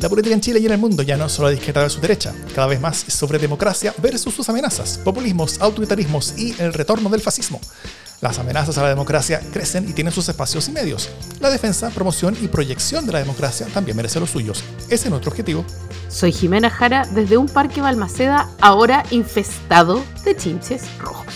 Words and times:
La 0.00 0.08
política 0.08 0.34
en 0.34 0.40
Chile 0.40 0.60
y 0.60 0.64
en 0.64 0.72
el 0.72 0.78
mundo 0.78 1.02
ya 1.02 1.18
no 1.18 1.26
es 1.26 1.32
solo 1.32 1.48
de 1.48 1.56
izquierda 1.56 1.82
versus 1.82 2.00
derecha, 2.00 2.32
cada 2.54 2.66
vez 2.66 2.80
más 2.80 3.04
es 3.06 3.12
sobre 3.12 3.38
democracia 3.38 3.92
versus 3.98 4.32
sus 4.32 4.48
amenazas, 4.48 4.96
populismos, 4.96 5.60
autoritarismos 5.60 6.38
y 6.38 6.54
el 6.58 6.72
retorno 6.72 7.10
del 7.10 7.20
fascismo. 7.20 7.60
Las 8.22 8.38
amenazas 8.38 8.78
a 8.78 8.82
la 8.82 8.88
democracia 8.88 9.42
crecen 9.52 9.86
y 9.86 9.92
tienen 9.92 10.14
sus 10.14 10.26
espacios 10.26 10.68
y 10.68 10.72
medios. 10.72 11.10
La 11.40 11.50
defensa, 11.50 11.90
promoción 11.90 12.34
y 12.40 12.48
proyección 12.48 13.04
de 13.04 13.12
la 13.12 13.18
democracia 13.18 13.66
también 13.74 13.94
merece 13.94 14.20
los 14.20 14.30
suyos. 14.30 14.64
Ese 14.88 15.04
es 15.04 15.10
nuestro 15.10 15.32
objetivo. 15.32 15.66
Soy 16.08 16.32
Jimena 16.32 16.70
Jara 16.70 17.06
desde 17.12 17.36
un 17.36 17.46
parque 17.46 17.82
Balmaceda 17.82 18.48
ahora 18.62 19.04
infestado 19.10 20.02
de 20.24 20.34
chinches 20.34 20.82
rojos. 20.98 21.34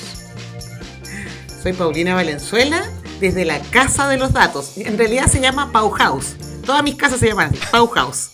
Soy 1.63 1.75
Paulina 1.75 2.15
Valenzuela 2.15 2.83
desde 3.21 3.45
la 3.45 3.61
Casa 3.61 4.09
de 4.09 4.17
los 4.17 4.33
Datos. 4.33 4.79
En 4.79 4.97
realidad 4.97 5.27
se 5.27 5.43
llama 5.43 5.71
Pau 5.71 5.91
House. 5.91 6.37
Todas 6.65 6.83
mis 6.83 6.95
casas 6.95 7.21
se 7.21 7.29
llaman 7.29 7.53
Pau 7.71 7.87
House. 7.89 8.31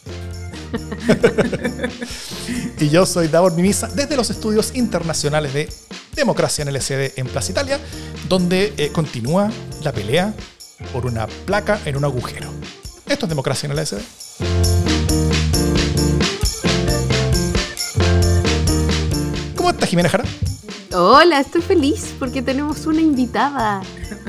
y 2.79 2.89
yo 2.89 3.05
soy 3.05 3.27
Davor 3.27 3.55
Mimisa 3.55 3.89
desde 3.89 4.17
los 4.17 4.31
estudios 4.31 4.77
internacionales 4.77 5.53
de 5.53 5.69
Democracia 6.15 6.63
en 6.63 6.73
LSD 6.73 7.19
en 7.19 7.27
Plaza 7.27 7.51
Italia, 7.51 7.81
donde 8.29 8.73
eh, 8.77 8.91
continúa 8.93 9.51
la 9.83 9.93
pelea 9.93 10.33
por 10.93 11.07
una 11.07 11.27
placa 11.27 11.81
en 11.85 11.97
un 11.97 12.05
agujero. 12.05 12.49
Esto 13.07 13.27
es 13.27 13.29
Democracia 13.29 13.69
en 13.69 13.77
LSD. 13.77 13.99
¿Cómo 19.57 19.71
estás, 19.71 19.89
Jimena 19.89 20.09
Jara? 20.09 20.25
Hola, 20.93 21.41
estoy 21.41 21.63
feliz 21.63 22.15
porque 22.19 22.43
tenemos 22.43 22.87
una 22.87 23.01
invitada. 23.01 23.83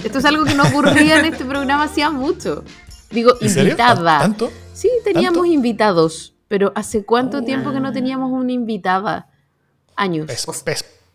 Esto 0.04 0.18
es 0.18 0.26
algo 0.26 0.46
que 0.46 0.56
no 0.56 0.64
ocurría 0.64 1.20
en 1.20 1.26
este 1.26 1.46
programa 1.46 1.84
hacía 1.84 2.10
mucho. 2.10 2.64
Digo, 3.12 3.34
invitada. 3.42 4.20
¿Tanto? 4.20 4.52
Sí, 4.74 4.90
teníamos 5.04 5.46
invitados, 5.48 6.34
pero 6.48 6.72
¿hace 6.76 7.06
cuánto 7.06 7.44
tiempo 7.44 7.72
que 7.72 7.80
no 7.80 7.92
teníamos 7.92 8.32
una 8.32 8.52
invitada? 8.52 9.30
Años. 9.96 10.28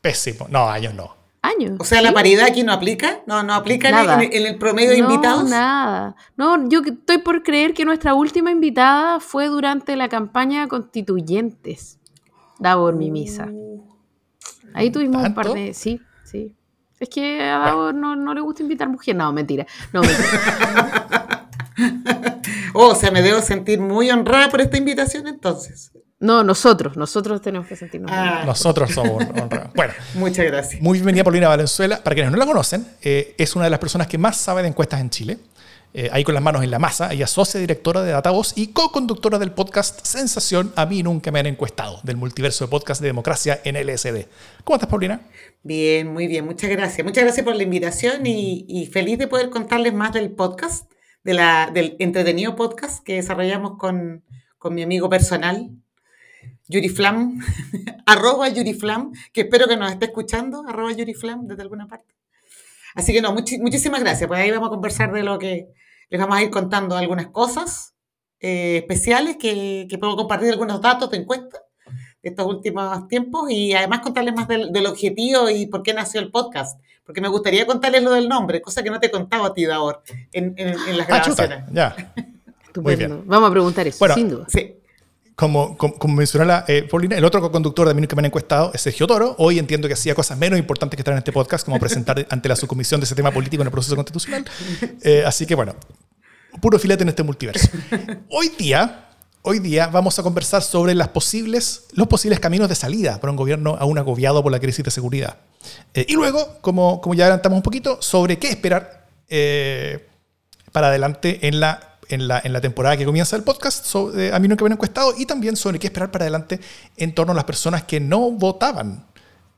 pésimo. 0.01 0.47
No, 0.51 0.69
años 0.69 0.95
no. 0.95 1.17
Años. 1.43 1.77
O 1.79 1.85
sea, 1.85 2.03
la 2.03 2.13
paridad 2.13 2.47
aquí 2.47 2.65
no 2.65 2.73
aplica, 2.73 3.21
no, 3.27 3.43
no 3.43 3.55
aplica 3.55 3.89
en, 3.89 4.47
el 4.47 4.59
promedio 4.59 4.91
de 4.91 4.99
invitados. 4.99 5.45
No, 5.45 5.51
nada. 5.51 6.17
No, 6.37 6.69
yo 6.69 6.81
estoy 6.85 7.19
por 7.19 7.43
creer 7.43 7.73
que 7.73 7.85
nuestra 7.85 8.15
última 8.15 8.51
invitada 8.51 9.21
fue 9.21 9.47
durante 9.47 9.97
la 9.97 10.09
campaña 10.09 10.67
Constituyentes. 10.67 11.99
Davor 12.59 12.97
Mimisa. 12.97 13.49
Ahí 14.75 14.91
tuvimos 14.91 15.25
un 15.25 15.35
par 15.35 15.53
de. 15.53 15.75
Sí, 15.75 16.01
sí. 16.25 16.55
Es 16.99 17.09
que 17.09 17.43
a 17.43 17.59
Davor 17.59 17.95
no, 17.95 18.17
no, 18.17 18.35
le 18.35 18.41
gusta 18.41 18.63
invitar 18.63 18.89
mujeres. 18.89 19.19
No, 19.19 19.33
mentira. 19.33 19.67
No, 19.93 20.01
mentira. 20.01 21.07
oh, 22.75 22.89
o 22.89 22.95
sea, 22.95 23.11
me 23.11 23.23
debo 23.23 23.41
sentir 23.41 23.81
muy 23.81 24.11
honrada 24.11 24.49
por 24.49 24.61
esta 24.61 24.77
invitación 24.77 25.27
entonces. 25.27 25.93
No, 26.19 26.43
nosotros, 26.43 26.97
nosotros 26.97 27.43
tenemos 27.43 27.69
que 27.69 27.77
sentirnos 27.77 28.11
ah. 28.13 28.43
Nosotros 28.47 28.91
somos 28.91 29.23
honrados. 29.23 29.73
Bueno, 29.75 29.93
muchas 30.15 30.47
gracias. 30.47 30.81
Muy 30.81 30.99
bienvenida 30.99 31.25
Paulina 31.25 31.49
Valenzuela. 31.49 32.03
Para 32.03 32.15
quienes 32.15 32.33
no 32.33 32.39
la 32.39 32.47
conocen, 32.47 32.87
eh, 33.03 33.35
es 33.37 33.55
una 33.55 33.67
de 33.67 33.71
las 33.71 33.79
personas 33.79 34.07
que 34.07 34.17
más 34.17 34.39
sabe 34.39 34.63
de 34.63 34.69
encuestas 34.69 35.01
en 35.01 35.11
Chile. 35.11 35.39
Eh, 35.99 36.11
ahí 36.13 36.25
con 36.25 36.35
las 36.35 36.43
manos 36.43 36.63
en 36.63 36.71
la 36.71 36.79
masa, 36.79 37.11
ella 37.11 37.25
es 37.25 37.31
socia 37.31 37.59
directora 37.59 38.03
de 38.03 38.13
Datavoz 38.13 38.53
y 38.55 38.67
co-conductora 38.67 39.39
del 39.39 39.53
podcast 39.53 40.05
Sensación 40.05 40.71
A 40.77 40.85
mí 40.85 41.03
nunca 41.03 41.31
me 41.31 41.39
han 41.39 41.47
encuestado, 41.47 42.01
del 42.03 42.19
multiverso 42.19 42.67
de 42.67 42.71
podcast 42.71 43.01
de 43.01 43.07
democracia 43.07 43.63
en 43.65 43.77
LSD. 43.77 44.27
¿Cómo 44.63 44.77
estás, 44.77 44.91
Paulina? 44.91 45.23
Bien, 45.63 46.13
muy 46.13 46.27
bien, 46.27 46.45
muchas 46.45 46.69
gracias. 46.69 47.03
Muchas 47.03 47.25
gracias 47.25 47.45
por 47.45 47.57
la 47.57 47.63
invitación 47.63 48.27
y, 48.27 48.67
y 48.69 48.87
feliz 48.87 49.19
de 49.19 49.27
poder 49.27 49.49
contarles 49.49 49.95
más 49.95 50.13
del 50.13 50.31
podcast, 50.33 50.91
de 51.27 51.35
la, 51.35 51.73
del 51.75 51.97
entretenido 51.99 52.55
podcast 52.55 53.03
que 53.03 53.15
desarrollamos 53.15 53.79
con, 53.79 54.23
con 54.59 54.77
mi 54.77 54.85
amigo 54.85 55.11
personal, 55.11 55.71
Yuri 56.69 56.89
Flam, 56.89 57.41
arroba 58.07 58.49
Yuri 58.49 58.75
Flam, 58.75 59.11
que 59.33 59.41
espero 59.41 59.67
que 59.67 59.77
nos 59.77 59.91
esté 59.91 60.05
escuchando, 60.05 60.63
arroba 60.69 60.93
Yuri 60.93 61.15
Flam 61.15 61.49
desde 61.49 61.63
alguna 61.63 61.89
parte. 61.89 62.15
Así 62.95 63.13
que 63.13 63.21
no, 63.21 63.35
muchísimas 63.35 64.01
gracias. 64.03 64.29
Pues 64.29 64.39
ahí 64.39 64.53
vamos 64.53 64.69
a 64.69 64.71
conversar 64.71 65.13
de 65.13 65.25
lo 65.25 65.37
que 65.41 65.67
les 66.11 66.21
vamos 66.21 66.37
a 66.37 66.45
ir 66.45 66.51
contando 66.51 66.97
algunas 66.97 67.27
cosas 67.27 67.97
eh, 68.39 68.77
especiales 68.77 69.37
que, 69.37 69.89
que, 69.91 69.99
puedo 69.99 70.15
compartir 70.15 70.53
algunos 70.53 70.81
datos 70.81 71.11
de 71.11 71.17
encuesta 71.17 71.59
de 71.59 71.76
estos 72.29 72.47
últimos 72.47 73.09
tiempos 73.09 73.51
y 73.51 73.75
además 73.75 74.01
contarles 74.01 74.35
más 74.35 74.49
del, 74.49 74.87
objetivo 74.87 75.51
y 75.51 75.67
por 75.67 75.83
qué 75.83 75.95
nació 75.95 76.21
el 76.21 76.31
podcast. 76.31 76.81
Porque 77.05 77.21
me 77.21 77.29
gustaría 77.29 77.67
contarles 77.67 78.03
lo 78.03 78.13
del 78.13 78.29
nombre, 78.29 78.61
cosa 78.61 78.83
que 78.83 78.91
no 78.91 78.99
te 78.99 79.07
he 79.07 79.11
contado 79.11 79.45
a 79.45 79.55
ti, 79.55 79.65
Davor, 79.65 80.03
en, 80.33 80.55
en, 80.57 80.99
las 80.99 81.09
ah, 81.09 81.23
grabaciones. 81.23 81.65
ya. 81.73 82.13
Muy 82.81 82.97
bien. 82.97 83.23
Vamos 83.27 83.49
a 83.49 83.53
preguntar 83.53 83.87
eso, 83.87 84.07
sin 84.15 84.29
duda. 84.29 84.47
Sí 84.49 84.77
como, 85.37 85.77
como, 85.77 86.15
mencionó 86.15 86.47
la, 86.47 86.65
eh, 86.67 86.89
Paulina, 86.91 87.15
el 87.17 87.25
otro 87.25 87.43
co-conductor 87.43 87.87
de 87.87 87.93
mí 87.93 88.07
que 88.07 88.17
me 88.17 88.21
han 88.21 88.27
encuestado 88.27 88.71
es 88.73 88.81
Sergio 88.81 89.07
Toro. 89.07 89.37
Hoy 89.39 89.59
entiendo 89.59 89.87
que 89.87 89.93
hacía 89.93 90.15
cosas 90.15 90.39
menos 90.39 90.59
importantes 90.59 90.97
que 90.97 91.03
estar 91.03 91.13
en 91.13 91.19
este 91.19 91.31
podcast, 91.31 91.67
como 91.67 91.79
presentar 91.79 92.27
ante 92.31 92.49
la 92.49 92.57
subcomisión 92.57 93.01
de 93.01 93.05
ese 93.05 93.15
tema 93.15 93.31
político 93.31 93.63
en 93.63 93.67
el 93.67 93.71
proceso 93.71 93.95
constitucional. 93.95 94.47
Eh, 95.03 95.25
así 95.27 95.45
que 95.45 95.55
bueno, 95.55 95.77
puro 96.63 96.79
filete 96.79 97.03
en 97.03 97.11
este 97.11 97.23
multiverso. 97.23 97.69
Hoy 98.31 98.49
día, 98.59 99.06
hoy 99.49 99.61
día 99.61 99.87
vamos 99.87 100.19
a 100.19 100.25
conversar 100.25 100.61
sobre 100.63 100.95
los 100.95 101.09
posibles 101.09 101.87
caminos 102.41 102.69
de 102.69 102.75
salida 102.75 103.21
para 103.21 103.31
un 103.31 103.37
gobierno 103.37 103.77
aún 103.79 103.97
agobiado 103.97 104.43
por 104.43 104.51
la 104.51 104.59
crisis 104.59 104.85
de 104.85 104.91
seguridad. 104.91 105.37
Eh, 105.95 106.05
y 106.09 106.15
luego, 106.15 106.59
como, 106.61 107.01
ya 107.15 107.25
adelantamos 107.25 107.57
un 107.57 107.63
poquito, 107.63 108.03
sobre 108.03 108.39
qué 108.39 108.49
esperar 108.49 109.07
para 110.73 110.89
adelante 110.89 111.47
en 111.47 111.61
la 111.61 111.97
en 112.09 112.29
la, 112.29 112.41
en 112.45 112.53
la 112.53 112.61
temporada 112.61 112.97
que 112.97 113.05
comienza 113.05 113.35
el 113.35 113.43
podcast 113.43 113.85
sobre, 113.85 114.33
a 114.33 114.39
mí 114.39 114.47
no 114.47 114.57
que 114.57 114.63
me 114.63 114.69
han 114.69 114.75
encuestado 114.75 115.13
y 115.17 115.27
también 115.27 115.57
sobre 115.57 115.81
qué 115.81 115.89
esperar 115.89 116.11
para 116.13 116.25
adelante 116.25 116.61
en 116.97 117.15
torno 117.15 117.33
a 117.33 117.35
las 117.35 117.45
personas 117.45 117.83
que 117.83 117.99
no 117.99 118.31
votaban 118.31 119.05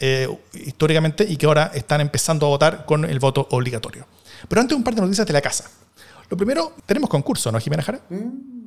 eh, 0.00 0.28
históricamente 0.54 1.26
y 1.28 1.36
que 1.36 1.44
ahora 1.44 1.70
están 1.74 2.00
empezando 2.00 2.46
a 2.46 2.48
votar 2.48 2.86
con 2.86 3.04
el 3.04 3.18
voto 3.18 3.46
obligatorio. 3.50 4.06
Pero 4.48 4.62
antes 4.62 4.76
un 4.76 4.82
par 4.82 4.94
de 4.94 5.02
noticias 5.02 5.26
de 5.26 5.32
la 5.32 5.42
casa. 5.42 5.70
Lo 6.30 6.36
primero, 6.36 6.72
tenemos 6.86 7.10
concurso, 7.10 7.50
¿no, 7.50 7.58
Jimena 7.58 7.82
Jara? 7.82 8.00
Mm. 8.08 8.57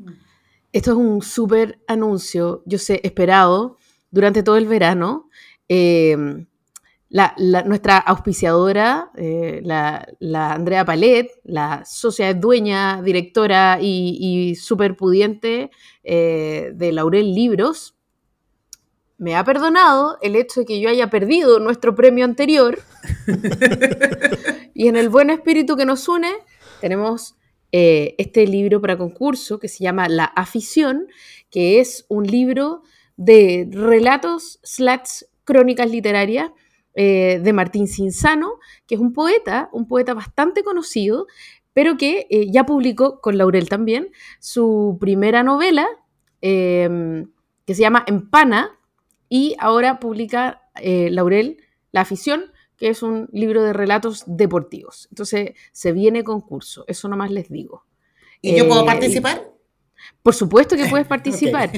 Esto 0.72 0.92
es 0.92 0.98
un 0.98 1.22
súper 1.22 1.82
anuncio, 1.88 2.64
yo 2.66 2.78
sé, 2.78 3.02
esperado 3.04 3.78
durante 4.10 4.44
todo 4.44 4.58
el 4.58 4.68
verano. 4.68 5.30
Eh, 5.68 6.46
nuestra 7.10 7.98
auspiciadora, 7.98 9.12
eh, 9.18 9.62
la, 9.64 10.54
Andrea 10.54 10.86
Palet, 10.86 11.30
la 11.44 11.84
socia 11.86 12.34
dueña, 12.34 13.02
directora 13.02 13.80
y, 13.82 14.18
y 14.20 14.56
súper 14.56 14.96
pudiente 14.96 15.72
eh, 16.04 16.72
de 16.74 16.92
Laurel 16.94 17.34
Libros, 17.34 17.96
me 19.18 19.36
ha 19.36 19.44
perdonado 19.44 20.18
el 20.22 20.36
hecho 20.36 20.62
de 20.62 20.66
que 20.66 20.80
yo 20.80 20.90
haya 20.90 21.10
perdido 21.10 21.60
nuestro 21.60 21.94
premio 21.96 22.26
anterior. 22.26 22.80
y 24.74 24.88
en 24.88 24.96
el 24.96 25.10
buen 25.10 25.30
espíritu 25.30 25.76
que 25.76 25.86
nos 25.86 26.08
une, 26.08 26.32
tenemos 26.80 27.36
eh, 27.72 28.16
este 28.18 28.46
libro 28.48 28.82
para 28.82 28.98
concurso 28.98 29.58
que 29.58 29.70
se 29.70 29.84
llama 29.84 30.10
La 30.10 30.26
afición, 30.26 31.08
que 31.50 31.80
es 31.80 32.06
un 32.10 32.28
libro 32.28 32.84
de 33.16 33.68
relatos 33.72 34.60
slash 34.64 35.24
crónicas 35.46 35.90
literarias 35.90 36.52
eh, 36.96 37.40
de 37.42 37.54
Martín 37.54 37.88
Cinzano, 37.88 38.60
que 38.88 38.96
es 38.96 39.02
un 39.02 39.14
poeta, 39.14 39.70
un 39.72 39.88
poeta 39.88 40.14
bastante 40.14 40.64
conocido, 40.64 41.28
pero 41.72 41.96
que 41.96 42.28
eh, 42.30 42.52
ya 42.52 42.66
publicó 42.66 43.22
con 43.22 43.38
Laurel 43.38 43.70
también 43.70 44.10
su 44.40 44.98
primera 45.00 45.42
novela, 45.42 45.88
em, 46.42 47.32
que 47.66 47.74
se 47.74 47.82
llama 47.82 48.04
Empana, 48.06 48.78
y 49.30 49.56
ahora 49.60 50.02
publica 50.02 50.62
Laurel 50.84 51.58
La 51.94 52.02
afición, 52.02 52.51
que 52.82 52.90
es 52.90 53.04
un 53.04 53.30
libro 53.32 53.62
de 53.62 53.74
relatos 53.74 54.24
deportivos. 54.26 55.08
Entonces, 55.12 55.52
se 55.72 55.92
viene 55.92 56.24
concurso, 56.24 56.84
eso 56.88 57.08
nomás 57.08 57.30
les 57.30 57.48
digo. 57.48 57.86
¿Y 58.42 58.58
yo 58.58 58.68
puedo 58.68 58.84
participar? 58.84 59.52
Por 60.24 60.34
supuesto 60.34 60.76
que 60.76 60.88
puedes 60.88 61.06
participar. 61.16 61.70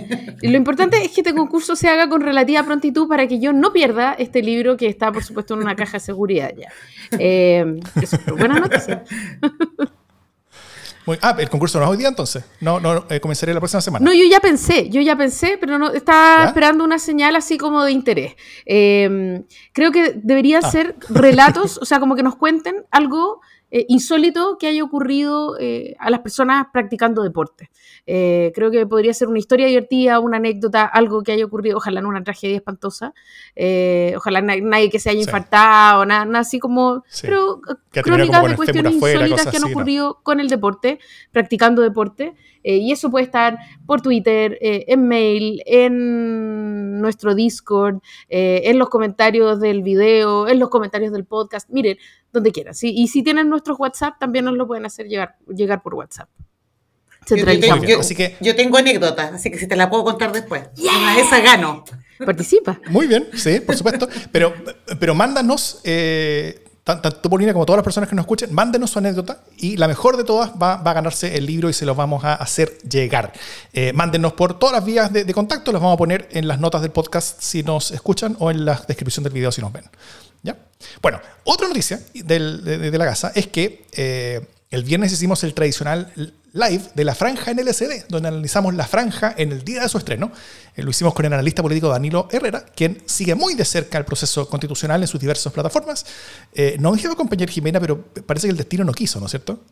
Lo 0.42 0.56
importante 0.56 1.04
es 1.04 1.12
que 1.12 1.20
este 1.20 1.34
concurso 1.34 1.76
se 1.76 1.90
haga 1.90 2.08
con 2.08 2.22
relativa 2.22 2.64
prontitud 2.64 3.10
para 3.10 3.28
que 3.28 3.42
yo 3.42 3.52
no 3.52 3.74
pierda 3.74 4.14
este 4.14 4.42
libro 4.42 4.78
que 4.78 4.88
está, 4.88 5.12
por 5.12 5.26
supuesto, 5.26 5.56
en 5.56 5.60
una 5.60 5.76
caja 5.76 5.98
de 5.98 6.00
seguridad 6.00 6.54
ya. 6.56 6.72
Eh, 7.20 7.82
eso, 8.02 8.18
buena 8.38 8.64
ah, 11.22 11.36
el 11.38 11.50
concurso 11.50 11.80
no 11.80 11.86
es 11.86 11.92
hoy 11.92 11.98
día 11.98 12.08
entonces. 12.08 12.44
No, 12.60 12.80
no 12.80 13.06
eh, 13.10 13.20
comenzaría 13.20 13.54
la 13.54 13.60
próxima 13.60 13.82
semana. 13.82 14.06
No, 14.06 14.14
yo 14.14 14.24
ya 14.30 14.40
pensé, 14.40 14.90
yo 14.90 15.02
ya 15.02 15.16
pensé, 15.16 15.58
pero 15.60 15.78
no 15.78 15.92
estaba 15.92 16.46
esperando 16.46 16.84
una 16.84 17.00
señal 17.00 17.36
así 17.36 17.58
como 17.58 17.84
de 17.84 17.92
interés. 17.92 18.36
Eh, 18.66 19.44
creo 19.74 19.92
que 19.92 20.14
deberían 20.16 20.64
ah. 20.64 20.72
ser 20.72 20.96
relatos, 21.10 21.78
o 21.78 21.86
sea, 21.86 22.00
como 22.00 22.16
que 22.16 22.24
nos 22.24 22.36
cuenten 22.36 22.86
algo 22.92 23.42
eh, 23.76 23.88
insólito 23.90 24.60
que 24.60 24.68
haya 24.68 24.84
ocurrido 24.84 25.58
eh, 25.60 25.96
a 25.98 26.12
las 26.12 26.20
personas 26.20 26.68
practicando 26.72 27.24
deporte. 27.24 27.72
Eh, 28.06 28.52
creo 28.54 28.70
que 28.70 28.86
podría 28.86 29.16
ser 29.16 29.30
una 29.30 29.40
historia 29.40 29.66
divertida, 29.66 30.20
una 30.20 30.38
anécdota, 30.38 30.86
algo 30.86 31.24
que 31.24 31.32
haya 31.32 31.44
ocurrido, 31.44 31.78
ojalá 31.78 32.00
no 32.00 32.10
una 32.10 32.24
tragedia 32.24 32.58
espantosa, 32.58 33.16
ojalá 34.16 34.42
nadie 34.42 34.92
que 34.92 35.00
se 35.00 35.10
haya 35.10 35.22
infartado, 35.22 36.06
nada, 36.06 36.40
así 36.40 36.60
como, 36.60 37.04
pero 37.24 37.62
crónicas 37.90 38.48
de 38.48 38.56
cuestiones 38.56 38.94
insólitas 38.94 39.48
que 39.48 39.58
han 39.58 39.64
ocurrido 39.64 40.20
con 40.22 40.40
el 40.40 40.50
deporte, 40.50 41.00
practicando 41.32 41.82
deporte. 41.82 42.36
y 42.62 42.92
eso 42.92 43.10
puede 43.10 43.26
estar 43.26 43.58
por 43.88 44.02
Twitter, 44.02 44.56
en 44.62 45.08
mail, 45.08 45.64
en 45.66 47.02
nuestro 47.02 47.34
Discord, 47.34 48.02
en 48.30 48.78
los 48.78 48.90
comentarios 48.90 49.60
del 49.60 49.82
video, 49.82 50.48
en 50.48 50.60
los 50.60 50.70
comentarios 50.70 51.12
del 51.12 51.26
podcast. 51.26 51.70
Miren, 51.72 51.98
donde 52.34 52.52
quieran. 52.52 52.74
¿sí? 52.74 52.94
Y 52.94 53.08
si 53.08 53.24
tienen 53.24 53.48
nuestros 53.48 53.80
WhatsApp, 53.80 54.16
también 54.20 54.44
nos 54.46 54.56
lo 54.56 54.68
pueden 54.68 54.86
hacer 54.86 55.08
llegar, 55.08 55.38
llegar 55.48 55.82
por 55.82 55.94
WhatsApp. 55.94 56.28
Yo, 57.88 58.00
así 58.00 58.16
que, 58.16 58.36
yo 58.42 58.56
tengo 58.56 58.78
anécdotas, 58.78 59.34
así 59.34 59.50
que 59.50 59.58
si 59.58 59.68
te 59.68 59.78
la 59.78 59.90
puedo 59.90 60.04
contar 60.04 60.34
después. 60.34 60.64
Una 60.78 61.18
esa 61.18 61.40
gano. 61.40 61.86
Participa. 62.26 62.80
Muy 62.90 63.08
bien, 63.08 63.30
sí, 63.34 63.60
por 63.62 63.76
supuesto. 63.76 64.10
Pero, 64.32 64.54
pero 65.00 65.16
mándanos, 65.16 65.80
eh, 65.84 66.64
tanto 66.84 67.30
Paulina 67.30 67.54
como 67.54 67.66
todas 67.66 67.78
las 67.78 67.84
personas 67.84 68.10
que 68.10 68.16
nos 68.16 68.24
escuchen, 68.24 68.54
mándenos 68.54 68.92
su 68.92 69.00
anécdota 69.00 69.40
y 69.58 69.78
la 69.78 69.88
mejor 69.88 70.18
de 70.18 70.26
todas 70.26 70.52
va, 70.62 70.74
a 70.74 70.94
ganarse 70.94 71.36
el 71.38 71.46
libro 71.46 71.70
y 71.70 71.74
se 71.74 71.86
los 71.86 71.96
vamos 71.96 72.24
a 72.26 72.36
hacer 72.36 72.78
llegar. 72.80 73.32
Eh, 73.72 73.94
mándenos 73.94 74.34
por 74.34 74.60
todas 74.60 74.74
las 74.74 74.86
vías 74.86 75.12
de, 75.14 75.34
contacto, 75.34 75.72
los 75.72 75.82
vamos 75.82 75.96
a 75.96 75.98
poner 75.98 76.28
en 76.32 76.48
las 76.48 76.60
notas 76.60 76.82
del 76.82 76.92
podcast 76.92 77.42
si 77.42 77.64
nos 77.64 77.92
escuchan 77.92 78.36
o 78.40 78.52
en 78.52 78.66
la 78.66 78.84
descripción 78.88 79.24
del 79.24 79.34
video 79.34 79.52
si 79.52 79.62
nos 79.62 79.72
ven. 79.72 79.86
¿Ya? 80.44 80.58
Bueno, 81.02 81.20
otra 81.46 81.68
noticia 81.68 82.00
de, 82.14 82.40
la 82.92 83.06
casa 83.06 83.32
es 83.34 83.48
que 83.48 83.86
eh, 83.94 84.46
el 84.70 84.84
viernes 84.84 85.12
hicimos 85.12 85.44
el 85.44 85.54
tradicional 85.54 86.12
live 86.54 86.84
de 86.94 87.04
la 87.04 87.16
franja 87.16 87.52
en 87.52 87.60
LCD, 87.60 88.06
donde 88.10 88.30
analizamos 88.30 88.74
la 88.76 88.86
franja 88.86 89.34
en 89.38 89.52
el 89.52 89.64
día 89.64 89.82
de 89.82 89.90
su 89.90 89.98
estreno. 89.98 90.32
Eh, 90.76 90.84
lo 90.84 90.92
hicimos 90.92 91.14
con 91.14 91.26
el 91.26 91.34
analista 91.34 91.62
político 91.62 91.90
Danilo 91.90 92.28
Herrera, 92.32 92.66
quien 92.76 93.02
sigue 93.06 93.36
muy 93.36 93.56
de 93.56 93.66
cerca 93.66 93.98
el 93.98 94.06
proceso 94.06 94.48
constitucional 94.48 95.02
en 95.02 95.08
sus 95.08 95.20
diversas 95.20 95.52
plataformas. 95.52 96.06
Eh, 96.54 96.78
no 96.80 96.94
dije 96.94 97.08
acompañar 97.08 97.50
Jimena, 97.50 97.80
pero 97.80 98.04
parece 98.26 98.48
que 98.48 98.52
el 98.52 98.58
destino 98.58 98.84
no 98.84 98.94
quiso, 98.94 99.20
¿no 99.20 99.26
es 99.26 99.32
cierto? 99.32 99.64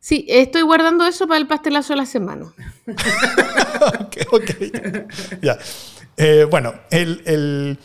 Sí, 0.00 0.26
estoy 0.28 0.62
guardando 0.62 1.06
eso 1.06 1.26
para 1.26 1.38
el 1.38 1.46
pastelazo 1.46 1.94
de 1.94 1.96
la 1.96 2.06
semana. 2.06 2.52
ok, 4.00 4.16
ok. 4.32 4.50
ya. 5.42 5.58
Eh, 6.16 6.46
bueno, 6.48 6.74
el 6.90 7.22
el 7.24 7.78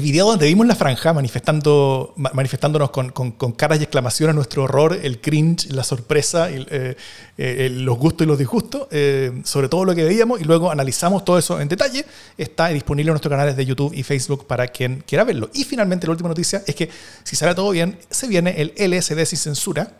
video 0.00 0.26
donde 0.26 0.46
vimos 0.46 0.66
la 0.66 0.74
franja 0.74 1.12
manifestando, 1.12 2.12
manifestándonos 2.16 2.90
con, 2.90 3.52
caras 3.52 3.78
y 3.78 3.84
exclamaciones 3.84 4.34
nuestro 4.34 4.64
horror, 4.64 4.98
el 5.00 5.20
cringe, 5.20 5.70
la 5.70 5.84
sorpresa, 5.84 6.50
eh, 6.50 6.96
eh, 7.38 7.68
los 7.70 7.96
gustos 7.96 8.24
y 8.24 8.28
los 8.28 8.36
disgustos, 8.36 8.88
eh, 8.90 9.42
sobre 9.44 9.68
todo 9.68 9.84
lo 9.84 9.94
que 9.94 10.02
veíamos, 10.02 10.40
y 10.40 10.44
luego 10.44 10.72
analizamos 10.72 11.24
todo 11.24 11.38
eso 11.38 11.60
en 11.60 11.68
detalle, 11.68 12.04
está 12.36 12.68
disponible 12.68 13.10
en 13.10 13.14
nuestros 13.14 13.30
canales 13.30 13.56
de 13.56 13.64
YouTube 13.64 13.94
y 13.94 14.02
Facebook 14.02 14.46
para 14.46 14.66
quien 14.68 15.04
quiera 15.06 15.22
verlo. 15.22 15.50
Y 15.54 15.62
finalmente 15.62 16.06
la 16.08 16.12
última 16.12 16.30
noticia 16.30 16.64
es 16.66 16.74
que, 16.74 16.90
si 17.22 17.36
sale 17.36 17.54
todo 17.54 17.70
bien, 17.70 17.96
se 18.10 18.26
viene 18.26 18.56
el 18.60 18.92
LSD 18.92 19.24
sin 19.24 19.38
censura 19.38 19.92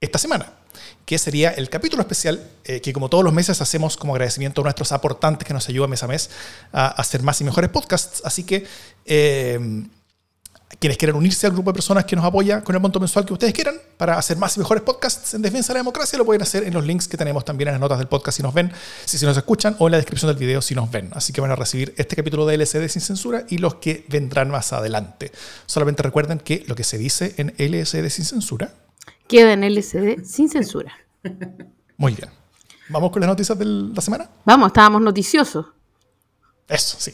esta 0.00 0.18
semana 0.18 0.52
que 1.08 1.16
sería 1.16 1.48
el 1.52 1.70
capítulo 1.70 2.02
especial 2.02 2.38
eh, 2.64 2.82
que 2.82 2.92
como 2.92 3.08
todos 3.08 3.24
los 3.24 3.32
meses 3.32 3.62
hacemos 3.62 3.96
como 3.96 4.12
agradecimiento 4.12 4.60
a 4.60 4.64
nuestros 4.64 4.92
aportantes 4.92 5.48
que 5.48 5.54
nos 5.54 5.66
ayudan 5.66 5.88
mes 5.88 6.02
a 6.02 6.06
mes 6.06 6.28
a 6.70 6.88
hacer 6.88 7.22
más 7.22 7.40
y 7.40 7.44
mejores 7.44 7.70
podcasts. 7.70 8.20
Así 8.26 8.44
que 8.44 8.66
eh, 9.06 9.58
quienes 10.78 10.98
quieran 10.98 11.16
unirse 11.16 11.46
al 11.46 11.54
grupo 11.54 11.70
de 11.70 11.76
personas 11.76 12.04
que 12.04 12.14
nos 12.14 12.26
apoya 12.26 12.62
con 12.62 12.74
el 12.74 12.82
monto 12.82 13.00
mensual 13.00 13.24
que 13.24 13.32
ustedes 13.32 13.54
quieran 13.54 13.76
para 13.96 14.18
hacer 14.18 14.36
más 14.36 14.54
y 14.58 14.60
mejores 14.60 14.82
podcasts 14.82 15.32
en 15.32 15.40
defensa 15.40 15.72
de 15.72 15.78
la 15.78 15.80
democracia, 15.80 16.18
lo 16.18 16.26
pueden 16.26 16.42
hacer 16.42 16.64
en 16.64 16.74
los 16.74 16.84
links 16.84 17.08
que 17.08 17.16
tenemos 17.16 17.42
también 17.42 17.68
en 17.68 17.72
las 17.76 17.80
notas 17.80 17.96
del 17.96 18.08
podcast 18.08 18.36
si 18.36 18.42
nos 18.42 18.52
ven, 18.52 18.70
si, 19.06 19.16
si 19.16 19.24
nos 19.24 19.34
escuchan, 19.34 19.76
o 19.78 19.88
en 19.88 19.92
la 19.92 19.96
descripción 19.96 20.28
del 20.28 20.36
video 20.36 20.60
si 20.60 20.74
nos 20.74 20.90
ven. 20.90 21.08
Así 21.14 21.32
que 21.32 21.40
van 21.40 21.50
a 21.50 21.56
recibir 21.56 21.94
este 21.96 22.16
capítulo 22.16 22.44
de 22.44 22.56
LCD 22.56 22.86
sin 22.88 23.00
censura 23.00 23.46
y 23.48 23.56
los 23.56 23.76
que 23.76 24.04
vendrán 24.10 24.50
más 24.50 24.74
adelante. 24.74 25.32
Solamente 25.64 26.02
recuerden 26.02 26.38
que 26.38 26.64
lo 26.66 26.74
que 26.74 26.84
se 26.84 26.98
dice 26.98 27.34
en 27.38 27.54
LSD 27.56 28.10
sin 28.10 28.26
censura 28.26 28.74
queda 29.28 29.52
en 29.52 29.62
LCD 29.62 30.24
sin 30.24 30.48
censura. 30.48 30.92
Muy 31.96 32.14
bien. 32.14 32.30
¿Vamos 32.88 33.10
con 33.10 33.20
las 33.20 33.28
noticias 33.28 33.58
de 33.58 33.64
la 33.66 34.00
semana? 34.00 34.30
Vamos, 34.44 34.68
estábamos 34.68 35.02
noticiosos. 35.02 35.66
Eso, 36.66 36.96
sí. 36.98 37.12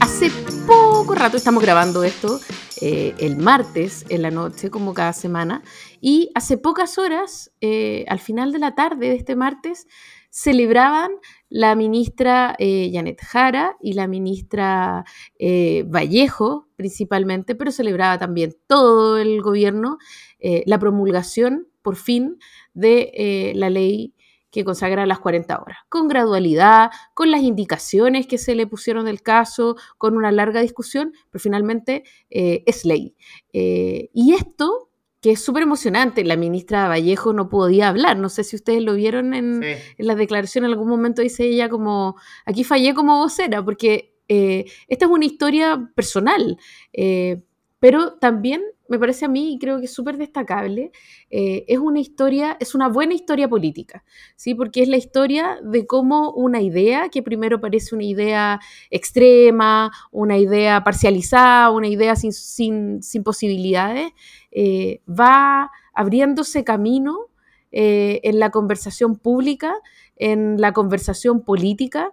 Hace 0.00 0.30
poco 0.66 1.14
rato 1.14 1.36
estamos 1.36 1.62
grabando 1.62 2.02
esto, 2.02 2.40
eh, 2.80 3.14
el 3.18 3.36
martes 3.36 4.04
en 4.08 4.22
la 4.22 4.30
noche, 4.30 4.70
como 4.70 4.94
cada 4.94 5.12
semana, 5.12 5.62
y 6.00 6.30
hace 6.34 6.58
pocas 6.58 6.98
horas, 6.98 7.52
eh, 7.60 8.04
al 8.08 8.18
final 8.18 8.52
de 8.52 8.58
la 8.58 8.74
tarde 8.74 9.10
de 9.10 9.14
este 9.14 9.36
martes, 9.36 9.86
celebraban 10.30 11.10
la 11.50 11.74
ministra 11.74 12.54
eh, 12.58 12.90
Janet 12.92 13.20
Jara 13.20 13.76
y 13.80 13.92
la 13.92 14.06
ministra 14.06 15.04
eh, 15.38 15.84
Vallejo 15.86 16.68
principalmente, 16.76 17.54
pero 17.54 17.72
celebraba 17.72 18.18
también 18.18 18.56
todo 18.66 19.18
el 19.18 19.42
gobierno 19.42 19.98
eh, 20.38 20.62
la 20.66 20.78
promulgación, 20.78 21.68
por 21.82 21.96
fin, 21.96 22.38
de 22.72 23.52
la 23.56 23.68
ley 23.68 24.14
que 24.50 24.64
consagra 24.64 25.06
las 25.06 25.18
40 25.18 25.60
horas, 25.60 25.78
con 25.88 26.08
gradualidad, 26.08 26.90
con 27.14 27.30
las 27.30 27.42
indicaciones 27.42 28.26
que 28.26 28.38
se 28.38 28.54
le 28.54 28.66
pusieron 28.66 29.04
del 29.04 29.22
caso, 29.22 29.76
con 29.98 30.16
una 30.16 30.30
larga 30.30 30.60
discusión, 30.60 31.12
pero 31.30 31.42
finalmente 31.42 32.04
es 32.28 32.84
ley. 32.84 33.16
y 33.52 34.34
esto 34.34 34.89
que 35.20 35.32
es 35.32 35.44
súper 35.44 35.62
emocionante. 35.62 36.24
La 36.24 36.36
ministra 36.36 36.88
Vallejo 36.88 37.32
no 37.32 37.48
podía 37.48 37.88
hablar. 37.88 38.16
No 38.16 38.28
sé 38.28 38.44
si 38.44 38.56
ustedes 38.56 38.82
lo 38.82 38.94
vieron 38.94 39.34
en, 39.34 39.60
la 39.98 40.14
declaración. 40.14 40.64
En 40.64 40.70
algún 40.70 40.88
momento 40.88 41.22
dice 41.22 41.44
ella 41.44 41.68
como, 41.68 42.16
aquí 42.46 42.64
fallé 42.64 42.94
como 42.94 43.18
vocera, 43.18 43.64
porque 43.64 44.16
eh, 44.28 44.64
esta 44.88 45.04
es 45.06 45.10
una 45.10 45.26
historia 45.26 45.90
personal, 45.94 46.58
eh, 46.92 47.42
pero 47.80 48.14
también 48.14 48.62
me 48.90 48.98
parece 48.98 49.24
a 49.24 49.28
mí, 49.28 49.54
y 49.54 49.58
creo 49.60 49.78
que 49.78 49.84
es 49.84 49.94
súper 49.94 50.16
destacable, 50.16 50.90
eh, 51.30 51.64
es 51.68 51.78
una 51.78 52.00
historia, 52.00 52.56
es 52.58 52.74
una 52.74 52.88
buena 52.88 53.14
historia 53.14 53.48
política, 53.48 54.02
¿sí? 54.34 54.56
Porque 54.56 54.82
es 54.82 54.88
la 54.88 54.96
historia 54.96 55.60
de 55.62 55.86
cómo 55.86 56.32
una 56.32 56.60
idea, 56.60 57.08
que 57.08 57.22
primero 57.22 57.60
parece 57.60 57.94
una 57.94 58.02
idea 58.02 58.58
extrema, 58.90 59.92
una 60.10 60.38
idea 60.38 60.82
parcializada, 60.82 61.70
una 61.70 61.86
idea 61.86 62.16
sin, 62.16 62.32
sin, 62.32 63.22
posibilidades, 63.22 64.10
eh, 64.50 65.02
va 65.08 65.70
abriéndose 65.94 66.64
camino 66.64 67.28
eh, 67.72 68.20
en 68.24 68.38
la 68.38 68.50
conversación 68.50 69.16
pública, 69.16 69.74
en 70.16 70.60
la 70.60 70.72
conversación 70.72 71.44
política, 71.44 72.12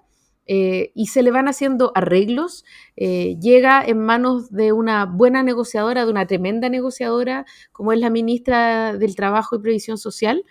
eh, 0.50 0.92
y 0.96 1.08
se 1.08 1.24
le 1.24 1.32
van 1.32 1.50
haciendo 1.50 1.92
arreglos, 1.94 2.64
llega 2.96 3.84
en 3.86 4.00
manos 4.00 4.50
de 4.50 4.72
una 4.72 5.06
buena 5.06 5.44
negociadora, 5.44 6.06
de 6.06 6.12
una 6.12 6.26
tremenda 6.26 6.70
negociadora, 6.70 7.46
como 7.74 7.92
es 7.92 8.00
la 8.00 8.10
ministra 8.10 8.94
del 8.94 9.18
Trabajo 9.18 9.58
y 9.58 9.60
Previsión 9.60 9.98
Social, 9.98 10.46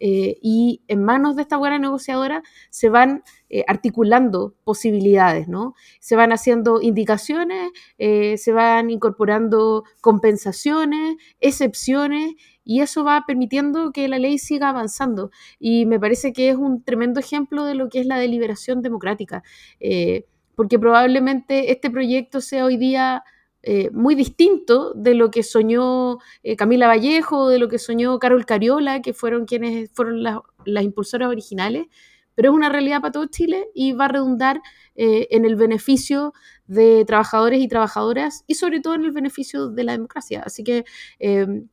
eh, 0.00 0.38
y 0.42 0.82
en 0.88 1.04
manos 1.04 1.36
de 1.36 1.42
esta 1.42 1.56
buena 1.56 1.78
negociadora 1.78 2.42
se 2.70 2.88
van 2.88 3.22
articulando 3.66 4.54
posibilidades, 4.62 5.48
¿no? 5.48 5.74
Se 5.98 6.14
van 6.14 6.32
haciendo 6.32 6.80
indicaciones, 6.80 7.72
se 7.98 8.52
van 8.52 8.90
incorporando 8.90 9.82
compensaciones, 10.00 11.16
excepciones, 11.40 12.36
y 12.70 12.82
eso 12.82 13.02
va 13.02 13.24
permitiendo 13.26 13.90
que 13.90 14.06
la 14.06 14.20
ley 14.20 14.38
siga 14.38 14.68
avanzando. 14.68 15.32
Y 15.58 15.86
me 15.86 15.98
parece 15.98 16.32
que 16.32 16.50
es 16.50 16.56
un 16.56 16.84
tremendo 16.84 17.18
ejemplo 17.18 17.64
de 17.64 17.74
lo 17.74 17.88
que 17.88 17.98
es 17.98 18.06
la 18.06 18.16
deliberación 18.16 18.80
democrática, 18.80 19.42
eh, 19.80 20.26
porque 20.54 20.78
probablemente 20.78 21.72
este 21.72 21.90
proyecto 21.90 22.40
sea 22.40 22.64
hoy 22.64 22.76
día... 22.76 23.24
Eh, 23.62 23.90
muy 23.92 24.14
distinto 24.14 24.94
de 24.94 25.14
lo 25.14 25.30
que 25.30 25.42
soñó 25.42 26.18
eh, 26.42 26.56
Camila 26.56 26.86
Vallejo, 26.86 27.48
de 27.48 27.58
lo 27.58 27.68
que 27.68 27.78
soñó 27.78 28.18
Carol 28.18 28.46
Cariola, 28.46 29.02
que 29.02 29.12
fueron 29.12 29.44
quienes 29.44 29.90
fueron 29.92 30.22
las, 30.22 30.38
las 30.64 30.84
impulsoras 30.84 31.28
originales, 31.28 31.86
pero 32.34 32.50
es 32.50 32.54
una 32.56 32.70
realidad 32.70 33.00
para 33.02 33.12
todo 33.12 33.26
Chile 33.26 33.68
y 33.74 33.92
va 33.92 34.06
a 34.06 34.08
redundar 34.08 34.62
eh, 34.94 35.28
en 35.30 35.44
el 35.44 35.56
beneficio 35.56 36.32
de 36.66 37.04
trabajadores 37.04 37.60
y 37.60 37.68
trabajadoras 37.68 38.44
y 38.46 38.54
sobre 38.54 38.80
todo 38.80 38.94
en 38.94 39.04
el 39.04 39.12
beneficio 39.12 39.68
de 39.68 39.84
la 39.84 39.92
democracia. 39.92 40.42
Así 40.44 40.64
que 40.64 40.84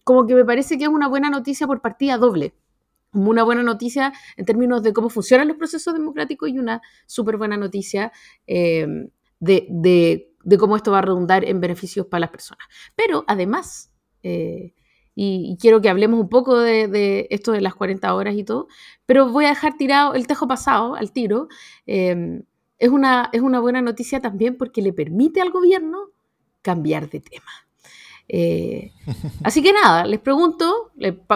como 0.03 0.25
que 0.25 0.35
me 0.35 0.43
parece 0.43 0.77
que 0.77 0.85
es 0.85 0.89
una 0.89 1.07
buena 1.07 1.29
noticia 1.29 1.67
por 1.67 1.81
partida 1.81 2.17
doble. 2.17 2.53
Una 3.13 3.43
buena 3.43 3.63
noticia 3.63 4.11
en 4.35 4.45
términos 4.45 4.83
de 4.83 4.93
cómo 4.93 5.09
funcionan 5.09 5.47
los 5.47 5.57
procesos 5.57 5.93
democráticos 5.93 6.49
y 6.49 6.59
una 6.59 6.81
súper 7.05 7.37
buena 7.37 7.55
noticia 7.55 8.11
eh, 8.45 8.85
de, 9.39 10.33
cómo 10.55 10.77
esto 10.77 10.91
va 10.91 10.99
a 10.99 11.01
redundar 11.01 11.43
en 11.43 11.59
beneficios 11.59 12.05
para 12.05 12.21
las 12.21 12.29
personas. 12.29 12.65
Pero 12.95 13.25
además, 13.27 13.91
y, 15.19 15.57
quiero 15.59 15.81
que 15.81 15.89
hablemos 15.89 16.19
un 16.19 16.29
poco 16.29 16.59
de, 16.59 17.25
esto 17.31 17.51
de 17.51 17.59
las 17.59 17.73
40 17.73 18.13
horas 18.13 18.35
y 18.35 18.43
todo, 18.43 18.67
pero 19.07 19.31
voy 19.31 19.45
a 19.45 19.49
dejar 19.49 19.75
tirado 19.75 20.13
el 20.13 20.27
tejo 20.27 20.47
pasado 20.47 20.93
al 20.93 21.11
tiro. 21.11 21.47
Em, 21.87 22.43
es, 22.77 22.89
una, 22.89 23.31
es 23.33 23.41
una 23.41 23.59
buena 23.59 23.81
noticia 23.81 24.21
también 24.21 24.57
porque 24.57 24.83
le 24.83 24.93
permite 24.93 25.41
al 25.41 25.49
gobierno 25.49 26.11
cambiar 26.61 27.09
de 27.09 27.19
tema. 27.19 27.51
Eh, 28.27 28.91
así 29.43 29.63
que 29.63 29.73
nada, 29.73 30.05
les 30.05 30.19
pregunto, 30.19 30.91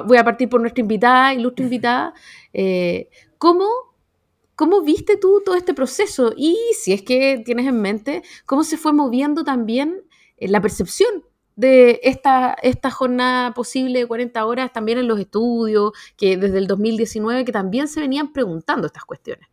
voy 0.06 0.18
a 0.18 0.24
partir 0.24 0.48
por 0.48 0.62
nuestra 0.62 0.82
invitada, 0.82 1.34
ilustre 1.34 1.66
invitada, 1.66 2.14
eh, 2.54 3.10
¿cómo, 3.40 3.66
¿cómo 4.62 4.84
viste 4.84 5.18
tú 5.18 5.42
todo 5.44 5.56
este 5.56 5.74
proceso? 5.74 6.36
Y 6.38 6.56
si 6.80 6.94
es 6.94 7.02
que 7.02 7.42
tienes 7.44 7.66
en 7.66 7.82
mente, 7.82 8.22
¿cómo 8.46 8.64
se 8.64 8.78
fue 8.78 8.94
moviendo 8.94 9.44
también 9.44 10.04
eh, 10.38 10.48
la 10.50 10.62
percepción 10.62 11.26
de 11.56 12.00
esta, 12.04 12.56
esta 12.62 12.92
jornada 12.92 13.56
posible 13.56 13.98
de 13.98 14.06
40 14.06 14.46
horas 14.46 14.72
también 14.72 15.00
en 15.00 15.08
los 15.08 15.20
estudios, 15.20 15.94
que 16.16 16.38
desde 16.38 16.60
el 16.60 16.68
2019, 16.68 17.44
que 17.44 17.52
también 17.52 17.88
se 17.88 18.02
venían 18.02 18.34
preguntando 18.34 18.86
estas 18.86 19.04
cuestiones? 19.04 19.48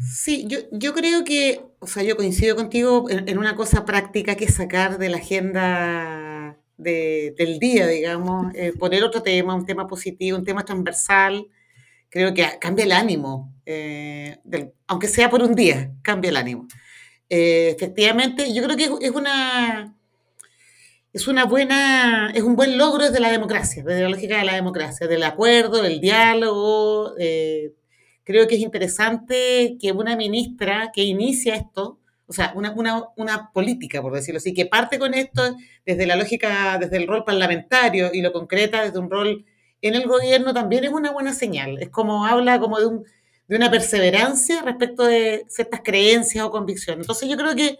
Sí, 0.00 0.46
yo, 0.48 0.58
yo 0.72 0.92
creo 0.92 1.22
que, 1.22 1.60
o 1.78 1.86
sea, 1.86 2.02
yo 2.02 2.16
coincido 2.16 2.56
contigo 2.56 3.08
en, 3.08 3.38
una 3.38 3.54
cosa 3.54 3.84
práctica 3.84 4.34
que 4.34 4.46
es 4.46 4.54
sacar 4.54 4.98
de 4.98 5.08
la 5.08 5.18
agenda 5.18 6.58
del 6.76 7.60
día, 7.60 7.86
digamos, 7.86 8.52
eh, 8.56 8.72
poner 8.76 9.04
otro 9.04 9.22
tema, 9.22 9.54
un 9.54 9.66
tema 9.66 9.86
positivo, 9.86 10.36
un 10.36 10.44
tema 10.44 10.64
transversal, 10.64 11.46
creo 12.10 12.34
que 12.34 12.46
cambia 12.60 12.84
el 12.84 12.92
ánimo, 12.92 13.54
eh, 13.66 14.38
aunque 14.86 15.08
sea 15.08 15.30
por 15.30 15.42
un 15.42 15.54
día, 15.54 15.92
cambia 16.02 16.30
el 16.30 16.36
ánimo. 16.36 16.66
Eh, 17.28 17.74
efectivamente, 17.76 18.52
yo 18.54 18.62
creo 18.62 18.76
que 18.76 19.06
es 19.06 19.12
una, 19.12 19.94
es 21.12 21.28
una 21.28 21.44
buena, 21.44 22.30
es 22.34 22.42
un 22.42 22.56
buen 22.56 22.78
logro 22.78 23.04
desde 23.04 23.20
la 23.20 23.30
democracia, 23.30 23.82
desde 23.84 24.02
la 24.02 24.08
lógica 24.08 24.38
de 24.38 24.44
la 24.44 24.54
democracia, 24.54 25.06
del 25.06 25.22
acuerdo, 25.22 25.82
del 25.82 26.00
diálogo, 26.00 27.14
creo 28.28 28.46
que 28.46 28.56
es 28.56 28.60
interesante 28.60 29.78
que 29.80 29.90
una 29.90 30.14
ministra 30.14 30.90
que 30.92 31.02
inicia 31.02 31.54
esto, 31.54 31.98
o 32.26 32.34
sea, 32.34 32.52
una, 32.54 32.74
una, 33.16 33.50
política, 33.54 34.02
por 34.02 34.12
decirlo 34.12 34.36
así, 34.36 34.52
que 34.52 34.66
parte 34.66 34.98
con 34.98 35.14
esto 35.14 35.56
desde 35.86 36.06
la 36.06 36.14
lógica, 36.14 36.76
desde 36.78 36.98
el 36.98 37.06
rol 37.06 37.24
parlamentario 37.24 38.10
y 38.12 38.20
lo 38.20 38.30
concreta 38.30 38.84
desde 38.84 38.98
un 38.98 39.10
rol 39.10 39.46
en 39.82 39.94
el 39.94 40.06
gobierno, 40.06 40.54
también 40.54 40.84
es 40.84 40.90
una 40.90 41.12
buena 41.12 41.32
señal. 41.32 41.78
Es 41.80 41.90
como 41.90 42.26
habla 42.26 42.60
como 42.60 42.78
de, 42.80 42.86
un, 42.86 43.04
de 43.48 43.56
una 43.56 43.70
perseverancia 43.70 44.62
respecto 44.62 45.04
de 45.04 45.44
ciertas 45.48 45.80
creencias 45.84 46.44
o 46.44 46.50
convicciones. 46.50 47.04
Entonces 47.04 47.28
yo 47.28 47.36
creo 47.36 47.54
que 47.54 47.78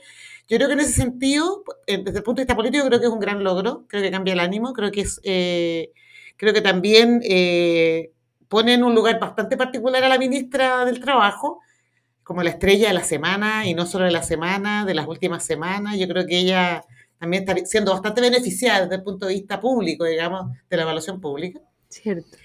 yo 0.48 0.56
creo 0.56 0.68
que 0.68 0.74
en 0.74 0.80
ese 0.80 0.92
sentido, 0.92 1.62
eh, 1.86 1.98
desde 2.02 2.18
el 2.18 2.24
punto 2.24 2.40
de 2.40 2.44
vista 2.44 2.56
político, 2.56 2.86
creo 2.86 3.00
que 3.00 3.06
es 3.06 3.12
un 3.12 3.20
gran 3.20 3.44
logro, 3.44 3.84
creo 3.86 4.02
que 4.02 4.10
cambia 4.10 4.32
el 4.32 4.40
ánimo, 4.40 4.72
creo 4.72 4.90
que 4.90 5.02
es, 5.02 5.20
eh, 5.24 5.92
creo 6.38 6.54
que 6.54 6.62
también 6.62 7.20
eh, 7.22 8.12
pone 8.48 8.74
en 8.74 8.82
un 8.82 8.94
lugar 8.94 9.20
bastante 9.20 9.58
particular 9.58 10.02
a 10.02 10.08
la 10.08 10.18
ministra 10.18 10.86
del 10.86 11.00
Trabajo, 11.00 11.60
como 12.24 12.42
la 12.42 12.50
estrella 12.50 12.88
de 12.88 12.94
la 12.94 13.04
semana, 13.04 13.66
y 13.66 13.74
no 13.74 13.86
solo 13.86 14.06
de 14.06 14.10
la 14.10 14.22
semana, 14.22 14.86
de 14.86 14.94
las 14.94 15.06
últimas 15.06 15.44
semanas. 15.44 15.98
Yo 15.98 16.08
creo 16.08 16.26
que 16.26 16.38
ella 16.38 16.84
también 17.18 17.42
está 17.46 17.66
siendo 17.66 17.92
bastante 17.92 18.20
beneficiada 18.22 18.82
desde 18.82 18.96
el 18.96 19.02
punto 19.02 19.26
de 19.26 19.34
vista 19.34 19.60
público, 19.60 20.04
digamos, 20.04 20.46
de 20.70 20.76
la 20.76 20.82
evaluación 20.84 21.20
pública. 21.20 21.60
Cierto. 21.88 22.36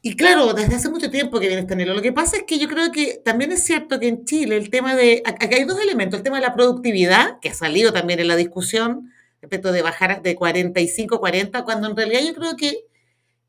Y 0.00 0.14
claro, 0.14 0.52
desde 0.54 0.76
hace 0.76 0.88
mucho 0.88 1.10
tiempo 1.10 1.40
que 1.40 1.48
viene 1.48 1.66
anhelo. 1.68 1.94
Lo 1.94 2.02
que 2.02 2.12
pasa 2.12 2.36
es 2.36 2.44
que 2.44 2.58
yo 2.58 2.68
creo 2.68 2.92
que 2.92 3.20
también 3.24 3.50
es 3.50 3.64
cierto 3.64 3.98
que 3.98 4.08
en 4.08 4.24
Chile 4.24 4.56
el 4.56 4.70
tema 4.70 4.94
de... 4.94 5.22
Acá 5.24 5.48
hay 5.56 5.64
dos 5.64 5.80
elementos. 5.80 6.18
El 6.18 6.24
tema 6.24 6.36
de 6.36 6.46
la 6.46 6.54
productividad, 6.54 7.40
que 7.40 7.48
ha 7.48 7.54
salido 7.54 7.92
también 7.92 8.20
en 8.20 8.28
la 8.28 8.36
discusión 8.36 9.12
respecto 9.40 9.72
de 9.72 9.82
bajar 9.82 10.22
de 10.22 10.36
45 10.36 11.16
a 11.16 11.20
40, 11.20 11.64
cuando 11.64 11.88
en 11.88 11.96
realidad 11.96 12.20
yo 12.24 12.34
creo 12.34 12.56
que 12.56 12.84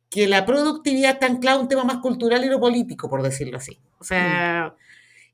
que 0.10 0.28
la 0.28 0.46
productividad 0.46 1.14
está 1.14 1.28
anclada 1.28 1.60
un 1.60 1.68
tema 1.68 1.84
más 1.84 1.98
cultural 1.98 2.44
y 2.44 2.50
no 2.50 2.60
político, 2.60 3.10
por 3.10 3.22
decirlo 3.22 3.58
así. 3.58 3.80
O 4.00 4.04
sea, 4.04 4.76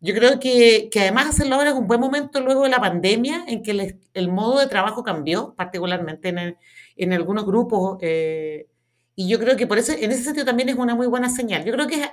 yo 0.01 0.13
creo 0.13 0.39
que, 0.39 0.89
que, 0.91 0.99
además 0.99 1.27
hacerlo 1.27 1.55
ahora 1.55 1.69
es 1.69 1.75
un 1.75 1.87
buen 1.87 1.99
momento 2.01 2.41
luego 2.41 2.63
de 2.63 2.69
la 2.69 2.79
pandemia, 2.79 3.45
en 3.47 3.63
que 3.63 3.97
el, 4.13 4.29
modo 4.29 4.59
de 4.59 4.67
trabajo 4.67 5.03
cambió, 5.03 5.53
particularmente 5.55 6.29
en, 6.29 6.57
en 6.97 7.13
algunos 7.13 7.45
grupos. 7.45 7.97
Eh, 8.01 8.67
y 9.15 9.29
yo 9.29 9.39
creo 9.39 9.55
que 9.55 9.67
por 9.67 9.77
eso, 9.77 9.93
en 9.93 10.11
ese 10.11 10.23
sentido 10.23 10.45
también 10.45 10.69
es 10.69 10.75
una 10.75 10.95
muy 10.95 11.07
buena 11.07 11.29
señal. 11.29 11.63
Yo 11.63 11.73
creo 11.73 11.87
que 11.87 11.95
es, 11.95 12.09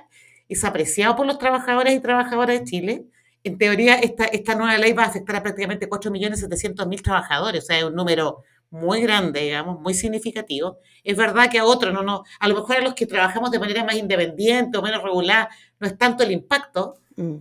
es 0.47 0.63
apreciado 0.63 1.15
por 1.15 1.25
los 1.25 1.37
trabajadores 1.37 1.93
y 1.93 1.99
trabajadoras 1.99 2.59
de 2.59 2.65
Chile. 2.65 3.05
En 3.43 3.57
teoría, 3.57 3.95
esta, 3.95 4.25
esta 4.25 4.55
nueva 4.55 4.77
ley 4.77 4.93
va 4.93 5.03
a 5.03 5.07
afectar 5.07 5.35
a 5.35 5.43
prácticamente 5.43 5.89
4.700.000 5.89 7.01
trabajadores, 7.01 7.63
o 7.63 7.67
sea, 7.67 7.77
es 7.77 7.83
un 7.83 7.95
número 7.95 8.43
muy 8.69 9.01
grande, 9.01 9.41
digamos, 9.41 9.79
muy 9.81 9.93
significativo. 9.93 10.79
Es 11.03 11.17
verdad 11.17 11.49
que 11.51 11.59
a 11.59 11.65
otros, 11.65 11.93
no, 11.93 12.01
no, 12.01 12.23
a 12.39 12.47
lo 12.47 12.55
mejor 12.55 12.77
a 12.77 12.81
los 12.81 12.95
que 12.95 13.05
trabajamos 13.05 13.51
de 13.51 13.59
manera 13.59 13.83
más 13.83 13.95
independiente 13.95 14.77
o 14.77 14.81
menos 14.81 15.03
regular, 15.03 15.49
no 15.79 15.87
es 15.87 15.97
tanto 15.97 16.23
el 16.23 16.31
impacto, 16.31 16.95
mm. 17.17 17.35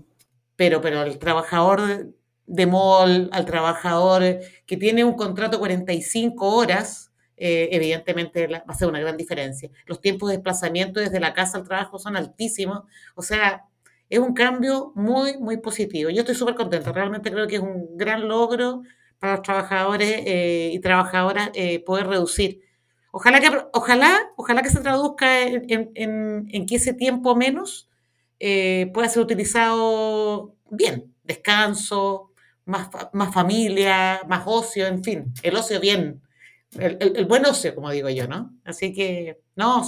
pero, 0.57 0.81
pero 0.81 1.01
al 1.01 1.19
trabajador 1.19 2.13
de 2.47 2.67
mall, 2.67 3.31
al 3.33 3.47
trabajador 3.47 4.41
que 4.67 4.77
tiene 4.77 5.05
un 5.05 5.15
contrato 5.15 5.59
45 5.59 6.55
horas, 6.55 7.12
eh, 7.37 7.69
evidentemente 7.73 8.47
va 8.47 8.63
a 8.67 8.75
ser 8.75 8.89
una 8.89 9.01
gran 9.01 9.17
diferencia. 9.17 9.71
Los 9.87 10.01
tiempos 10.01 10.29
de 10.29 10.37
desplazamiento 10.37 11.01
desde 11.01 11.21
la 11.21 11.35
casa 11.35 11.59
al 11.59 11.65
trabajo 11.65 11.99
son 11.99 12.17
altísimos, 12.17 12.83
o 13.15 13.23
sea, 13.23 13.65
es 14.09 14.19
un 14.19 14.35
cambio 14.35 14.93
muy, 14.95 15.39
muy 15.39 15.57
positivo. 15.57 16.11
Yo 16.11 16.21
estoy 16.21 16.35
súper 16.35 16.55
contenta, 16.55 16.93
realmente 16.93 17.31
creo 17.31 17.47
que 17.47 17.57
es 17.57 17.63
un 17.63 17.97
gran 17.97 18.29
logro 18.29 18.83
para 19.19 19.35
los 19.35 19.43
trabajadores 19.43 20.23
eh, 20.27 20.71
y 20.73 20.81
trabajadoras 20.81 21.51
eh, 21.55 21.83
poder 21.85 22.07
reducir. 22.07 22.61
Ojalá 23.11 23.41
que, 23.41 23.51
ojalá, 23.73 24.31
ojalá 24.37 24.63
que 24.63 24.71
se 24.71 24.81
traduzca 24.81 25.43
en, 25.43 26.67
que 26.67 26.77
ese 26.77 26.95
tiempo 26.95 27.37
menos 27.37 27.89
pueda 28.39 29.09
ser 29.09 29.23
utilizado 29.23 30.55
bien, 30.71 31.15
descanso, 31.23 32.33
más, 32.65 32.89
más 33.13 33.33
familia, 33.33 34.23
más 34.29 34.43
ocio, 34.47 34.87
en 34.87 35.03
fin, 35.05 35.33
el 35.43 35.57
ocio 35.57 35.81
bien, 35.81 36.23
el, 36.79 36.99
el, 37.17 37.25
buen 37.27 37.45
ocio, 37.45 37.75
como 37.75 37.91
digo 37.91 38.09
yo, 38.09 38.27
¿no? 38.27 38.55
Así 38.65 38.93
que, 38.93 39.41
no, 39.57 39.83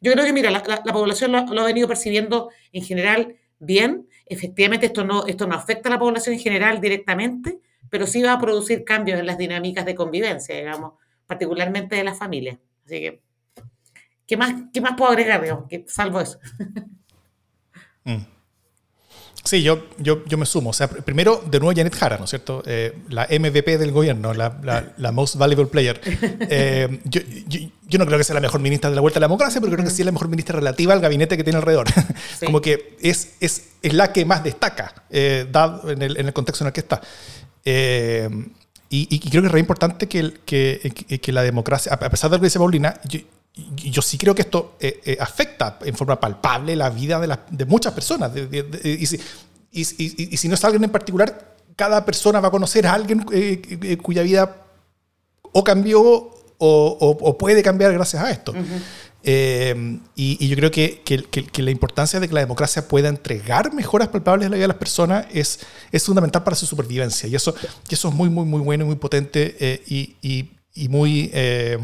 yo 0.00 0.12
creo 0.12 0.24
que, 0.24 0.32
mira, 0.32 0.50
la, 0.50 0.62
la, 0.84 0.92
población 0.92 1.32
lo, 1.32 1.60
ha 1.60 1.64
venido 1.64 1.88
percibiendo 1.88 2.50
en 2.72 2.82
general 2.82 3.36
bien. 3.58 4.08
Efectivamente, 4.26 4.86
esto 4.86 5.04
no, 5.04 5.26
esto 5.26 5.46
no 5.46 5.54
afecta 5.54 5.88
a 5.88 5.92
la 5.92 5.98
población 5.98 6.34
en 6.34 6.40
general 6.40 6.80
directamente, 6.80 7.60
pero 7.90 8.06
sí 8.06 8.22
va 8.22 8.32
a 8.32 8.40
producir 8.40 8.84
cambios 8.84 9.20
en 9.20 9.26
las 9.26 9.36
dinámicas 9.36 9.84
de 9.84 9.94
convivencia, 9.94 10.56
digamos, 10.56 10.94
particularmente 11.26 11.96
de 11.96 12.04
las 12.04 12.18
familias. 12.18 12.58
Así 12.86 13.00
que, 13.00 13.20
¿qué 14.26 14.36
más, 14.36 14.54
qué 14.72 14.80
más 14.80 14.94
puedo 14.96 15.10
agregar, 15.10 15.42
digamos, 15.42 15.66
salvo 15.86 16.20
eso? 16.20 16.38
Mm. 18.04 18.16
Sí, 19.44 19.62
yo, 19.62 19.86
yo, 19.98 20.24
yo 20.26 20.38
me 20.38 20.46
sumo. 20.46 20.70
O 20.70 20.72
sea, 20.72 20.88
primero, 20.88 21.42
de 21.44 21.58
nuevo, 21.58 21.76
Janet 21.76 21.94
Jara, 21.94 22.16
¿no 22.16 22.24
es 22.24 22.30
cierto? 22.30 22.62
Eh, 22.64 22.96
la 23.08 23.26
MVP 23.26 23.76
del 23.76 23.90
gobierno, 23.90 24.32
la, 24.34 24.56
la, 24.62 24.92
la 24.96 25.12
Most 25.12 25.36
Valuable 25.36 25.66
Player. 25.66 26.00
Eh, 26.54 27.00
yo, 27.04 27.20
yo, 27.88 27.98
no 27.98 28.06
creo 28.06 28.18
que 28.18 28.24
sea 28.24 28.34
la 28.34 28.40
mejor 28.40 28.60
ministra 28.60 28.90
de 28.90 28.96
la 28.96 29.00
Vuelta 29.00 29.18
a 29.18 29.20
la 29.20 29.26
Democracia, 29.26 29.60
pero 29.60 29.72
creo 29.72 29.84
que 29.84 29.90
sí 29.90 30.02
es 30.02 30.06
la 30.06 30.12
mejor 30.12 30.28
ministra 30.28 30.56
relativa 30.56 30.92
al 30.92 31.00
gabinete 31.00 31.36
que 31.36 31.44
tiene 31.44 31.58
alrededor. 31.58 31.86
Como 32.44 32.60
que 32.60 32.96
es, 33.00 33.34
es, 33.40 33.70
es, 33.80 33.92
la 33.94 34.12
que 34.12 34.24
más 34.24 34.44
destaca, 34.44 34.94
eh, 35.10 35.46
dado 35.50 35.90
en 35.90 36.02
el, 36.02 36.18
en 36.18 36.26
el 36.26 36.32
contexto 36.32 36.64
en 36.64 36.68
el 36.68 36.72
que 36.72 36.80
está. 36.80 37.00
Eh, 37.64 38.28
y, 38.90 39.18
creo 39.30 39.42
que 39.42 39.46
es 39.46 39.52
re 39.52 39.60
importante 39.60 40.06
que, 40.06 40.34
que, 40.44 41.20
que, 41.22 41.32
la 41.32 41.42
democracia, 41.42 41.94
a 41.94 42.10
pesar 42.10 42.28
de 42.28 42.36
lo 42.36 42.40
que 42.40 42.46
dice 42.46 42.58
Paulina, 42.58 43.00
yo, 43.04 43.20
yo 43.54 44.00
sí 44.00 44.16
creo 44.16 44.34
que 44.34 44.42
esto 44.42 44.76
eh, 44.80 45.00
eh, 45.04 45.16
afecta 45.20 45.78
en 45.84 45.94
forma 45.94 46.18
palpable 46.18 46.74
la 46.74 46.90
vida 46.90 47.20
de, 47.20 47.38
de 47.50 47.64
muchas 47.66 47.92
personas. 47.92 48.32
y, 48.82 49.06
si, 49.06 49.20
y, 49.70 50.36
si, 50.36 50.48
no 50.48 50.54
es 50.54 50.64
alguien 50.64 50.84
en 50.84 50.90
particular, 50.90 51.56
cada 51.76 52.04
persona 52.04 52.40
va 52.40 52.48
a 52.48 52.50
conocer 52.50 52.86
a 52.86 52.94
alguien 52.94 53.24
cuya 54.02 54.22
vida 54.22 54.56
o 55.52 55.64
cambió 55.64 56.00
o, 56.02 57.18
o, 57.20 57.38
puede 57.38 57.62
cambiar 57.62 57.92
gracias 57.92 58.22
a 58.22 58.30
esto. 58.30 58.54
Eh, 59.24 59.98
y, 60.16 60.48
yo 60.48 60.56
creo 60.56 60.70
que, 60.70 61.00
que, 61.02 61.62
la 61.62 61.70
importancia 61.70 62.18
de 62.20 62.28
que 62.28 62.34
la 62.34 62.40
democracia 62.40 62.88
pueda 62.88 63.08
entregar 63.08 63.72
mejoras 63.72 64.08
palpables 64.08 64.46
a 64.46 64.50
la 64.50 64.56
vida 64.56 64.64
de 64.64 64.68
las 64.68 64.76
personas 64.76 65.26
es, 65.32 65.60
es 65.90 66.04
fundamental 66.04 66.42
para 66.42 66.56
su 66.56 66.66
supervivencia. 66.66 67.28
Y 67.28 67.34
eso, 67.34 67.54
y 67.88 67.94
eso 67.94 68.08
es 68.08 68.14
muy, 68.14 68.28
muy, 68.28 68.44
muy 68.44 68.60
bueno 68.60 68.84
y 68.84 68.86
muy 68.86 68.96
potente 68.96 69.56
eh, 69.60 69.82
y, 69.86 70.16
y, 70.74 70.88
muy 70.88 71.30
eh, 71.32 71.78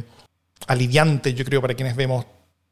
aliviante, 0.67 1.35
yo 1.35 1.45
creo, 1.45 1.61
para 1.61 1.75
quienes 1.75 1.97
vemos 1.97 2.27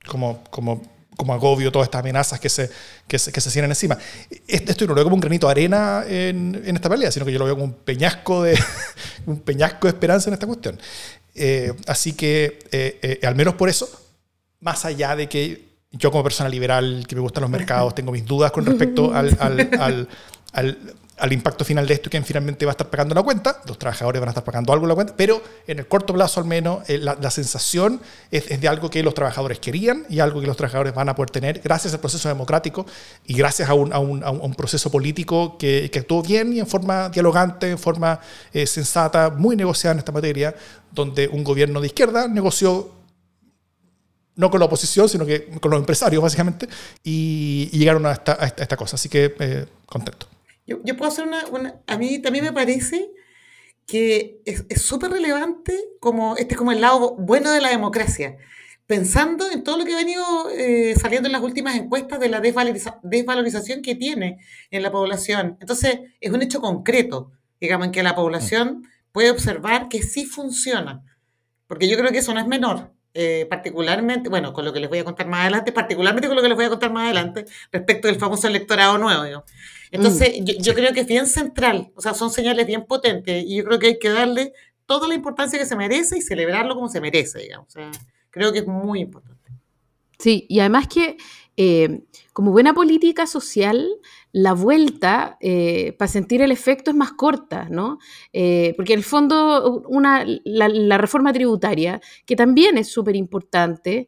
como, 0.07 0.43
como, 0.50 0.83
como 1.16 1.33
agobio 1.33 1.73
todas 1.73 1.87
estas 1.87 2.00
amenazas 2.00 2.40
que 2.40 2.49
se, 2.49 2.71
que 3.07 3.19
se, 3.19 3.33
que 3.33 3.40
se 3.40 3.50
cierran 3.50 3.71
encima. 3.71 3.97
Esto 4.47 4.75
yo 4.75 4.87
no 4.87 4.90
lo 4.90 4.97
veo 4.97 5.05
como 5.05 5.14
un 5.14 5.21
granito 5.21 5.47
de 5.47 5.50
arena 5.50 6.05
en, 6.07 6.62
en, 6.64 6.76
esta 6.76 6.88
pelea, 6.88 7.11
sino 7.11 7.25
que 7.25 7.33
yo 7.33 7.38
lo 7.38 7.45
veo 7.45 7.55
como 7.55 7.66
un 7.66 7.75
peñasco 7.75 8.43
de, 8.43 8.59
un 9.26 9.40
peñasco 9.40 9.87
de 9.87 9.93
esperanza 9.93 10.28
en 10.28 10.35
esta 10.35 10.47
cuestión. 10.47 10.78
así 11.87 12.12
que, 12.12 13.19
al 13.23 13.35
menos 13.35 13.55
por 13.55 13.69
eso, 13.69 13.88
más 14.61 14.85
allá 14.85 15.16
de 15.16 15.28
que 15.28 15.66
yo 15.93 16.11
como 16.11 16.23
persona 16.23 16.49
liberal, 16.49 17.05
que 17.09 17.14
me 17.14 17.21
gustan 17.21 17.43
los 17.43 17.50
mercados, 17.50 17.95
tengo 17.95 18.12
mis 18.12 18.25
dudas 18.25 18.50
con 18.50 18.66
respecto 18.66 19.12
al 19.14 20.09
impacto 21.33 21.65
final 21.65 21.87
de 21.87 21.95
esto, 21.95 22.11
quien 22.11 22.25
finalmente 22.25 22.67
va 22.67 22.73
a 22.73 22.75
estar 22.75 22.91
pagando 22.91 23.15
la 23.15 23.23
cuenta, 23.23 23.63
los 23.67 23.79
trabajadores 23.79 24.21
van 24.21 24.29
a 24.29 24.33
estar 24.33 24.45
pagando 24.45 24.73
algo 24.73 24.87
la 24.87 24.95
cuenta, 24.95 25.15
pero 25.17 25.43
en 25.67 25.79
el 25.79 25.89
corto 25.89 26.13
plazo 26.13 26.41
al 26.41 26.47
menos 26.47 26.89
eh, 26.89 26.99
la, 26.99 27.31
sensación 27.31 28.01
es, 28.31 28.61
de 28.61 28.69
algo 28.69 28.91
que 28.91 29.03
los 29.03 29.15
trabajadores 29.15 29.59
querían 29.59 30.05
y 30.11 30.21
algo 30.21 30.41
que 30.41 30.47
los 30.47 30.57
trabajadores 30.57 30.95
van 30.95 31.09
a 31.09 31.15
poder 31.15 31.31
tener 31.31 31.61
gracias 31.61 31.95
al 31.95 32.01
proceso 32.01 32.29
democrático 32.29 32.85
y 33.27 33.35
gracias 33.35 33.69
a 33.71 33.75
un, 33.75 33.93
a 33.95 33.99
un, 33.99 34.23
a 34.23 34.31
un 34.31 34.55
proceso 34.55 34.91
político 34.91 35.57
que, 35.57 35.91
que, 35.91 36.01
actuó 36.01 36.23
bien 36.23 36.53
y 36.53 36.61
en 36.61 36.67
forma 36.67 37.09
dialogante, 37.09 37.71
en 37.71 37.79
forma 37.79 38.21
eh, 38.53 38.67
sensata, 38.67 39.31
muy 39.31 39.57
negociada 39.57 39.95
en 39.95 39.99
esta 40.01 40.13
materia, 40.13 40.55
donde 40.93 41.29
un 41.29 41.43
gobierno 41.45 41.81
de 41.81 41.87
izquierda 41.87 42.29
negoció 42.29 42.93
no 44.35 44.51
con 44.51 44.61
la 44.61 44.67
oposición, 44.67 45.09
sino 45.09 45.25
que 45.25 45.47
con 45.61 45.71
los 45.71 45.81
empresarios, 45.81 46.23
básicamente, 46.23 46.69
y, 47.03 47.71
llegaron 47.73 48.05
a 48.05 48.13
esta, 48.13 48.37
a 48.39 48.47
esta, 48.47 48.77
cosa. 48.77 48.97
Así 48.97 49.09
que 49.09 49.35
eh, 49.39 49.67
contento. 49.87 50.27
Yo, 50.67 50.81
yo, 50.85 50.97
puedo 50.97 51.11
hacer 51.11 51.27
una, 51.27 51.81
A 51.87 51.97
mí 51.99 52.19
también 52.19 52.45
me 52.45 52.53
parece 52.53 53.11
que 53.87 54.41
es 54.45 54.83
súper 54.83 55.13
relevante 55.13 55.79
como 56.01 56.37
este 56.37 56.55
es 56.55 56.59
como 56.59 56.73
el 56.73 56.81
lado 56.81 57.15
bueno 57.17 57.53
de 57.53 57.61
la 57.61 57.71
democracia. 57.71 58.37
Pensando 58.87 59.51
en 59.51 59.65
todo 59.65 59.79
lo 59.79 59.85
que 59.85 59.95
ha 59.95 59.97
venido 59.97 60.25
eh, 60.51 60.95
saliendo 61.01 61.29
en 61.29 61.33
las 61.33 61.43
últimas 61.43 61.77
encuestas 61.77 62.21
de 62.21 62.29
la 62.29 62.41
desvalorización 62.41 63.83
que 63.83 63.97
tiene 63.97 64.39
en 64.71 64.83
la 64.83 64.93
población. 64.93 65.57
Entonces, 65.61 66.01
es 66.21 66.31
un 66.33 66.43
hecho 66.43 66.61
concreto, 66.61 67.33
digamos, 67.61 67.87
en 67.87 67.93
que 67.93 68.05
la 68.05 68.15
población 68.15 68.89
puede 69.11 69.31
observar 69.31 69.89
que 69.89 70.03
sí 70.03 70.25
funciona. 70.25 71.03
Porque 71.67 71.89
yo 71.89 71.97
creo 71.97 72.13
que 72.13 72.19
eso 72.19 72.33
no 72.33 72.39
es 72.39 72.47
menor. 72.47 72.93
Eh, 73.13 73.47
particularmente, 73.49 74.29
bueno, 74.29 74.53
con 74.53 74.65
lo 74.65 74.73
que 74.73 74.79
les 74.79 74.89
voy 74.89 74.99
a 74.99 75.05
contar 75.05 75.27
más 75.27 75.41
adelante, 75.41 75.73
particularmente 75.73 76.29
con 76.29 76.37
lo 76.37 76.43
que 76.43 76.49
les 76.49 76.57
voy 76.57 76.67
a 76.67 76.69
contar 76.69 76.93
más 76.93 77.05
adelante, 77.07 77.47
respecto 77.73 78.07
del 78.09 78.19
famoso 78.19 78.47
electorado 78.47 78.99
nuevo. 78.99 79.43
Entonces, 79.90 80.40
mm, 80.40 80.45
yo, 80.45 80.75
creo 80.75 80.93
que 80.93 81.00
es 81.00 81.07
bien 81.07 81.26
central, 81.26 81.93
o 81.95 82.00
sea, 82.00 82.14
son 82.14 82.31
señales 82.31 82.66
bien 82.66 82.85
potentes 82.87 83.45
y 83.45 83.57
yo 83.57 83.64
creo 83.64 83.78
que 83.78 83.87
hay 83.87 83.99
que 83.99 84.09
darle 84.09 84.52
toda 84.87 85.09
la 85.09 85.14
importancia 85.14 85.59
que 85.59 85.66
se 85.66 85.76
merece 85.76 86.19
y 86.19 86.23
celebrarlo 86.23 86.75
como 86.75 86.88
se 86.88 87.00
merece, 87.00 87.40
digamos. 87.40 87.69
O 87.69 87.71
sea, 87.71 87.90
creo 88.31 88.52
que 88.52 88.61
es 88.61 88.66
muy 88.66 89.00
importante. 89.00 89.37
Sí, 90.19 90.47
y 90.49 90.61
además 90.61 90.88
que 90.88 91.16
eh, 91.59 92.02
como 92.33 92.52
buena 92.52 92.75
política 92.75 93.26
social, 93.26 93.88
la 94.31 94.52
vuelta 94.52 95.38
eh, 95.40 95.95
para 95.99 96.09
sentir 96.09 96.43
el 96.43 96.52
efecto 96.52 96.90
es 96.90 96.97
más 96.97 97.12
corta, 97.12 97.69
¿no? 97.71 97.99
Eh, 98.33 98.75
porque 98.76 98.93
en 98.93 98.99
el 98.99 99.05
fondo 99.05 99.83
una, 99.88 100.25
la, 100.45 100.99
reforma 100.99 101.33
tributaria, 101.33 102.00
que 102.26 102.37
también 102.37 102.76
es 102.76 102.88
súper 102.88 103.16
importante, 103.16 104.07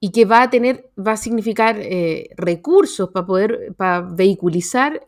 y 0.00 0.12
que 0.12 0.24
va 0.24 0.42
a 0.42 0.50
tener, 0.50 0.90
va 0.96 1.12
a 1.12 1.16
significar 1.16 1.80
recursos 2.36 3.10
para 3.10 3.26
poder, 3.26 3.74
para 3.76 4.00
vehiculizar 4.02 5.02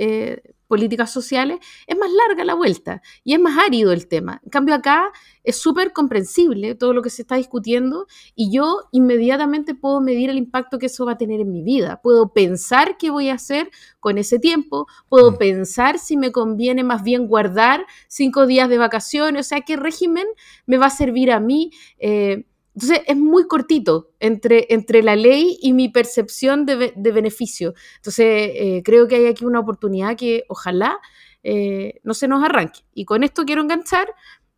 políticas 0.70 1.12
sociales, 1.12 1.58
es 1.88 1.98
más 1.98 2.08
larga 2.12 2.44
la 2.44 2.54
vuelta 2.54 3.02
y 3.24 3.34
es 3.34 3.40
más 3.40 3.58
árido 3.58 3.90
el 3.90 4.06
tema. 4.06 4.40
En 4.44 4.50
cambio 4.50 4.76
acá 4.76 5.10
es 5.42 5.60
súper 5.60 5.92
comprensible 5.92 6.76
todo 6.76 6.92
lo 6.92 7.02
que 7.02 7.10
se 7.10 7.22
está 7.22 7.34
discutiendo 7.34 8.06
y 8.36 8.52
yo 8.52 8.82
inmediatamente 8.92 9.74
puedo 9.74 10.00
medir 10.00 10.30
el 10.30 10.38
impacto 10.38 10.78
que 10.78 10.86
eso 10.86 11.04
va 11.04 11.12
a 11.12 11.18
tener 11.18 11.40
en 11.40 11.50
mi 11.50 11.64
vida. 11.64 12.00
Puedo 12.00 12.32
pensar 12.32 12.98
qué 12.98 13.10
voy 13.10 13.30
a 13.30 13.34
hacer 13.34 13.68
con 13.98 14.16
ese 14.16 14.38
tiempo, 14.38 14.86
puedo 15.08 15.32
mm. 15.32 15.38
pensar 15.38 15.98
si 15.98 16.16
me 16.16 16.30
conviene 16.30 16.84
más 16.84 17.02
bien 17.02 17.26
guardar 17.26 17.84
cinco 18.06 18.46
días 18.46 18.68
de 18.68 18.78
vacaciones, 18.78 19.46
o 19.46 19.48
sea, 19.48 19.62
qué 19.62 19.74
régimen 19.74 20.28
me 20.66 20.78
va 20.78 20.86
a 20.86 20.90
servir 20.90 21.32
a 21.32 21.40
mí. 21.40 21.72
Eh, 21.98 22.44
entonces 22.74 23.02
es 23.06 23.16
muy 23.16 23.46
cortito 23.46 24.10
entre, 24.20 24.66
entre 24.70 25.02
la 25.02 25.16
ley 25.16 25.58
y 25.60 25.72
mi 25.72 25.88
percepción 25.88 26.66
de, 26.66 26.92
beneficio. 26.96 27.74
Entonces 27.96 28.26
eh, 28.54 28.82
creo 28.84 29.08
que 29.08 29.16
hay 29.16 29.26
aquí 29.26 29.44
una 29.44 29.60
oportunidad 29.60 30.16
que 30.16 30.44
ojalá 30.48 30.98
eh, 31.42 32.00
no 32.04 32.14
se 32.14 32.28
nos 32.28 32.44
arranque. 32.44 32.80
Y 32.94 33.04
con 33.04 33.24
esto 33.24 33.44
quiero 33.44 33.62
enganchar 33.62 34.08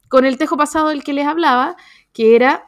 con 0.09 0.26
el 0.26 0.37
tejo 0.37 0.57
pasado 0.57 0.88
del 0.88 1.04
que 1.04 1.14
les 1.14 1.26
hablaba, 1.26 1.76
que 2.12 2.37
era 2.37 2.66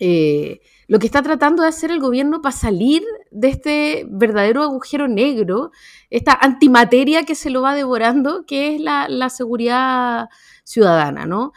eh, 0.00 0.60
lo 0.88 0.98
que 0.98 1.06
está 1.06 1.22
tratando 1.22 1.62
de 1.62 1.68
hacer 1.68 1.92
el 1.92 2.00
gobierno 2.00 2.42
para 2.42 2.56
salir 2.56 3.04
de 3.30 3.48
este 3.48 4.06
verdadero 4.10 4.62
agujero 4.62 5.06
negro, 5.06 5.70
esta 6.10 6.32
antimateria 6.32 7.22
que 7.22 7.36
se 7.36 7.48
lo 7.48 7.62
va 7.62 7.76
devorando, 7.76 8.44
que 8.44 8.74
es 8.74 8.80
la, 8.80 9.08
la 9.08 9.30
seguridad 9.30 10.28
ciudadana, 10.64 11.26
¿no? 11.26 11.52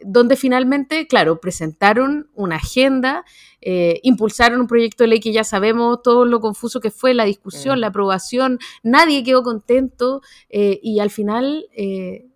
Donde 0.00 0.36
finalmente, 0.36 1.06
claro, 1.06 1.40
presentaron 1.40 2.30
una 2.34 2.56
agenda, 2.56 3.24
eh, 3.60 4.00
impulsaron 4.02 4.60
un 4.60 4.66
proyecto 4.66 5.04
de 5.04 5.08
ley 5.08 5.20
que 5.20 5.32
ya 5.32 5.44
sabemos 5.44 6.02
todo 6.02 6.24
lo 6.24 6.40
confuso 6.40 6.80
que 6.80 6.90
fue, 6.90 7.14
la 7.14 7.24
discusión, 7.24 7.80
la 7.80 7.88
aprobación, 7.88 8.58
nadie 8.82 9.24
quedó 9.24 9.42
contento 9.42 10.22
eh, 10.48 10.78
y 10.82 11.00
al 11.00 11.10
final 11.10 11.66
eh, 11.76 12.27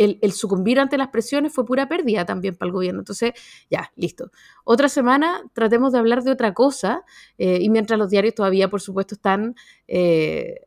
el, 0.00 0.32
sucumbir 0.32 0.80
ante 0.80 0.96
las 0.96 1.08
presiones 1.08 1.52
fue 1.52 1.66
pura 1.66 1.88
pérdida 1.88 2.24
también 2.24 2.56
para 2.56 2.68
el 2.68 2.72
gobierno. 2.72 3.00
Entonces, 3.00 3.32
ya, 3.70 3.92
listo. 3.96 4.30
Otra 4.64 4.88
semana 4.88 5.42
tratemos 5.52 5.92
de 5.92 5.98
hablar 5.98 6.22
de 6.22 6.30
otra 6.30 6.54
cosa 6.54 7.04
eh, 7.36 7.58
y 7.60 7.68
mientras 7.68 7.98
los 7.98 8.08
diarios 8.08 8.34
todavía, 8.34 8.68
por 8.68 8.80
supuesto, 8.80 9.14
están 9.14 9.54
eh, 9.88 10.60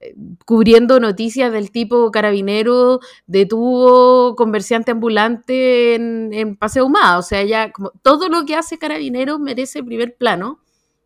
cubriendo 0.46 1.00
noticias 1.00 1.52
del 1.52 1.72
tipo 1.72 2.12
carabinero 2.12 3.00
detuvo 3.26 4.36
comerciante 4.36 4.92
ambulante 4.92 5.96
en, 5.96 6.32
en 6.34 6.56
Paseo 6.56 6.86
Humada. 6.86 7.18
O 7.18 7.24
sea, 7.24 7.44
ya 7.44 7.72
como 7.72 7.92
todo 8.04 8.30
lo 8.30 8.46
que 8.46 8.56
hace 8.56 8.78
carabinero 8.78 9.40
merece 9.40 9.84
primer 9.84 10.16
plano. 10.16 10.60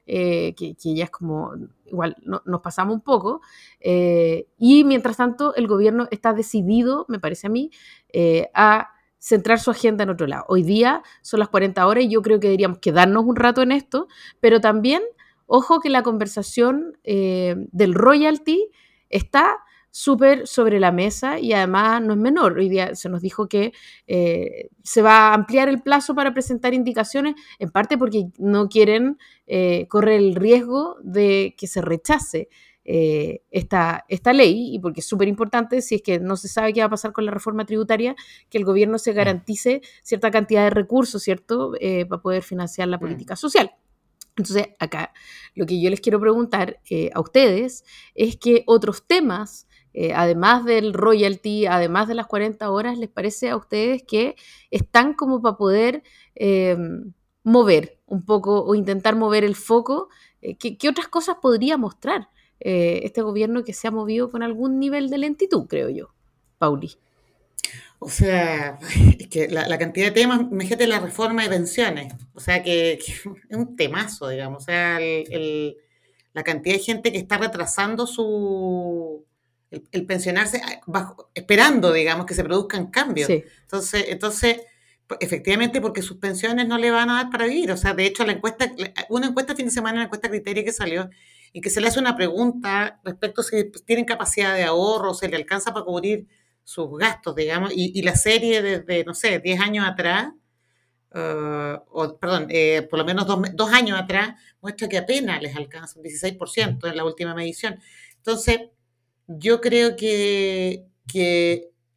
Eh, 0.09 0.55
que, 0.55 0.73
ya 0.95 1.03
es 1.03 1.11
como, 1.11 1.51
igual 1.87 2.15
nos 2.23 2.61
pasamos 2.61 2.95
un 2.95 3.01
poco, 3.01 3.41
eh, 3.79 4.47
y 4.57 4.83
mientras 4.83 5.17
tanto 5.17 5.55
el 5.55 5.67
gobierno 5.67 6.07
está 6.11 6.33
decidido, 6.33 7.05
me 7.09 7.19
parece 7.19 7.47
a 7.47 7.49
mí, 7.49 7.71
eh, 8.09 8.49
a 8.53 8.89
centrar 9.19 9.59
su 9.59 9.71
agenda 9.71 10.03
en 10.03 10.09
otro 10.11 10.27
lado. 10.27 10.45
Hoy 10.47 10.63
día 10.63 11.01
son 11.21 11.39
las 11.39 11.49
40 11.49 11.85
horas 11.87 12.03
y 12.03 12.09
yo 12.09 12.21
creo 12.21 12.39
que 12.39 12.47
deberíamos 12.47 12.79
quedarnos 12.79 13.25
un 13.25 13.35
rato 13.35 13.61
en 13.61 13.71
esto, 13.71 14.07
pero 14.39 14.61
también, 14.61 15.01
ojo 15.47 15.79
que 15.79 15.89
la 15.89 16.03
conversación 16.03 16.97
del 17.03 17.93
royalty 17.93 18.69
está 19.09 19.57
súper 19.91 20.47
sobre 20.47 20.79
la 20.79 20.91
mesa 20.91 21.39
y 21.39 21.53
además 21.53 22.01
no 22.01 22.13
es 22.13 22.19
menor. 22.19 22.57
Hoy 22.57 22.69
día 22.69 22.95
se 22.95 23.09
nos 23.09 23.21
dijo 23.21 23.47
que 23.47 23.73
eh, 24.05 24.69
se 24.83 25.01
va 25.01 25.29
a 25.29 25.33
ampliar 25.33 25.69
el 25.69 25.81
plazo 25.81 26.13
para 26.15 26.33
presentar 26.33 26.73
indicaciones, 26.73 27.35
en 27.59 27.71
parte 27.71 27.97
porque 27.97 28.27
no 28.37 28.69
quieren 28.69 29.17
eh, 29.47 29.87
correr 29.87 30.19
el 30.19 30.35
riesgo 30.35 30.97
de 31.01 31.55
que 31.57 31.67
se 31.67 31.81
rechace. 31.81 32.49
Eh, 32.89 33.41
esta, 33.51 34.05
esta 34.07 34.31
ley 34.31 34.73
y 34.73 34.79
porque 34.79 35.01
es 35.01 35.05
súper 35.05 35.27
importante 35.27 35.81
si 35.81 35.95
es 35.95 36.01
que 36.01 36.21
no 36.21 36.37
se 36.37 36.47
sabe 36.47 36.71
qué 36.71 36.79
va 36.79 36.85
a 36.85 36.89
pasar 36.89 37.11
con 37.11 37.25
la 37.25 37.31
reforma 37.31 37.65
tributaria, 37.65 38.15
que 38.49 38.57
el 38.57 38.63
gobierno 38.63 38.97
se 38.97 39.11
mm. 39.11 39.15
garantice 39.15 39.81
cierta 40.03 40.31
cantidad 40.31 40.63
de 40.63 40.69
recursos, 40.69 41.21
¿cierto?, 41.21 41.73
para 42.07 42.21
poder 42.21 42.43
financiar 42.43 42.87
la 42.87 42.95
mm. 42.95 43.01
política 43.01 43.35
social. 43.35 43.71
Entonces, 44.37 44.69
acá 44.79 45.11
lo 45.53 45.65
que 45.65 45.81
yo 45.81 45.89
les 45.89 45.99
quiero 45.99 46.21
preguntar 46.21 46.79
a 47.13 47.19
ustedes 47.19 47.83
es 48.15 48.37
que 48.37 48.63
otros 48.67 49.05
temas 49.05 49.66
eh, 49.99 50.13
además 50.13 50.63
del 50.63 50.93
royalty, 50.93 51.65
además 51.65 52.07
de 52.07 52.13
las 52.13 52.27
40 52.27 52.69
horas, 52.69 52.99
¿les 52.99 53.09
parece 53.09 53.49
a 53.49 53.57
ustedes 53.57 54.03
que 54.03 54.35
están 54.69 55.15
como 55.15 55.41
para 55.41 55.57
poder 55.57 56.03
em, 56.35 57.13
mover 57.41 57.97
un 58.05 58.23
poco 58.23 58.63
o 58.63 58.75
intentar 58.75 59.15
mover 59.15 59.43
el 59.43 59.55
foco? 59.55 60.09
Eh, 60.43 60.55
¿qué, 60.55 60.87
otras 60.87 61.07
cosas 61.07 61.37
podría 61.41 61.77
mostrar 61.77 62.29
eh, 62.59 62.99
este 63.05 63.23
gobierno 63.23 63.63
que 63.63 63.73
se 63.73 63.87
ha 63.87 63.91
movido 63.91 64.29
con 64.29 64.43
algún 64.43 64.77
nivel 64.77 65.09
de 65.09 65.17
lentitud, 65.17 65.65
creo 65.67 65.89
yo? 65.89 66.13
Pauli. 66.59 66.91
O 67.97 68.07
sea, 68.07 68.77
es 69.19 69.27
que 69.29 69.47
la, 69.47 69.79
cantidad 69.79 70.05
de 70.05 70.11
temas, 70.11 70.41
imagínate 70.41 70.85
la 70.85 70.99
reforma 70.99 71.41
de 71.41 71.49
pensiones, 71.49 72.13
o 72.35 72.39
sea 72.39 72.61
que, 72.61 72.99
es 73.01 73.25
un 73.49 73.75
temazo, 73.75 74.29
digamos, 74.29 74.61
o 74.61 74.65
sea, 74.67 74.99
la 76.33 76.43
cantidad 76.43 76.75
de 76.75 76.83
gente 76.83 77.11
que 77.11 77.17
está 77.17 77.39
retrasando 77.39 78.05
su, 78.05 79.25
el, 79.71 80.05
pensionarse 80.05 80.61
ah, 80.63 80.81
bajo, 80.85 81.29
esperando, 81.33 81.91
digamos, 81.91 82.25
que 82.25 82.33
se 82.33 82.43
produzcan 82.43 82.87
cambios. 82.87 83.29
Entonces, 83.29 84.05
entonces, 84.09 84.61
pues, 85.07 85.19
efectivamente, 85.21 85.81
porque 85.81 86.01
sus 86.01 86.17
pensiones 86.17 86.67
no 86.67 86.77
le 86.77 86.91
van 86.91 87.09
a 87.09 87.15
dar 87.15 87.29
para 87.29 87.45
vivir. 87.45 87.71
O 87.71 87.77
sea, 87.77 87.93
de 87.93 88.05
hecho, 88.05 88.25
la 88.25 88.33
encuesta, 88.33 88.71
una 89.09 89.27
encuesta 89.27 89.55
fin 89.55 89.65
de 89.65 89.71
semana, 89.71 89.95
una 89.95 90.05
encuesta 90.05 90.29
criteria 90.29 90.63
que 90.63 90.73
salió, 90.73 91.09
y 91.53 91.61
que 91.61 91.69
se 91.69 91.81
le 91.81 91.87
hace 91.87 91.99
una 91.99 92.15
pregunta 92.15 92.99
respecto 93.03 93.41
a 93.41 93.43
si 93.43 93.71
tienen 93.85 94.05
capacidad 94.05 94.53
de 94.55 94.63
ahorro, 94.63 95.13
se 95.13 95.27
le 95.27 95.37
alcanza 95.37 95.73
para 95.73 95.85
cubrir 95.85 96.27
sus 96.63 96.97
gastos, 96.97 97.35
digamos, 97.35 97.71
y, 97.73 98.01
la 98.01 98.15
serie 98.15 98.61
desde, 98.61 99.05
no 99.05 99.13
sé, 99.13 99.39
10 99.39 99.61
años 99.61 99.87
atrás, 99.87 100.33
uh, 101.15 101.79
o 101.89 102.17
perdón, 102.19 102.47
eh, 102.49 102.85
por 102.89 102.99
lo 102.99 103.05
menos 103.05 103.25
dos, 103.25 103.39
dos, 103.53 103.71
años 103.71 103.97
atrás, 103.97 104.35
muestra 104.61 104.89
que 104.89 104.97
apenas 104.97 105.41
les 105.41 105.55
alcanza 105.55 105.97
un 105.97 106.05
16% 106.05 106.89
en 106.89 106.97
la 106.97 107.05
última 107.05 107.33
medición. 107.33 107.79
Entonces, 108.17 108.59
yo 109.27 109.61
creo 109.61 109.95
que, 109.95 110.85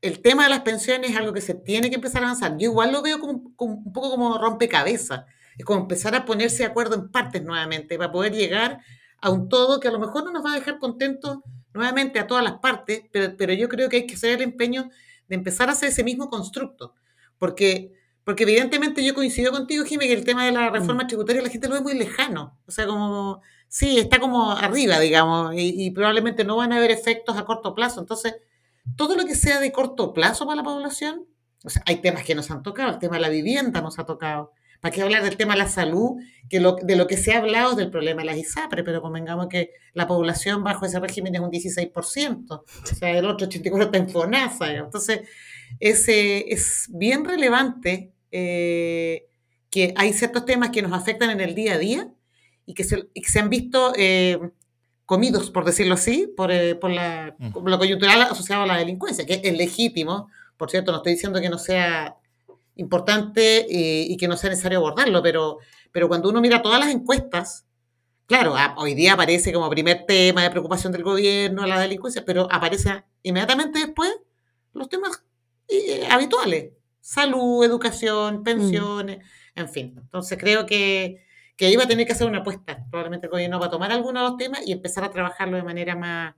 el 0.02 0.22
tema 0.22 0.44
de 0.44 0.50
las 0.50 0.60
pensiones 0.60 1.10
es 1.10 1.16
algo 1.16 1.34
que 1.34 1.42
se 1.42 1.54
tiene 1.54 1.90
que 1.90 1.96
empezar 1.96 2.22
a 2.22 2.26
avanzar. 2.26 2.56
Yo 2.56 2.70
igual 2.70 2.90
lo 2.90 3.02
veo 3.02 3.20
como, 3.20 3.52
un 3.58 3.92
poco 3.92 4.10
como 4.10 4.38
rompecabezas. 4.38 5.26
Es 5.58 5.64
como 5.64 5.80
empezar 5.80 6.14
a 6.14 6.24
ponerse 6.24 6.58
de 6.58 6.70
acuerdo 6.70 6.94
en 6.94 7.10
partes 7.10 7.44
nuevamente 7.44 7.98
para 7.98 8.10
poder 8.10 8.32
llegar 8.32 8.80
a 9.20 9.30
un 9.30 9.50
todo 9.50 9.78
que 9.78 9.88
a 9.88 9.90
lo 9.90 9.98
mejor 9.98 10.24
no 10.24 10.32
nos 10.32 10.42
va 10.42 10.52
a 10.52 10.54
dejar 10.54 10.78
contentos 10.78 11.40
nuevamente 11.74 12.18
a 12.18 12.26
todas 12.26 12.42
las 12.42 12.60
partes, 12.60 13.02
pero, 13.12 13.36
pero 13.36 13.52
yo 13.52 13.68
creo 13.68 13.90
que 13.90 13.98
hay 13.98 14.06
que 14.06 14.14
hacer 14.14 14.36
el 14.36 14.42
empeño 14.42 14.90
de 15.28 15.36
empezar 15.36 15.68
a 15.68 15.72
hacer 15.72 15.90
ese 15.90 16.02
mismo 16.02 16.28
constructo, 16.28 16.94
porque, 17.38 17.92
porque 18.24 18.42
evidentemente 18.42 19.04
yo 19.04 19.14
coincido 19.14 19.52
contigo, 19.52 19.84
Jimmy, 19.84 20.06
que 20.06 20.14
el 20.14 20.24
tema 20.24 20.44
de 20.44 20.52
la 20.52 20.70
reforma 20.70 21.04
mm. 21.04 21.06
tributaria 21.06 21.42
la 21.42 21.50
gente 21.50 21.68
lo 21.68 21.74
ve 21.74 21.80
muy 21.82 21.94
lejano, 21.94 22.58
o 22.66 22.70
sea, 22.70 22.86
como, 22.86 23.40
sí, 23.70 23.98
está 23.98 24.18
como 24.18 24.50
arriba, 24.50 24.98
digamos, 24.98 25.54
y, 25.56 25.90
probablemente 25.92 26.44
no 26.44 26.56
van 26.56 26.72
a 26.72 26.76
haber 26.76 26.90
efectos 26.90 27.38
a 27.38 27.46
corto 27.46 27.74
plazo, 27.74 28.00
entonces, 28.00 28.34
todo 28.96 29.16
lo 29.16 29.24
que 29.24 29.34
sea 29.34 29.60
de 29.60 29.72
corto 29.72 30.12
plazo 30.12 30.44
para 30.44 30.56
la 30.56 30.62
población, 30.64 31.26
o 31.64 31.70
sea, 31.70 31.82
hay 31.86 31.96
temas 31.96 32.24
que 32.24 32.34
nos 32.34 32.50
han 32.50 32.62
tocado, 32.62 32.90
el 32.90 32.98
tema 32.98 33.16
de 33.16 33.22
la 33.22 33.28
vivienda 33.28 33.80
nos 33.80 33.98
ha 33.98 34.04
tocado, 34.04 34.52
¿Para 34.80 34.94
qué 34.94 35.02
hablar 35.02 35.22
del 35.22 35.36
tema 35.36 35.52
de 35.52 35.58
la 35.58 35.68
salud? 35.68 36.22
Que 36.48 36.58
de 36.58 36.96
lo 36.96 37.06
que 37.06 37.16
se 37.18 37.34
ha 37.34 37.38
hablado 37.38 37.72
es 37.72 37.76
del 37.76 37.90
problema 37.90 38.22
de 38.22 38.26
las 38.26 38.38
ISAPRE, 38.38 38.82
pero 38.82 39.02
convengamos 39.02 39.48
que 39.48 39.72
la 39.92 40.06
población 40.06 40.64
bajo 40.64 40.86
ese 40.86 40.98
régimen 40.98 41.34
es 41.34 41.40
un 41.42 41.50
16%, 41.50 42.50
o 42.50 42.64
sea, 42.86 43.10
el 43.10 43.26
otro 43.26 43.46
84% 43.46 43.84
está 43.84 43.98
en 43.98 44.08
FONASA. 44.08 44.72
Entonces, 44.72 45.20
ese, 45.80 46.50
es 46.50 46.88
bien 46.90 47.26
relevante 47.26 48.12
eh, 48.30 49.26
que 49.70 49.92
hay 49.96 50.14
ciertos 50.14 50.46
temas 50.46 50.70
que 50.70 50.82
nos 50.82 50.92
afectan 50.92 51.28
en 51.30 51.42
el 51.42 51.54
día 51.54 51.74
a 51.74 51.78
día 51.78 52.10
y 52.70 52.74
que 52.74 52.84
se, 52.84 53.38
han 53.40 53.50
visto 53.50 53.92
eh, 53.96 54.38
comidos, 55.04 55.50
por 55.50 55.64
decirlo 55.64 55.94
así, 55.94 56.32
por, 56.36 56.52
eh, 56.52 56.76
por, 56.76 56.90
la, 56.90 57.34
mm. 57.36 57.50
por 57.50 57.68
lo 57.68 57.78
coyuntural 57.78 58.22
asociado 58.22 58.62
a 58.62 58.66
la 58.66 58.76
delincuencia, 58.78 59.26
que 59.26 59.40
es 59.42 59.56
legítimo. 59.56 60.28
Por 60.56 60.70
cierto, 60.70 60.92
no 60.92 60.98
estoy 60.98 61.14
diciendo 61.14 61.40
que 61.40 61.48
no 61.48 61.58
sea 61.58 62.16
importante 62.76 63.66
eh, 63.68 64.06
y 64.08 64.16
que 64.16 64.28
no 64.28 64.36
sea 64.36 64.50
necesario 64.50 64.78
abordarlo, 64.78 65.20
pero, 65.20 65.58
pero 65.90 66.06
cuando 66.06 66.28
uno 66.28 66.40
mira 66.40 66.62
todas 66.62 66.78
las 66.78 66.90
encuestas, 66.90 67.66
claro, 68.26 68.54
hoy 68.76 68.94
día 68.94 69.14
aparece 69.14 69.52
como 69.52 69.68
primer 69.68 70.06
tema 70.06 70.44
de 70.44 70.50
preocupación 70.50 70.92
del 70.92 71.02
gobierno 71.02 71.66
la 71.66 71.80
delincuencia, 71.80 72.24
pero 72.24 72.46
aparece 72.50 73.02
inmediatamente 73.24 73.80
después 73.80 74.10
los 74.72 74.88
temas 74.88 75.24
eh, 75.66 76.06
habituales, 76.08 76.70
salud, 77.00 77.64
educación, 77.64 78.44
pensiones, 78.44 79.24
en 79.56 79.68
fin. 79.68 79.94
Entonces 79.96 80.38
creo 80.38 80.66
que, 80.66 81.28
que 81.60 81.66
ahí 81.66 81.76
va 81.76 81.84
a 81.84 81.86
tener 81.86 82.06
que 82.06 82.14
hacer 82.14 82.26
una 82.26 82.38
apuesta. 82.38 82.86
Probablemente 82.90 83.26
el 83.26 83.30
gobierno 83.30 83.60
va 83.60 83.66
a 83.66 83.70
tomar 83.70 83.92
algunos 83.92 84.22
de 84.22 84.28
los 84.30 84.38
temas 84.38 84.66
y 84.66 84.72
empezar 84.72 85.04
a 85.04 85.10
trabajarlo 85.10 85.58
de 85.58 85.62
manera 85.62 85.94
más, 85.94 86.34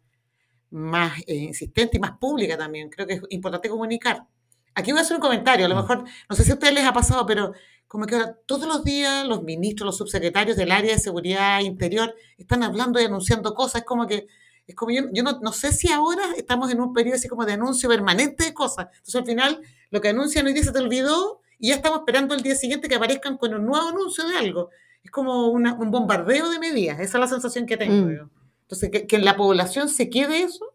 más 0.71 1.17
eh, 1.29 1.37
insistente 1.37 1.97
y 1.97 2.01
más 2.01 2.19
pública 2.19 2.59
también. 2.59 2.91
Creo 2.91 3.07
que 3.07 3.13
es 3.15 3.23
importante 3.31 3.69
comunicar. 3.69 4.27
Aquí 4.75 4.91
voy 4.91 4.99
a 4.99 5.03
hacer 5.03 5.15
un 5.15 5.21
comentario, 5.21 5.67
a 5.67 5.69
lo 5.69 5.77
mm. 5.77 5.79
mejor, 5.79 6.05
no 6.29 6.35
sé 6.35 6.43
si 6.43 6.51
a 6.51 6.55
ustedes 6.55 6.75
les 6.75 6.85
ha 6.85 6.93
pasado, 6.93 7.25
pero 7.25 7.53
como 7.87 8.05
que 8.05 8.21
todos 8.47 8.67
los 8.67 8.83
días 8.83 9.25
los 9.25 9.45
ministros, 9.45 9.87
los 9.87 9.97
subsecretarios 9.97 10.57
del 10.57 10.73
área 10.73 10.93
de 10.93 10.99
seguridad 10.99 11.61
interior 11.61 12.17
están 12.37 12.65
hablando 12.65 13.01
y 13.01 13.05
anunciando 13.05 13.55
cosas, 13.55 13.83
es 13.83 13.87
como 13.87 14.09
que, 14.09 14.27
es 14.67 14.75
como 14.75 14.91
yo, 14.91 15.03
yo 15.13 15.23
no, 15.23 15.39
no, 15.41 15.53
sé 15.53 15.73
si 15.73 15.93
ahora 15.93 16.25
estamos 16.37 16.73
en 16.73 16.81
un 16.81 16.93
periodo 16.93 17.15
así 17.15 17.29
como 17.29 17.47
de 17.47 17.53
anuncio 17.53 17.89
permanente 17.89 18.43
de 18.43 18.55
cosas. 18.55 18.89
Entonces 18.91 19.15
al 19.15 19.27
final 19.27 19.61
lo 19.91 20.01
que 20.01 20.09
anuncian 20.09 20.47
hoy 20.47 20.53
día 20.53 20.65
se 20.65 20.73
te 20.73 20.81
olvidó 20.81 21.43
y 21.61 21.69
ya 21.69 21.77
estamos 21.77 22.01
esperando 22.01 22.35
el 22.35 22.43
día 22.43 22.57
siguiente 22.57 22.89
que 22.89 22.97
aparezcan 22.97 23.39
con 23.39 23.55
un 23.55 23.65
nuevo 23.65 23.91
anuncio 23.91 24.27
de 24.27 24.37
algo. 24.37 24.71
Es 25.03 25.11
como 25.11 25.49
un 25.49 25.91
bombardeo 25.91 26.51
de 26.51 26.59
medidas, 26.59 27.01
esa 27.01 27.19
es 27.19 27.21
la 27.21 27.29
sensación 27.29 27.67
que 27.67 27.77
tengo. 27.77 28.07
Mm. 28.07 28.31
Entonces 28.63 28.91
que, 28.91 29.07
que 29.07 29.17
en 29.17 29.25
la 29.25 29.37
población 29.37 29.89
se 29.89 30.09
quede 30.09 30.43
eso 30.43 30.73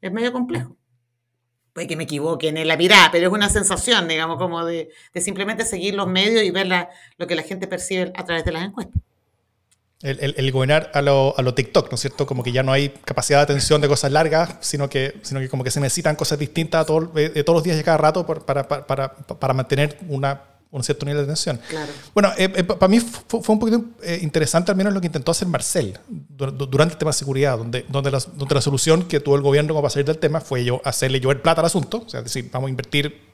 es 0.00 0.10
medio 0.12 0.32
complejo 0.32 0.76
puede 1.72 1.86
que 1.86 1.96
me 1.96 2.04
equivoque 2.04 2.48
en 2.48 2.68
la 2.68 2.76
mirada, 2.76 3.08
pero 3.10 3.28
es 3.28 3.32
una 3.32 3.48
sensación, 3.48 4.08
digamos, 4.08 4.38
como 4.38 4.64
de, 4.64 4.90
simplemente 5.16 5.64
seguir 5.64 5.94
los 5.94 6.06
medios 6.06 6.42
y 6.42 6.50
ver 6.50 6.68
lo 7.16 7.26
que 7.26 7.34
la 7.34 7.42
gente 7.42 7.66
percibe 7.66 8.12
a 8.14 8.24
través 8.24 8.44
de 8.44 8.52
las 8.52 8.64
encuestas. 8.64 9.00
El, 10.02 10.34
el, 10.36 10.50
gobernar 10.50 10.90
a 10.94 11.00
lo, 11.00 11.32
a 11.38 11.42
lo, 11.42 11.54
TikTok, 11.54 11.88
¿no 11.88 11.94
es 11.94 12.00
cierto? 12.00 12.26
Como 12.26 12.42
que 12.42 12.50
ya 12.50 12.64
no 12.64 12.72
hay 12.72 12.88
capacidad 12.88 13.38
de 13.38 13.44
atención 13.44 13.80
de 13.80 13.86
cosas 13.86 14.10
largas, 14.10 14.56
sino 14.58 14.90
que, 14.90 15.20
sino 15.22 15.38
que 15.38 15.48
como 15.48 15.62
que 15.62 15.70
se 15.70 15.78
necesitan 15.78 16.16
cosas 16.16 16.40
distintas 16.40 16.88
de, 16.88 17.44
todos 17.44 17.56
los 17.58 17.62
días 17.62 17.78
y 17.78 17.84
cada 17.84 17.98
rato 17.98 18.26
para, 18.26 18.66
para, 18.66 18.86
para, 18.86 19.14
para 19.14 19.54
mantener 19.54 19.96
una 20.08 20.42
un 20.72 20.82
cierto 20.82 21.04
nivel 21.04 21.18
de 21.18 21.24
atención. 21.24 21.60
Bueno, 22.14 22.32
eh, 22.38 22.50
eh, 22.56 22.64
para 22.64 22.88
mí 22.88 22.98
fue, 22.98 23.40
un 23.46 23.58
poquito 23.58 23.84
eh, 24.02 24.18
interesante 24.22 24.70
al 24.70 24.76
menos 24.76 24.94
lo 24.94 25.00
que 25.02 25.06
intentó 25.06 25.30
hacer 25.30 25.46
Marcel 25.46 25.98
durante 26.08 26.94
el 26.94 26.98
tema 26.98 27.10
de 27.10 27.16
seguridad, 27.16 27.58
donde, 27.58 27.84
donde, 27.88 28.10
la, 28.10 28.18
donde 28.34 28.54
la 28.54 28.62
solución 28.62 29.02
que 29.04 29.20
tuvo 29.20 29.36
el 29.36 29.42
gobierno 29.42 29.74
como 29.74 29.82
para 29.82 29.90
salir 29.90 30.06
del 30.06 30.18
tema 30.18 30.40
fue 30.40 30.64
yo 30.64 30.80
hacerle 30.82 31.20
llover 31.20 31.42
plata 31.42 31.60
al 31.60 31.66
asunto, 31.66 32.02
o 32.06 32.08
sea, 32.08 32.20
es 32.20 32.24
decir, 32.24 32.48
vamos 32.50 32.68
a 32.68 32.70
invertir 32.70 33.32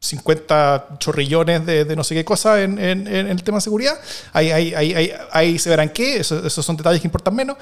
50 0.00 0.96
chorrillones 0.98 1.64
de, 1.64 1.84
de, 1.86 1.96
no 1.96 2.04
sé 2.04 2.14
qué 2.14 2.24
cosa 2.24 2.62
en, 2.62 2.78
en, 2.78 3.06
el 3.08 3.42
tema 3.42 3.56
de 3.56 3.62
seguridad, 3.62 3.98
ahí, 4.34 4.50
ahí, 4.50 4.74
ahí, 4.74 5.12
ahí 5.32 5.58
se 5.58 5.70
verán 5.70 5.88
qué, 5.88 6.18
esos, 6.18 6.52
son 6.52 6.76
detalles 6.76 7.00
que 7.00 7.08
importan 7.08 7.34
menos. 7.34 7.56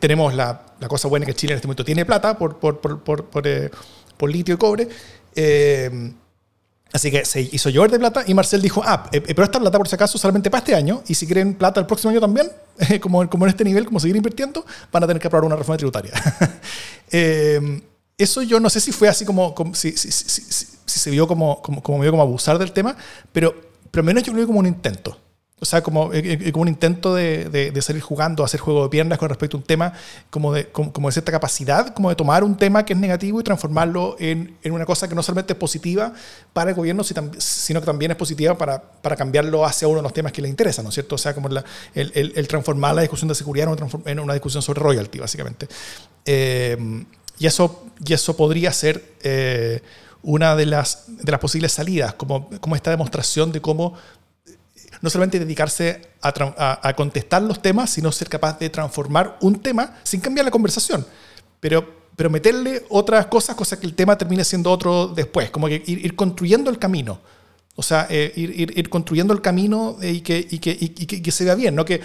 tenemos 0.00 0.32
la, 0.34 0.62
la, 0.80 0.88
cosa 0.88 1.08
buena 1.08 1.26
que 1.26 1.34
Chile 1.34 1.52
en 1.52 1.56
este 1.56 1.68
momento 1.68 1.84
tiene 1.84 2.06
plata 2.06 2.38
por, 2.38 2.58
por, 2.58 2.80
por, 2.80 3.02
por, 3.02 3.26
por 4.16 4.30
litio 4.30 4.54
y 4.54 4.58
cobre, 4.58 4.88
eh, 5.34 6.12
así 6.92 7.10
que 7.10 7.24
se 7.24 7.40
hizo 7.40 7.70
llover 7.70 7.90
de 7.90 7.98
plata 7.98 8.24
y 8.26 8.34
Marcel 8.34 8.60
dijo, 8.60 8.82
ah, 8.84 9.08
eh, 9.12 9.20
pero 9.20 9.44
esta 9.44 9.58
plata 9.58 9.78
por 9.78 9.88
si 9.88 9.94
acaso 9.94 10.18
solamente 10.18 10.50
para 10.50 10.60
este 10.60 10.74
año 10.74 11.02
y 11.06 11.14
si 11.14 11.26
quieren 11.26 11.54
plata 11.54 11.80
el 11.80 11.86
próximo 11.86 12.10
año 12.10 12.20
también, 12.20 12.50
como, 13.00 13.22
en 13.22 13.48
este 13.48 13.64
nivel, 13.64 13.84
como 13.86 14.00
seguir 14.00 14.16
invirtiendo, 14.16 14.64
van 14.90 15.04
a 15.04 15.06
tener 15.06 15.20
que 15.20 15.26
aprobar 15.26 15.46
una 15.46 15.56
reforma 15.56 15.76
tributaria. 15.76 16.12
Eh, 17.14 17.82
eso 18.16 18.40
yo 18.40 18.58
no 18.58 18.70
sé 18.70 18.80
si 18.80 18.90
fue 18.90 19.06
así 19.06 19.26
como, 19.26 19.54
si, 19.74 19.92
se 19.92 21.10
vio 21.10 21.28
como, 21.28 21.60
como, 21.60 21.82
como, 21.82 22.02
como 22.02 22.22
abusar 22.22 22.58
del 22.58 22.72
tema, 22.72 22.96
pero, 23.32 23.54
pero 23.90 24.02
menos 24.02 24.22
yo 24.22 24.32
lo 24.32 24.38
vi 24.38 24.46
como 24.46 24.60
un 24.60 24.66
intento. 24.66 25.18
O 25.62 25.64
sea, 25.64 25.80
como, 25.80 26.12
eh, 26.12 26.20
eh, 26.24 26.50
como 26.50 26.62
un 26.62 26.68
intento 26.68 27.14
de, 27.14 27.48
de, 27.48 27.82
salir 27.82 28.02
jugando, 28.02 28.42
hacer 28.42 28.58
juego 28.58 28.82
de 28.82 28.88
piernas 28.88 29.16
con 29.16 29.28
respecto 29.28 29.56
a 29.56 29.60
un 29.60 29.64
tema, 29.64 29.92
como 30.28 30.52
de, 30.52 30.66
como, 30.66 31.08
de 31.08 31.12
cierta 31.12 31.30
capacidad, 31.30 31.94
como 31.94 32.08
de 32.08 32.16
tomar 32.16 32.42
un 32.42 32.56
tema 32.56 32.84
que 32.84 32.94
es 32.94 32.98
negativo 32.98 33.38
y 33.38 33.44
transformarlo 33.44 34.16
en, 34.18 34.56
en 34.64 34.72
una 34.72 34.84
cosa 34.84 35.06
que 35.06 35.14
no 35.14 35.22
solamente 35.22 35.52
es 35.52 35.58
positiva 35.60 36.14
para 36.52 36.70
el 36.70 36.76
gobierno, 36.76 37.04
sino 37.04 37.80
que 37.80 37.86
también 37.86 38.10
es 38.10 38.16
positiva 38.16 38.58
para, 38.58 38.82
para 38.82 39.14
cambiarlo 39.14 39.64
hacia 39.64 39.86
uno 39.86 39.98
de 39.98 40.02
los 40.02 40.12
temas 40.12 40.32
que 40.32 40.42
le 40.42 40.48
interesan, 40.48 40.82
¿no 40.82 40.88
es 40.88 40.94
cierto? 40.94 41.14
O 41.14 41.18
sea, 41.18 41.32
como 41.32 41.48
la, 41.48 41.64
el, 41.94 42.32
el, 42.34 42.48
transformar 42.48 42.96
la 42.96 43.02
discusión 43.02 43.28
de 43.28 43.36
seguridad 43.36 43.68
en 44.06 44.18
una, 44.18 44.32
discusión 44.32 44.64
sobre 44.64 44.80
royalty, 44.80 45.20
básicamente. 45.20 45.68
Eh, 46.26 47.04
y, 47.38 47.46
eso, 47.46 47.84
y 48.04 48.14
eso 48.14 48.36
podría 48.36 48.72
ser 48.72 49.00
una 50.24 50.56
de 50.56 50.66
las, 50.66 51.04
de 51.06 51.30
las 51.30 51.40
posibles 51.40 51.70
salidas, 51.70 52.14
como, 52.14 52.50
como 52.58 52.74
esta 52.74 52.90
demostración 52.90 53.52
de 53.52 53.60
cómo 53.60 53.94
no 55.02 55.10
solamente 55.10 55.38
dedicarse 55.38 56.00
a, 56.22 56.94
contestar 56.94 57.42
los 57.42 57.60
temas, 57.60 57.90
sino 57.90 58.10
ser 58.12 58.28
capaz 58.28 58.58
de 58.58 58.70
transformar 58.70 59.36
un 59.40 59.60
tema 59.60 59.98
sin 60.04 60.20
cambiar 60.20 60.44
la 60.44 60.50
conversación. 60.50 61.04
Pero, 61.60 61.84
pero 62.16 62.30
meterle 62.30 62.84
otras 62.88 63.26
cosas, 63.26 63.56
cosa 63.56 63.78
que 63.78 63.86
el 63.86 63.94
tema 63.94 64.16
termine 64.16 64.44
siendo 64.44 64.70
otro 64.70 65.08
después, 65.08 65.50
como 65.50 65.66
que 65.66 65.82
ir, 65.84 66.14
construyendo 66.14 66.70
el 66.70 66.78
camino. 66.78 67.20
O 67.74 67.82
sea, 67.82 68.06
eh, 68.10 68.32
ir, 68.36 68.78
ir, 68.78 68.90
construyendo 68.90 69.32
el 69.32 69.40
camino 69.40 69.96
y, 70.00 70.20
que, 70.20 70.46
y, 70.50 70.58
que, 70.58 70.76
y, 70.78 71.06
que, 71.06 71.32
se 71.32 71.44
vea 71.44 71.54
bien, 71.54 71.74
no 71.74 71.86
que 71.86 72.02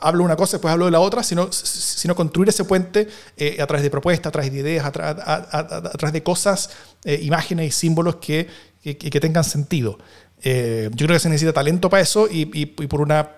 hablo 0.00 0.22
una 0.22 0.36
cosa 0.36 0.52
y 0.52 0.56
después 0.56 0.72
hablo 0.72 0.84
de 0.84 0.92
la 0.92 1.00
otra, 1.00 1.24
sino, 1.24 1.50
sino 1.50 2.14
construir 2.14 2.48
ese 2.50 2.64
puente 2.64 3.08
eh, 3.36 3.58
a 3.60 3.66
través 3.66 3.82
de 3.82 3.90
propuestas, 3.90 4.28
a 4.28 4.30
través 4.30 4.52
de 4.52 4.60
ideas, 4.60 4.86
a, 4.86 4.92
través 4.92 6.12
de 6.12 6.22
cosas, 6.22 6.70
eh, 7.04 7.18
imágenes 7.20 7.66
y 7.66 7.70
símbolos 7.72 8.16
que, 8.16 8.46
que, 8.82 9.20
tengan 9.20 9.42
sentido. 9.42 9.98
Eh, 10.42 10.88
yo 10.92 11.06
creo 11.06 11.16
que 11.16 11.20
se 11.20 11.28
necesita 11.28 11.52
talento 11.52 11.90
para 11.90 12.02
eso 12.02 12.28
y, 12.30 12.46
por 12.66 13.00
una 13.00 13.30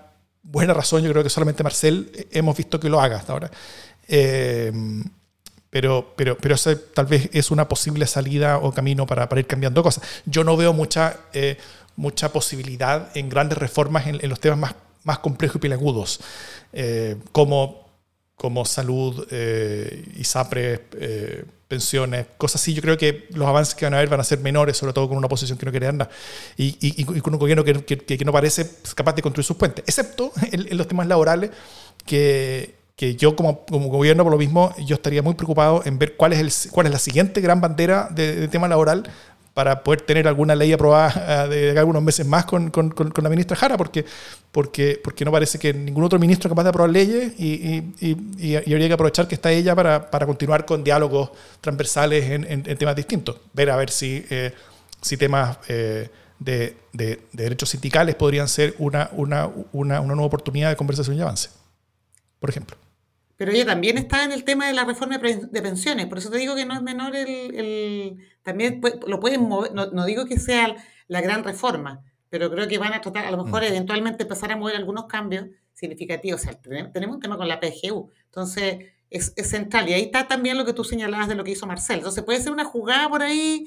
buena 0.43 0.73
razón 0.73 1.03
yo 1.03 1.11
creo 1.11 1.23
que 1.23 1.29
solamente 1.29 1.63
Marcel 1.63 2.27
hemos 2.31 2.57
visto 2.57 2.79
que 2.79 2.89
lo 2.89 2.99
haga 3.01 3.17
hasta 3.17 3.33
ahora. 3.33 3.51
Eh, 4.07 4.71
pero, 5.69 6.13
pero, 6.17 6.37
pero 6.37 6.55
ese 6.55 6.75
tal 6.75 7.05
vez 7.05 7.29
es 7.31 7.49
una 7.49 7.69
posible 7.69 8.05
salida 8.05 8.57
o 8.57 8.73
camino 8.73 9.05
para, 9.05 9.29
para 9.29 9.39
ir 9.39 9.47
cambiando 9.47 9.81
cosas. 9.83 10.03
Yo 10.25 10.43
no 10.43 10.57
veo 10.57 10.73
mucha, 10.73 11.17
eh, 11.31 11.57
mucha 11.95 12.33
posibilidad 12.33 13.09
en 13.15 13.29
grandes 13.29 13.57
reformas 13.57 14.07
en, 14.07 14.29
los 14.29 14.39
temas 14.39 14.59
más, 14.59 14.75
más 15.03 15.19
complejos 15.19 15.55
y 15.57 15.59
pelagudos, 15.59 16.19
como, 17.31 17.90
como 18.41 18.65
salud, 18.65 19.27
y 19.31 20.23
SAPRE 20.23 20.79
pensiones, 21.71 22.25
cosas 22.37 22.61
así. 22.61 22.73
Yo 22.73 22.81
creo 22.81 22.97
que 22.97 23.27
los 23.33 23.47
avances 23.47 23.73
que 23.75 23.85
van 23.85 23.93
a 23.93 23.97
haber 23.97 24.09
van 24.09 24.19
a 24.19 24.25
ser 24.25 24.39
menores, 24.39 24.75
sobre 24.75 24.91
todo 24.91 25.07
con 25.07 25.17
una 25.17 25.27
oposición 25.27 25.57
que 25.57 25.65
no 25.65 25.71
quiere 25.71 25.87
andar 25.87 26.09
y, 26.57 26.75
y, 26.81 27.21
con 27.21 27.33
un 27.33 27.39
gobierno 27.39 27.63
que, 27.63 27.97
que, 27.97 28.25
no 28.25 28.33
parece 28.33 28.69
capaz 28.93 29.13
de 29.13 29.21
construir 29.21 29.45
sus 29.45 29.55
puentes, 29.55 29.85
excepto 29.87 30.33
en, 30.51 30.77
los 30.77 30.85
temas 30.85 31.07
laborales 31.07 31.51
que, 32.05 32.75
que 32.97 33.15
yo 33.15 33.37
como, 33.37 33.65
como, 33.65 33.87
gobierno, 33.87 34.23
por 34.23 34.33
lo 34.33 34.37
mismo, 34.37 34.75
yo 34.85 34.95
estaría 34.95 35.21
muy 35.21 35.35
preocupado 35.35 35.81
en 35.85 35.97
ver 35.97 36.17
cuál 36.17 36.33
es, 36.33 36.39
el, 36.65 36.71
cuál 36.71 36.87
es 36.87 36.91
la 36.91 36.99
siguiente 36.99 37.39
gran 37.39 37.61
bandera 37.61 38.09
de, 38.11 38.49
tema 38.49 38.67
laboral 38.67 39.09
para 39.61 39.83
poder 39.83 40.01
tener 40.01 40.27
alguna 40.27 40.55
ley 40.55 40.73
aprobada 40.73 41.45
eh, 41.45 41.73
de, 41.73 41.77
algunos 41.77 42.01
meses 42.01 42.25
más 42.25 42.45
con, 42.45 42.71
con, 42.71 43.13
la 43.21 43.29
ministra 43.29 43.55
Jara, 43.55 43.77
porque, 43.77 44.03
porque, 44.51 44.99
porque 45.03 45.23
no 45.23 45.31
parece 45.31 45.59
que 45.59 45.71
ningún 45.71 46.03
otro 46.03 46.17
ministro 46.17 46.47
es 46.47 46.49
capaz 46.49 46.63
de 46.63 46.69
aprobar 46.69 46.89
leyes 46.89 47.33
y, 47.37 47.93
y, 47.99 48.17
y, 48.39 48.55
habría 48.55 48.87
que 48.87 48.93
aprovechar 48.93 49.27
que 49.27 49.35
está 49.35 49.51
ella 49.51 49.75
para, 49.75 50.09
para 50.09 50.25
continuar 50.25 50.65
con 50.65 50.83
diálogos 50.83 51.29
transversales 51.61 52.27
en, 52.31 52.43
en, 52.49 52.75
temas 52.75 52.95
distintos. 52.95 53.35
Ver 53.53 53.69
a 53.69 53.75
ver 53.75 53.91
si, 53.91 54.25
eh, 54.31 54.51
si 54.99 55.15
temas 55.15 55.59
eh, 55.67 56.09
de, 56.39 56.75
de, 56.91 57.19
de, 57.31 57.43
derechos 57.43 57.69
sindicales 57.69 58.15
podrían 58.15 58.47
ser 58.47 58.73
una, 58.79 59.11
una, 59.11 59.47
una, 59.73 60.01
una 60.01 60.15
nueva 60.15 60.25
oportunidad 60.25 60.71
de 60.71 60.75
conversación 60.75 61.15
y 61.17 61.21
avance. 61.21 61.49
por 62.39 62.49
ejemplo. 62.49 62.77
Pero 63.41 63.53
ella 63.53 63.65
también 63.65 63.97
está 63.97 64.23
en 64.23 64.31
el 64.31 64.43
tema 64.43 64.67
de 64.67 64.73
la 64.73 64.85
reforma 64.85 65.17
de 65.17 65.61
pensiones, 65.63 66.05
por 66.05 66.19
eso 66.19 66.29
te 66.29 66.37
digo 66.37 66.53
que 66.53 66.63
no 66.63 66.75
es 66.75 66.83
menor 66.83 67.15
el... 67.15 68.19
también 68.43 68.79
lo 69.07 69.19
pueden 69.19 69.49
mover, 69.49 69.73
no, 69.73 70.05
digo 70.05 70.27
que 70.27 70.37
sea 70.37 70.75
la 71.07 71.21
gran 71.21 71.43
reforma, 71.43 72.03
pero 72.29 72.51
creo 72.51 72.67
que 72.67 72.77
van 72.77 72.93
a 72.93 73.01
tratar, 73.01 73.25
a 73.25 73.31
lo 73.31 73.43
mejor 73.43 73.63
mm. 73.63 73.65
eventualmente 73.65 74.23
empezar 74.25 74.51
a 74.51 74.57
mover 74.57 74.75
algunos 74.75 75.07
cambios 75.07 75.47
significativos. 75.73 76.39
O 76.39 76.43
sea, 76.43 76.53
tenemos 76.61 77.15
un 77.15 77.19
tema 77.19 77.35
con 77.35 77.47
la 77.47 77.59
PGU, 77.59 78.11
entonces 78.25 78.91
es, 79.09 79.33
central. 79.35 79.89
Y 79.89 79.93
ahí 79.93 80.03
está 80.03 80.27
también 80.27 80.55
lo 80.55 80.63
que 80.63 80.73
tú 80.73 80.83
señalabas 80.83 81.27
de 81.27 81.33
lo 81.33 81.43
que 81.43 81.49
hizo 81.49 81.65
Marcel. 81.65 81.97
Entonces 81.97 82.23
puede 82.23 82.41
ser 82.41 82.51
una 82.51 82.65
jugada 82.65 83.09
por 83.09 83.23
ahí, 83.23 83.65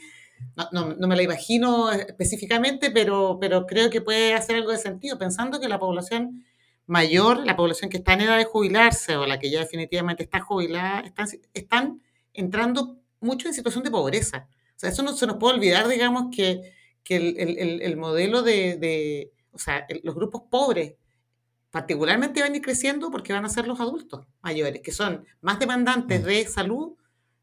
no, 0.71 0.95
no, 0.95 1.09
me 1.09 1.17
la 1.17 1.23
imagino 1.25 1.91
específicamente, 1.91 2.93
pero, 2.93 3.39
pero 3.41 3.67
creo 3.67 3.91
que 3.91 4.01
puede 4.01 4.35
hacer 4.35 4.55
algo 4.55 4.71
de 4.71 4.79
sentido, 4.79 5.19
pensando 5.19 5.59
que 5.59 5.67
la 5.67 5.81
población 5.81 6.45
mayor, 6.87 7.38
la 7.44 7.57
población 7.57 7.90
que 7.90 7.99
está 7.99 8.12
en 8.14 8.23
edad 8.23 8.37
de 8.37 8.44
jubilarse 8.44 9.16
o 9.16 9.27
la 9.27 9.38
que 9.38 9.51
ya 9.51 9.61
definitivamente 9.61 10.23
está 10.23 10.40
jubilada, 10.40 11.01
están, 11.01 11.27
están 11.55 12.03
entrando 12.33 12.99
mucho 13.20 13.49
en 13.49 13.55
situación 13.55 13.85
de 13.85 13.90
pobreza. 13.90 14.49
O 14.77 14.79
sea, 14.79 14.90
eso 14.90 15.03
no 15.03 15.14
se 15.14 15.27
nos 15.27 15.37
puede 15.37 15.55
olvidar, 15.55 15.88
digamos, 15.88 16.35
que, 16.35 16.73
que 17.03 17.16
el, 17.16 17.38
el, 17.38 17.83
el, 17.83 17.97
modelo 17.97 18.42
de, 18.42 18.77
de, 18.77 19.33
o 19.53 19.59
sea, 19.59 19.87
los 20.03 20.14
grupos 20.14 20.42
pobres 20.51 20.94
particularmente 21.70 22.40
van 22.40 22.53
a 22.53 22.57
ir 22.57 22.62
creciendo 22.62 23.11
porque 23.11 23.33
van 23.33 23.44
a 23.44 23.49
ser 23.49 23.66
los 23.66 23.81
adultos 23.81 24.27
mayores, 24.42 24.81
que 24.83 24.92
son 24.92 25.25
más 25.40 25.59
demandantes 25.59 26.23
mm. 26.23 26.25
de 26.25 26.47
salud 26.47 26.92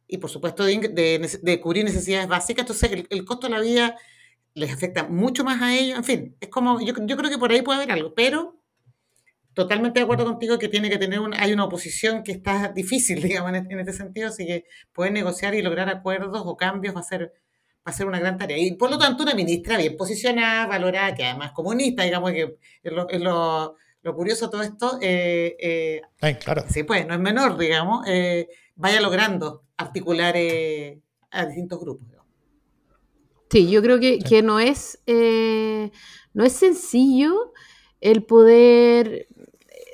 y, 0.08 0.18
por 0.18 0.30
supuesto, 0.30 0.64
de, 0.64 0.78
de, 0.78 1.40
de 1.42 1.62
cubrir 1.62 1.84
necesidades 1.86 2.28
básicas. 2.28 2.64
Entonces, 2.64 2.92
el, 2.92 3.08
el, 3.10 3.26
costo 3.26 3.48
de 3.48 3.54
la 3.54 3.60
vida 3.60 3.98
les 4.54 4.72
afecta 4.72 5.04
mucho 5.04 5.44
más 5.44 5.62
a 5.62 5.76
ellos. 5.76 5.98
En 5.98 6.04
fin, 6.04 6.36
es 6.40 6.50
como, 6.50 6.80
yo, 6.82 6.94
yo 7.06 7.18
creo 7.18 7.30
que 7.30 7.38
por 7.38 7.52
ahí 7.52 7.62
puede 7.62 7.78
haber 7.80 7.92
algo, 7.92 8.14
pero 8.14 8.61
totalmente 9.54 10.00
de 10.00 10.04
acuerdo 10.04 10.26
contigo 10.26 10.58
que 10.58 10.70
tiene 10.70 10.90
que 10.90 10.98
tener 10.98 11.20
una, 11.20 11.42
hay 11.42 11.54
una 11.54 11.66
oposición 11.66 12.24
que 12.24 12.32
está 12.32 12.70
difícil, 12.70 13.22
digamos, 13.24 13.54
en, 13.54 13.80
este 13.80 13.94
sentido, 13.94 14.30
así 14.30 14.46
que 14.46 14.66
poder 14.94 15.12
negociar 15.12 15.54
y 15.56 15.62
lograr 15.62 15.90
acuerdos 15.90 16.42
o 16.46 16.58
cambios 16.58 16.96
va 16.96 17.02
a 17.02 17.04
ser 17.04 17.34
va 17.80 17.92
a 17.92 17.94
ser 17.94 18.06
una 18.06 18.20
gran 18.20 18.38
tarea. 18.38 18.60
Y 18.60 18.74
por 18.74 18.92
lo 18.92 19.00
tanto, 19.00 19.24
una 19.24 19.34
ministra 19.34 19.76
bien 19.76 19.98
posicionada, 19.98 20.68
valorada, 20.68 21.16
que 21.16 21.24
además 21.24 21.52
comunista, 21.52 22.04
digamos 22.04 22.32
que 22.32 22.58
es 22.84 22.94
lo, 22.94 23.10
es 23.10 23.20
lo, 23.20 23.76
lo 24.04 24.16
curioso 24.16 24.46
de 24.46 24.52
todo 24.52 24.62
esto, 24.62 25.00
eh, 25.02 25.56
eh 25.60 26.02
claro. 26.40 26.64
sí, 26.70 26.84
pues, 26.84 27.08
no 27.08 27.14
es 27.14 27.20
menor, 27.20 27.58
digamos, 27.58 28.06
eh, 28.08 28.50
vaya 28.76 29.02
logrando 29.02 29.64
articular 29.78 30.36
eh, 30.38 31.02
a 31.32 31.46
distintos 31.46 31.80
grupos. 31.80 32.08
Sí, 33.50 33.70
yo 33.70 33.82
creo 33.82 34.00
que, 34.00 34.20
que 34.20 34.42
no, 34.42 34.60
es, 34.62 35.02
no 35.06 36.46
es 36.46 36.54
sencillo 36.54 37.52
el 38.00 38.24
poder 38.24 39.28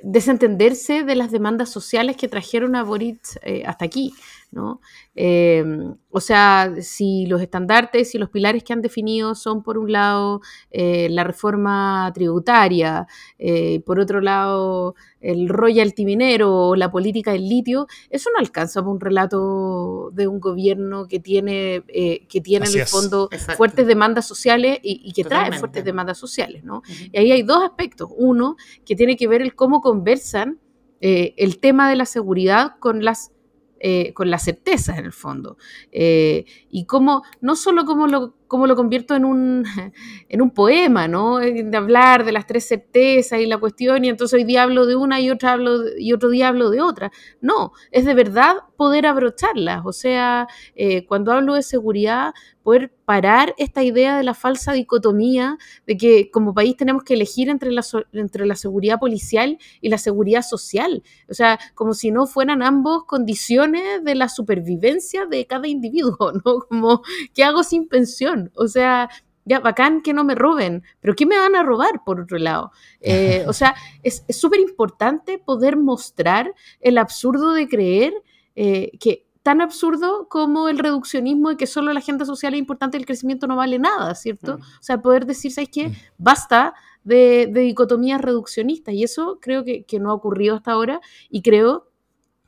desentenderse 0.03 1.03
de 1.03 1.15
las 1.15 1.31
demandas 1.31 1.69
sociales 1.69 2.17
que 2.17 2.27
trajeron 2.27 2.75
a 2.75 2.83
Boric 2.83 3.39
hasta 3.65 3.85
aquí. 3.85 4.13
¿No? 4.57 4.81
Em, 5.13 5.95
o 6.09 6.19
sea, 6.19 6.73
si 6.81 7.27
los 7.27 7.41
estandartes 7.41 8.15
y 8.15 8.17
los 8.17 8.31
pilares 8.31 8.63
que 8.63 8.73
han 8.73 8.81
definido 8.81 9.35
son, 9.35 9.61
por 9.61 9.77
un 9.77 9.91
lado, 9.91 10.41
eh, 10.71 11.09
la 11.11 11.23
reforma 11.23 12.11
tributaria, 12.11 13.05
eh, 13.37 13.81
por 13.85 13.99
otro 13.99 14.19
lado, 14.19 14.95
el 15.21 15.47
royalty 15.47 16.05
minero 16.05 16.69
o 16.69 16.75
la 16.75 16.89
política 16.89 17.33
del 17.33 17.47
litio, 17.47 17.85
eso 18.09 18.31
no 18.33 18.39
alcanza 18.39 18.81
para 18.81 18.91
un 18.91 18.99
relato 18.99 20.09
de 20.11 20.27
un 20.27 20.39
gobierno 20.39 21.07
que 21.07 21.19
tiene, 21.19 21.83
eh, 21.87 22.25
que 22.27 22.41
tiene 22.41 22.65
en 22.65 22.79
el 22.79 22.87
fondo 22.87 23.29
fuertes 23.55 23.85
demandas 23.85 24.27
sociales 24.27 24.79
y, 24.81 25.13
que 25.13 25.23
trae 25.23 25.51
fuertes 25.59 25.85
demandas 25.85 26.17
sociales. 26.17 26.63
¿no? 26.63 26.81
Y 27.11 27.15
ahí 27.15 27.31
hay 27.31 27.43
dos 27.43 27.63
aspectos. 27.63 28.09
Uno, 28.17 28.55
que 28.85 28.95
tiene 28.95 29.15
que 29.17 29.27
ver 29.27 29.43
el 29.43 29.53
cómo 29.53 29.81
conversan 29.81 30.59
el 30.99 31.59
tema 31.59 31.91
de 31.91 31.95
la 31.95 32.05
seguridad 32.05 32.71
con 32.79 33.05
las 33.05 33.31
eh, 33.79 34.13
con 34.13 34.29
la 34.29 34.39
certeza 34.39 34.97
en 34.97 35.05
el 35.05 35.13
fondo. 35.13 35.57
Eh, 35.91 36.45
y 36.69 36.85
cómo, 36.85 37.23
no 37.41 37.55
solo 37.55 37.85
cómo 37.85 38.07
lo, 38.07 38.36
cómo 38.47 38.67
lo 38.67 38.75
convierto 38.75 39.15
en 39.15 39.25
un, 39.25 39.65
en 40.29 40.41
un 40.41 40.51
poema, 40.51 41.07
¿no? 41.07 41.37
De 41.37 41.77
hablar 41.77 42.25
de 42.25 42.31
las 42.31 42.47
tres 42.47 42.67
certezas 42.67 43.39
y 43.39 43.45
la 43.45 43.57
cuestión, 43.57 44.05
y 44.05 44.09
entonces 44.09 44.37
hoy 44.39 44.43
día 44.43 44.63
hablo 44.63 44.85
de 44.85 44.95
una 44.95 45.19
y, 45.19 45.29
otra 45.29 45.53
hablo, 45.53 45.81
y 45.97 46.13
otro 46.13 46.29
día 46.29 46.47
hablo 46.49 46.69
de 46.69 46.81
otra. 46.81 47.11
No, 47.41 47.71
es 47.91 48.05
de 48.05 48.13
verdad 48.13 48.55
poder 48.77 49.05
abrocharlas. 49.05 49.81
O 49.85 49.91
sea, 49.93 50.47
eh, 50.75 51.05
cuando 51.05 51.31
hablo 51.31 51.55
de 51.55 51.63
seguridad, 51.63 52.33
poder 52.67 52.93
parar 53.05 53.55
esta 53.57 53.81
idea 53.81 54.17
de 54.17 54.23
la 54.23 54.33
falsa 54.33 54.73
dicotomía 54.73 55.57
de 55.85 55.95
que 55.95 56.29
como 56.29 56.53
país 56.53 56.75
tenemos 56.75 57.05
que 57.05 57.13
elegir 57.13 57.47
entre 57.47 57.71
la, 57.71 57.81
entre 58.11 58.45
la 58.45 58.57
seguridad 58.57 58.99
policial 58.99 59.57
y 59.79 59.87
la 59.87 59.97
seguridad 59.97 60.41
social. 60.41 61.01
O 61.29 61.33
sea, 61.33 61.57
como 61.75 61.93
si 61.93 62.11
no 62.11 62.27
fueran 62.27 62.61
ambos 62.61 63.05
condiciones 63.05 64.03
de 64.03 64.15
la 64.15 64.27
supervivencia 64.27 65.25
de 65.25 65.47
cada 65.47 65.69
individuo, 65.69 66.33
¿no? 66.45 66.59
Como, 66.67 67.03
¿qué 67.33 67.45
hago 67.45 67.63
sin 67.63 67.87
pensión? 67.87 68.36
O 68.55 68.67
sea, 68.67 69.09
ya, 69.45 69.59
bacán 69.59 70.01
que 70.01 70.13
no 70.13 70.23
me 70.23 70.35
roben, 70.35 70.83
pero 70.99 71.15
¿qué 71.15 71.25
me 71.25 71.37
van 71.37 71.55
a 71.55 71.63
robar 71.63 72.03
por 72.05 72.19
otro 72.19 72.37
lado? 72.37 72.71
Eh, 72.99 73.45
o 73.47 73.53
sea, 73.53 73.75
es 74.03 74.23
súper 74.29 74.59
importante 74.59 75.39
poder 75.39 75.77
mostrar 75.77 76.53
el 76.81 76.97
absurdo 76.97 77.53
de 77.53 77.67
creer 77.67 78.13
eh, 78.55 78.91
que 78.99 79.27
tan 79.47 79.61
absurdo 79.61 80.27
como 80.27 80.67
el 80.67 80.77
reduccionismo 80.77 81.51
de 81.51 81.55
que 81.55 81.67
solo 81.67 81.93
la 81.93 81.99
agenda 81.99 82.25
social 82.25 82.53
es 82.53 82.59
importante 82.59 82.97
y 82.97 82.99
el 82.99 83.05
crecimiento 83.05 83.47
no 83.47 83.55
vale 83.55 83.79
nada, 83.79 84.13
¿cierto? 84.13 84.57
Mm. 84.57 84.61
O 84.61 84.81
sea, 84.81 85.01
poder 85.01 85.25
decir, 85.25 85.53
¿sabes 85.53 85.69
qué? 85.71 85.87
Mm. 85.87 85.93
Basta 86.17 86.73
de, 87.05 87.49
dicotomías 87.53 88.19
reduccionistas 88.19 88.93
y 88.93 89.05
eso 89.05 89.39
creo 89.41 89.63
que, 89.63 89.85
no 90.01 90.11
ha 90.11 90.13
ocurrido 90.13 90.57
hasta 90.57 90.73
ahora 90.73 90.99
y 91.29 91.41
creo 91.41 91.86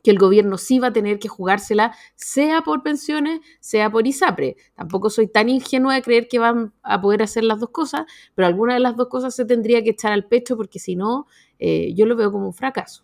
que 0.09 0.13
el 0.13 0.17
gobierno 0.17 0.57
sí 0.57 0.79
va 0.79 0.87
a 0.87 0.91
tener 0.93 1.19
que 1.19 1.27
jugársela, 1.27 1.95
sea 2.15 2.63
por 2.63 2.81
pensiones, 2.81 3.41
sea 3.59 3.91
por 3.91 4.07
ISAPRE. 4.07 4.57
Tampoco 4.73 5.11
soy 5.11 5.27
tan 5.27 5.49
ingenua 5.49 5.93
de 5.93 6.01
creer 6.01 6.27
que 6.27 6.39
van 6.39 6.73
a 6.81 6.99
poder 6.99 7.21
hacer 7.21 7.43
las 7.43 7.59
dos 7.59 7.69
cosas, 7.69 8.07
pero 8.33 8.47
alguna 8.47 8.73
de 8.73 8.79
las 8.79 8.95
dos 8.95 9.07
cosas 9.07 9.35
se 9.35 9.45
tendría 9.45 9.83
que 9.83 9.91
echar 9.91 10.11
al 10.11 10.25
pecho 10.25 10.57
porque 10.57 10.79
si 10.79 10.95
no, 10.95 11.27
eh, 11.59 11.93
yo 11.93 12.07
lo 12.07 12.15
veo 12.15 12.31
como 12.31 12.47
un 12.47 12.55
fracaso. 12.55 13.03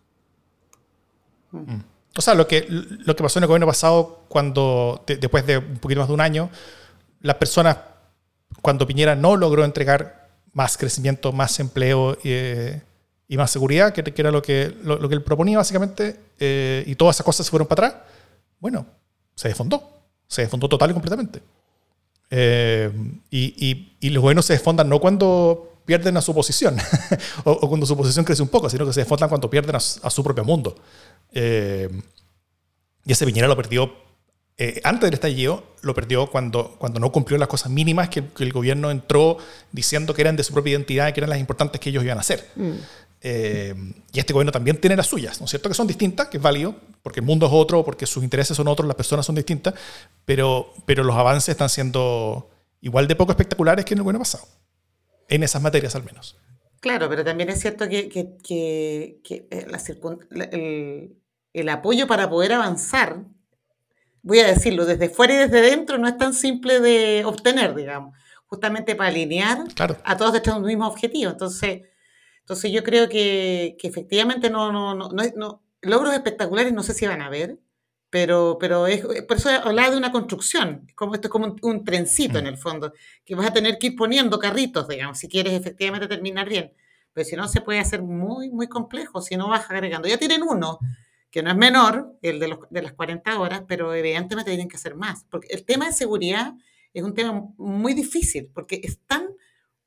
Mm. 1.52 1.78
O 2.18 2.20
sea, 2.20 2.34
lo 2.34 2.48
que, 2.48 2.66
lo 2.68 3.14
que 3.14 3.22
pasó 3.22 3.38
en 3.38 3.44
el 3.44 3.46
gobierno 3.46 3.68
pasado, 3.68 4.24
cuando 4.28 5.04
después 5.06 5.46
de 5.46 5.58
un 5.58 5.76
poquito 5.76 6.00
más 6.00 6.08
de 6.08 6.14
un 6.14 6.20
año, 6.20 6.50
las 7.20 7.36
personas, 7.36 7.78
cuando 8.62 8.84
Piñera 8.84 9.14
no 9.14 9.36
logró 9.36 9.64
entregar 9.64 10.28
más 10.54 10.76
crecimiento, 10.76 11.30
más 11.30 11.60
empleo 11.60 12.18
eh, 12.24 12.82
y 13.28 13.36
más 13.36 13.50
seguridad, 13.50 13.92
que, 13.92 14.12
era 14.16 14.30
lo 14.30 14.42
que, 14.42 14.74
lo, 14.82 15.08
que 15.08 15.14
él 15.14 15.22
proponía 15.22 15.58
básicamente, 15.58 16.20
eh, 16.38 16.84
y 16.86 16.94
todas 16.94 17.16
esas 17.16 17.24
cosas 17.24 17.46
se 17.46 17.50
fueron 17.50 17.66
para 17.66 17.88
atrás, 17.88 18.02
bueno, 18.60 18.86
se 19.34 19.48
desfondó. 19.48 19.92
Se 20.28 20.42
desfondó 20.42 20.68
total 20.68 20.90
y 20.90 20.92
completamente. 20.92 21.40
Eh, 22.30 22.90
y, 23.30 23.96
y, 24.00 24.10
los 24.10 24.20
gobiernos 24.20 24.44
se 24.46 24.54
desfondan 24.54 24.88
no 24.88 24.98
cuando 24.98 25.80
pierden 25.84 26.16
a 26.16 26.20
su 26.20 26.34
posición 26.34 26.76
o, 27.44 27.68
cuando 27.68 27.86
su 27.86 27.96
posición 27.96 28.24
crece 28.24 28.42
un 28.42 28.48
poco, 28.48 28.68
sino 28.68 28.84
que 28.84 28.92
se 28.92 29.00
desfondan 29.00 29.28
cuando 29.28 29.48
pierden 29.48 29.76
a 29.76 29.80
su 29.80 30.24
propio 30.24 30.44
mundo. 30.44 30.76
Eh, 31.32 31.88
y 33.04 33.12
ese 33.12 33.24
Piñera 33.24 33.46
lo 33.46 33.56
perdió 33.56 33.92
eh, 34.58 34.80
antes 34.84 35.02
del 35.02 35.14
estallido, 35.14 35.64
lo 35.82 35.94
perdió 35.94 36.28
cuando, 36.28 36.76
cuando 36.78 36.98
no 36.98 37.12
cumplió 37.12 37.36
las 37.38 37.48
cosas 37.48 37.70
mínimas 37.70 38.08
que, 38.08 38.24
el 38.38 38.52
gobierno 38.52 38.90
entró 38.90 39.36
diciendo 39.70 40.14
que 40.14 40.22
eran 40.22 40.34
de 40.34 40.44
su 40.44 40.52
propia 40.54 40.72
identidad 40.72 41.08
y 41.08 41.12
que 41.12 41.20
eran 41.20 41.30
las 41.30 41.38
importantes 41.38 41.80
que 41.80 41.90
ellos 41.90 42.02
iban 42.02 42.16
a 42.16 42.22
hacer. 42.22 42.48
Mm. 42.56 42.70
Eh, 43.20 43.74
y 44.12 44.18
este 44.18 44.32
gobierno 44.32 44.52
también 44.52 44.80
tiene 44.80 44.96
las 44.96 45.06
suyas, 45.06 45.40
¿no 45.40 45.44
es 45.44 45.50
cierto? 45.50 45.68
Que 45.68 45.74
son 45.74 45.86
distintas, 45.86 46.28
que 46.28 46.36
es 46.36 46.42
válido, 46.42 46.76
porque 47.02 47.20
el 47.20 47.26
mundo 47.26 47.46
es 47.46 47.52
otro, 47.52 47.84
porque 47.84 48.06
sus 48.06 48.22
intereses 48.22 48.56
son 48.56 48.68
otros, 48.68 48.86
las 48.86 48.96
personas 48.96 49.26
son 49.26 49.34
distintas, 49.34 49.74
pero, 50.24 50.72
pero 50.84 51.02
los 51.02 51.16
avances 51.16 51.50
están 51.50 51.68
siendo 51.68 52.50
igual 52.80 53.08
de 53.08 53.16
poco 53.16 53.32
espectaculares 53.32 53.84
que 53.84 53.94
en 53.94 53.98
el 53.98 54.04
gobierno 54.04 54.20
pasado, 54.20 54.46
en 55.28 55.42
esas 55.42 55.62
materias 55.62 55.94
al 55.96 56.04
menos. 56.04 56.36
Claro, 56.80 57.08
pero 57.08 57.24
también 57.24 57.48
es 57.48 57.60
cierto 57.60 57.88
que, 57.88 58.08
que, 58.08 58.36
que, 59.24 59.48
la, 59.66 60.46
el, 60.52 61.16
el 61.52 61.68
apoyo 61.68 62.06
para 62.06 62.28
poder 62.28 62.52
avanzar, 62.52 63.24
voy 64.22 64.40
a 64.40 64.46
decirlo, 64.46 64.84
desde 64.84 65.08
fuera 65.08 65.34
y 65.34 65.38
desde 65.38 65.62
dentro 65.62 65.98
no 65.98 66.06
es 66.06 66.18
tan 66.18 66.34
simple 66.34 66.80
de 66.80 67.24
obtener, 67.24 67.74
digamos, 67.74 68.14
justamente 68.46 68.94
para 68.94 69.08
alinear 69.08 69.64
a 70.04 70.16
todos 70.16 70.34
estos 70.34 70.60
mismos 70.60 70.92
objetivos. 70.92 71.32
Entonces, 71.32 71.82
entonces 72.46 72.70
yo 72.70 72.84
creo 72.84 73.08
que, 73.08 73.76
efectivamente 73.82 74.50
no, 74.50 74.70
no, 74.70 74.94
no, 74.94 75.10
no, 75.10 75.62
logros 75.82 76.14
espectaculares 76.14 76.72
no 76.72 76.84
sé 76.84 76.94
si 76.94 77.04
van 77.04 77.20
a 77.20 77.26
haber, 77.26 77.58
pero, 78.08 78.56
pero 78.60 78.86
es, 78.86 79.04
por 79.24 79.38
eso 79.38 79.48
hablaba 79.50 79.90
de 79.90 79.96
una 79.96 80.12
construcción, 80.12 80.86
como, 80.94 81.16
esto 81.16 81.26
es 81.26 81.32
como 81.32 81.56
un, 81.60 81.84
trencito 81.84 82.38
en 82.38 82.44
mm. 82.44 82.48
el 82.48 82.56
fondo, 82.56 82.92
que 83.24 83.34
vas 83.34 83.48
a 83.48 83.52
tener 83.52 83.78
que 83.78 83.88
ir 83.88 83.96
poniendo 83.96 84.38
carritos, 84.38 84.86
digamos, 84.86 85.18
si 85.18 85.26
quieres 85.28 85.54
efectivamente 85.54 86.06
terminar 86.06 86.48
bien. 86.48 86.72
Pero 87.12 87.28
si 87.28 87.34
no, 87.34 87.48
se 87.48 87.62
puede 87.62 87.80
hacer 87.80 88.00
muy, 88.02 88.48
muy 88.48 88.68
complejo, 88.68 89.20
si 89.20 89.36
no 89.36 89.48
vas 89.48 89.68
agregando. 89.68 90.06
Ya 90.06 90.16
tienen 90.16 90.44
uno, 90.44 90.78
que 91.32 91.42
no 91.42 91.50
es 91.50 91.56
menor, 91.56 92.16
el 92.22 92.38
de, 92.38 92.46
los, 92.46 92.60
de 92.70 92.82
las 92.82 92.92
40 92.92 93.40
horas, 93.40 93.64
pero 93.66 93.92
evidentemente 93.92 94.52
tienen 94.52 94.68
que 94.68 94.76
hacer 94.76 94.94
más, 94.94 95.24
porque 95.28 95.48
el 95.50 95.64
tema 95.64 95.86
de 95.86 95.94
seguridad 95.94 96.54
es 96.94 97.02
un 97.02 97.12
tema 97.12 97.42
muy 97.56 97.92
difícil, 97.92 98.52
porque 98.54 98.80
es 98.84 99.00
tan 99.00 99.30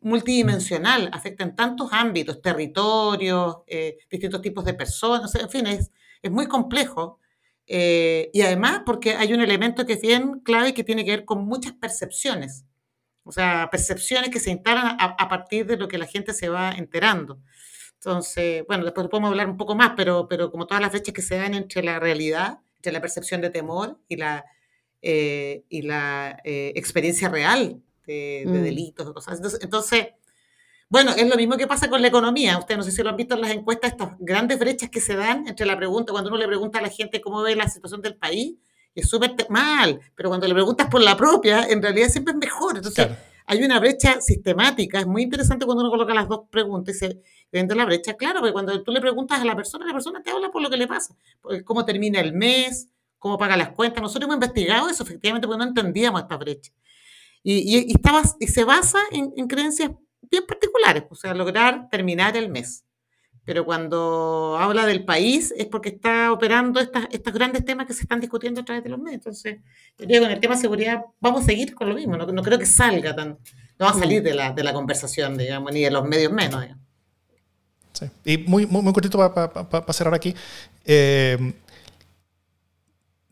multidimensional, 0.01 1.09
afecta 1.13 1.43
en 1.43 1.55
tantos 1.55 1.89
ámbitos, 1.91 2.41
territorios, 2.41 3.57
eh, 3.67 3.97
distintos 4.09 4.41
tipos 4.41 4.63
de 4.65 4.73
personas, 4.73 5.33
en 5.35 5.49
fin, 5.49 5.67
es, 5.67 5.91
es 6.21 6.31
muy 6.31 6.47
complejo. 6.47 7.19
Eh, 7.67 8.31
y 8.33 8.41
además 8.41 8.81
porque 8.85 9.13
hay 9.13 9.31
un 9.33 9.41
elemento 9.41 9.85
que 9.85 9.93
es 9.93 10.01
bien 10.01 10.39
clave 10.39 10.73
que 10.73 10.83
tiene 10.83 11.05
que 11.05 11.11
ver 11.11 11.25
con 11.25 11.45
muchas 11.45 11.73
percepciones. 11.73 12.65
O 13.23 13.31
sea, 13.31 13.69
percepciones 13.71 14.31
que 14.31 14.39
se 14.39 14.49
instalan 14.51 14.97
a, 14.99 15.29
partir 15.29 15.67
de 15.67 15.77
lo 15.77 15.87
que 15.87 15.99
la 15.99 16.07
gente 16.07 16.33
se 16.33 16.49
va 16.49 16.71
enterando. 16.71 17.39
Entonces, 17.95 18.63
bueno, 18.67 18.85
después 18.85 19.07
podemos 19.07 19.29
hablar 19.29 19.47
un 19.49 19.57
poco 19.57 19.75
más, 19.75 19.93
pero, 19.95 20.27
pero 20.27 20.51
como 20.51 20.65
todas 20.65 20.81
las 20.81 20.91
fechas 20.91 21.13
que 21.13 21.21
se 21.21 21.37
dan 21.37 21.53
entre 21.53 21.83
la 21.83 21.99
realidad, 21.99 22.59
entre 22.77 22.91
la 22.93 23.01
percepción 23.01 23.41
de 23.41 23.51
temor 23.51 23.99
y 24.07 24.15
la, 24.15 24.45
eh, 25.01 25.63
y 25.69 25.83
la 25.83 26.41
experiencia 26.43 27.29
real 27.29 27.83
de, 28.09 28.43
mm. 28.45 28.63
delitos 28.63 29.07
o 29.07 29.13
cosas. 29.13 29.37
Entonces, 29.37 29.59
entonces, 29.61 30.07
bueno, 30.89 31.11
es 31.11 31.27
lo 31.27 31.35
mismo 31.35 31.57
que 31.57 31.67
pasa 31.67 31.89
con 31.89 32.01
la 32.01 32.07
economía. 32.07 32.57
Ustedes 32.57 32.77
no 32.77 32.83
sé 32.83 32.91
si 32.91 33.03
lo 33.03 33.09
han 33.09 33.15
visto 33.15 33.35
en 33.35 33.41
las 33.41 33.51
encuestas, 33.51 33.91
estas 33.91 34.13
grandes 34.19 34.57
brechas 34.57 34.89
que 34.89 34.99
se 34.99 35.15
dan 35.15 35.47
entre 35.47 35.65
la 35.65 35.77
pregunta, 35.77 36.11
cuando 36.11 36.29
uno 36.29 36.39
le 36.39 36.47
pregunta 36.47 36.79
a 36.79 36.81
la 36.81 36.89
gente 36.89 37.21
cómo 37.21 37.41
ve 37.41 37.55
la 37.55 37.69
situación 37.69 38.01
del 38.01 38.15
país, 38.15 38.55
es 38.95 39.07
súper 39.07 39.35
mal, 39.49 39.99
pero 40.15 40.29
cuando 40.29 40.47
le 40.47 40.53
preguntas 40.53 40.87
por 40.89 41.01
la 41.01 41.15
propia, 41.15 41.67
en 41.69 41.81
realidad 41.81 42.09
siempre 42.09 42.33
es 42.33 42.39
mejor. 42.39 42.77
Entonces, 42.77 43.07
hay 43.45 43.63
una 43.63 43.79
brecha 43.79 44.19
sistemática. 44.19 44.99
Es 44.99 45.07
muy 45.07 45.21
interesante 45.21 45.65
cuando 45.65 45.83
uno 45.83 45.91
coloca 45.91 46.13
las 46.13 46.27
dos 46.27 46.41
preguntas 46.49 46.95
y 46.95 46.99
se 46.99 47.21
dentro 47.51 47.77
la 47.77 47.85
brecha. 47.85 48.15
Claro, 48.15 48.39
porque 48.39 48.53
cuando 48.53 48.81
tú 48.83 48.91
le 48.91 48.99
preguntas 48.99 49.39
a 49.39 49.45
la 49.45 49.55
persona, 49.55 49.85
la 49.85 49.93
persona 49.93 50.21
te 50.23 50.31
habla 50.31 50.49
por 50.49 50.61
lo 50.61 50.69
que 50.69 50.77
le 50.77 50.87
pasa, 50.87 51.15
cómo 51.63 51.85
termina 51.85 52.19
el 52.19 52.33
mes, 52.33 52.89
cómo 53.19 53.37
paga 53.37 53.55
las 53.55 53.69
cuentas. 53.69 54.01
Nosotros 54.01 54.25
hemos 54.25 54.35
investigado 54.35 54.89
eso, 54.89 55.03
efectivamente, 55.03 55.47
porque 55.47 55.59
no 55.59 55.69
entendíamos 55.69 56.21
esta 56.21 56.37
brecha. 56.37 56.71
Y, 57.43 57.77
y, 57.77 57.93
y 58.39 58.47
se 58.47 58.63
basa 58.63 58.99
en, 59.11 59.47
creencias 59.47 59.91
bien 60.29 60.45
particulares, 60.45 61.03
o 61.09 61.15
sea, 61.15 61.33
lograr 61.33 61.89
terminar 61.89 62.35
el 62.37 62.49
mes. 62.49 62.83
Pero 63.45 63.65
cuando 63.65 64.57
habla 64.59 64.85
del 64.85 65.05
país 65.05 65.53
es 65.57 65.65
porque 65.65 65.89
está 65.89 66.31
operando 66.31 66.79
estas, 66.79 67.07
estos 67.11 67.33
grandes 67.33 67.65
temas 67.65 67.87
que 67.87 67.93
se 67.93 68.01
están 68.01 68.19
discutiendo 68.19 68.61
a 68.61 68.65
través 68.65 68.83
de 68.83 68.89
los 68.89 68.99
medios. 68.99 69.21
Entonces, 69.21 69.57
yo 69.97 70.05
digo, 70.05 70.23
con 70.23 70.31
el 70.31 70.39
tema 70.39 70.55
de 70.55 70.61
seguridad 70.61 71.01
vamos 71.19 71.41
a 71.41 71.45
seguir 71.45 71.73
con 71.73 71.89
lo 71.89 71.95
mismo, 71.95 72.15
no, 72.15 72.27
no 72.27 72.43
creo 72.43 72.59
que 72.59 72.67
salga 72.67 73.15
tan, 73.15 73.39
no 73.79 73.85
va 73.85 73.91
a 73.91 73.95
salir 73.95 74.21
de 74.21 74.35
la, 74.35 74.51
de 74.51 74.63
la 74.63 74.73
conversación, 74.73 75.37
digamos, 75.37 75.71
ni 75.71 75.81
de 75.81 75.89
los 75.89 76.05
medios 76.05 76.31
menos. 76.31 76.63
Sí. 77.93 78.05
Y 78.23 78.37
muy, 78.37 78.67
muy, 78.67 78.83
muy 78.83 78.93
cortito 78.93 79.17
para 79.17 79.93
cerrar 79.93 80.13
aquí. 80.13 80.35
Eh, 80.85 81.53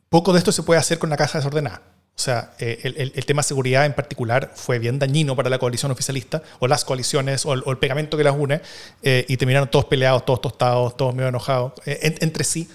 poco 0.10 0.34
de 0.34 0.39
esto 0.39 0.52
se 0.52 0.63
puede 0.63 0.80
hacer 0.80 0.98
con 0.98 1.10
la 1.10 1.17
caja 1.17 1.38
desordenada. 1.38 1.82
O 2.18 2.22
sea, 2.22 2.54
eh, 2.58 2.80
el, 2.82 3.12
el, 3.14 3.26
tema 3.28 3.44
de 3.44 3.48
seguridad 3.48 3.86
en 3.86 3.94
particular 3.94 4.52
fue 4.56 4.80
bien 4.80 4.98
dañino 4.98 5.36
para 5.36 5.52
la 5.52 5.60
coalición 5.60 5.92
oficialista, 5.92 6.42
o 6.58 6.68
las 6.68 6.84
coaliciones, 6.84 7.46
o 7.46 7.54
el, 7.54 7.78
pegamento 7.78 8.18
que 8.18 8.24
las 8.24 8.36
une, 8.36 8.60
eh, 9.04 9.24
y 9.28 9.38
terminaron 9.38 9.70
todos 9.70 9.86
peleados, 9.86 10.26
todos 10.26 10.42
tostados, 10.42 10.98
todos 10.98 11.14
medio 11.14 11.30
enojados 11.30 11.74
eh, 11.86 12.16
entre 12.22 12.44
sí, 12.44 12.68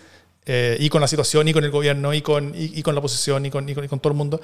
y 0.47 0.89
con 0.91 1.01
la 1.01 1.09
situación, 1.09 1.49
y 1.49 1.53
con 1.53 1.65
el 1.65 1.73
gobierno, 1.73 2.15
y 2.15 2.23
con, 2.23 2.53
y, 2.55 2.81
con 2.83 2.95
la 2.95 3.01
oposición, 3.01 3.45
y 3.45 3.51
con, 3.51 3.69
y 3.69 3.75
con, 3.75 3.99
todo 3.99 4.13
el 4.13 4.17
mundo. 4.17 4.41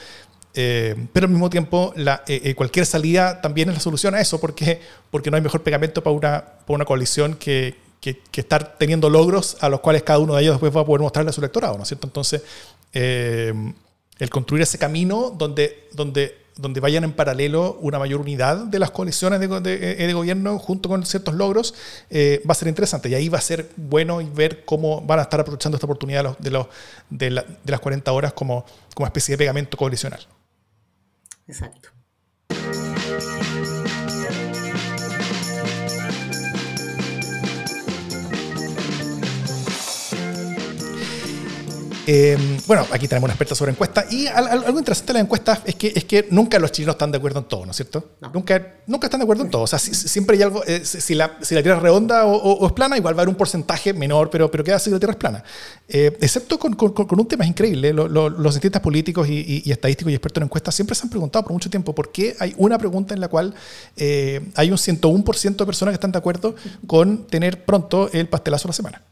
pero 0.53 1.27
al 1.27 1.31
mismo 1.31 1.49
tiempo, 1.49 1.93
la, 1.95 2.25
cualquier 2.57 2.85
salida 2.85 3.41
también 3.41 3.69
es 3.69 3.77
la 3.77 3.81
solución 3.81 4.17
a 4.17 4.21
eso, 4.21 4.41
porque, 4.41 4.81
porque 5.13 5.31
no 5.31 5.37
hay 5.37 5.43
mejor 5.43 5.63
pegamento 5.63 6.03
para 6.03 6.17
una, 6.17 6.45
para 6.45 6.75
una 6.75 6.85
coalición 6.85 7.35
que, 7.35 7.77
que, 8.01 8.21
que, 8.33 8.41
estar 8.41 8.77
teniendo 8.79 9.11
logros 9.11 9.59
a 9.61 9.69
los 9.69 9.79
cuales 9.79 10.03
cada 10.03 10.19
uno 10.19 10.35
de 10.35 10.43
ellos 10.43 10.55
después 10.55 10.77
va 10.77 10.81
a 10.81 10.87
poder 10.87 11.03
mostrarle 11.03 11.31
a 11.31 11.33
su 11.33 11.41
electorado, 11.41 11.77
¿no 11.77 11.83
es 11.83 11.89
cierto? 11.89 12.09
Entonces, 12.09 12.43
el 14.19 14.31
construir 14.31 14.63
ese 14.63 14.79
camino 14.79 15.31
donde, 15.31 15.89
donde, 15.93 16.37
donde 16.57 16.81
vayan 16.81 17.05
en 17.05 17.13
paralelo 17.13 17.79
una 17.81 17.99
mayor 17.99 18.21
unidad 18.21 18.57
de 18.57 18.79
las 18.79 18.91
coaliciones 18.91 19.41
de, 19.41 19.49
de, 19.49 20.13
gobierno 20.13 20.59
junto 20.59 20.89
con 20.89 21.05
ciertos 21.07 21.35
logros, 21.35 21.75
eh, 22.11 22.43
va 22.49 22.53
a 22.53 22.55
ser 22.55 22.69
interesante. 22.69 23.09
Y 23.09 23.15
ahí 23.15 23.29
va 23.29 23.39
a 23.39 23.43
ser 23.43 23.71
bueno 23.77 24.19
ver 24.35 24.65
cómo 24.65 25.01
van 25.03 25.21
a 25.21 25.23
estar 25.23 25.41
aprovechando 25.41 25.77
esta 25.77 25.87
oportunidad 25.87 26.37
de, 26.39 26.65
de 27.11 27.31
las 27.31 27.81
40 27.81 28.13
horas 28.13 28.33
como, 28.33 28.65
como 28.95 29.07
especie 29.07 29.35
de 29.35 29.39
pegamento 29.39 29.77
coalicional. 29.77 30.27
Exacto. 31.47 31.91
Em, 42.11 42.57
bueno, 42.67 42.87
aquí 42.91 43.07
tenemos 43.07 43.27
una 43.27 43.35
experta 43.35 43.55
sobre 43.55 43.71
encuestas 43.71 44.11
y 44.11 44.27
algo 44.29 44.79
interesante 44.79 45.13
de 45.13 45.19
las 45.19 45.25
encuestas 45.25 45.61
es 45.67 45.75
que, 45.75 45.93
es 45.95 46.05
que 46.05 46.27
nunca 46.31 46.59
los 46.59 46.73
chilenos 46.73 46.95
están 46.95 47.13
de 47.13 47.19
acuerdo 47.19 47.41
en 47.41 47.45
todo, 47.45 47.67
¿no 47.67 47.73
es 47.73 47.77
cierto? 47.77 48.13
Nunca, 48.33 48.77
nunca 48.87 49.09
están 49.09 49.21
de 49.21 49.25
acuerdo 49.25 49.45
en 49.45 49.51
todo. 49.51 49.61
O 49.61 49.67
sea, 49.67 49.79
siempre 49.79 50.39
hay 50.39 50.43
algo, 50.43 50.65
eh, 50.65 50.87
si, 50.87 51.15
la, 51.15 51.37
si 51.43 51.55
la 51.55 51.63
Tierra 51.63 51.77
es 51.77 51.83
redonda 51.83 52.25
o, 52.25 52.67
es 52.67 52.73
plana, 52.73 52.97
igual 52.97 53.15
va 53.15 53.19
a 53.19 53.23
haber 53.25 53.29
un 53.29 53.35
porcentaje 53.35 53.93
menor, 53.93 54.31
pero, 54.31 54.51
pero 54.51 54.65
queda 54.65 54.77
así 54.77 54.89
la 54.89 54.99
Tierra 54.99 55.13
es 55.13 55.19
plana. 55.19 55.45
Eh, 55.87 56.17
excepto 56.23 56.59
con, 56.59 56.73
con, 56.77 56.93
con, 56.93 57.21
un 57.21 57.29
tema 57.29 57.45
increíble, 57.45 57.93
los 57.93 58.55
cientistas 58.55 58.81
políticos 58.81 59.29
y, 59.29 59.71
estadísticos 59.71 60.11
y 60.11 60.15
expertos 60.15 60.41
en 60.41 60.45
encuestas 60.45 60.75
siempre 60.75 60.95
se 60.95 61.03
han 61.03 61.11
preguntado 61.11 61.43
por 61.43 61.53
mucho 61.53 61.69
tiempo 61.69 61.95
por 61.95 62.11
qué 62.11 62.35
hay 62.41 62.55
una 62.57 62.79
pregunta 62.79 63.13
en 63.13 63.21
la 63.21 63.29
cual 63.29 63.53
eh, 63.99 64.49
hay 64.55 64.71
un 64.71 64.79
101% 64.79 65.57
de 65.57 65.67
personas 65.67 65.93
que 65.93 65.97
están 65.97 66.13
de 66.13 66.19
acuerdo 66.19 66.55
con 66.87 67.27
tener 67.27 67.67
pronto 67.67 68.09
el 68.15 68.31
pastelazo 68.31 68.63
de 68.63 68.69
la 68.71 68.73
semana. 68.73 69.03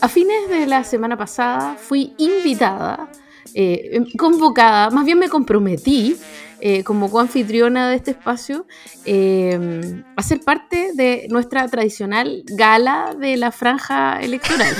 A 0.00 0.08
fines 0.08 0.48
de 0.50 0.66
la 0.66 0.84
semana 0.84 1.16
pasada 1.16 1.76
fui 1.76 2.12
invitada, 2.18 3.08
eh, 3.54 4.04
convocada, 4.18 4.90
más 4.90 5.04
bien 5.04 5.18
me 5.18 5.28
comprometí 5.28 6.16
eh, 6.60 6.84
como 6.84 7.10
coanfitriona 7.10 7.88
de 7.88 7.96
este 7.96 8.10
espacio 8.12 8.66
eh, 9.04 10.02
a 10.16 10.22
ser 10.22 10.40
parte 10.40 10.92
de 10.94 11.26
nuestra 11.30 11.66
tradicional 11.68 12.44
gala 12.46 13.14
de 13.18 13.36
la 13.36 13.50
franja 13.50 14.20
electoral. 14.20 14.74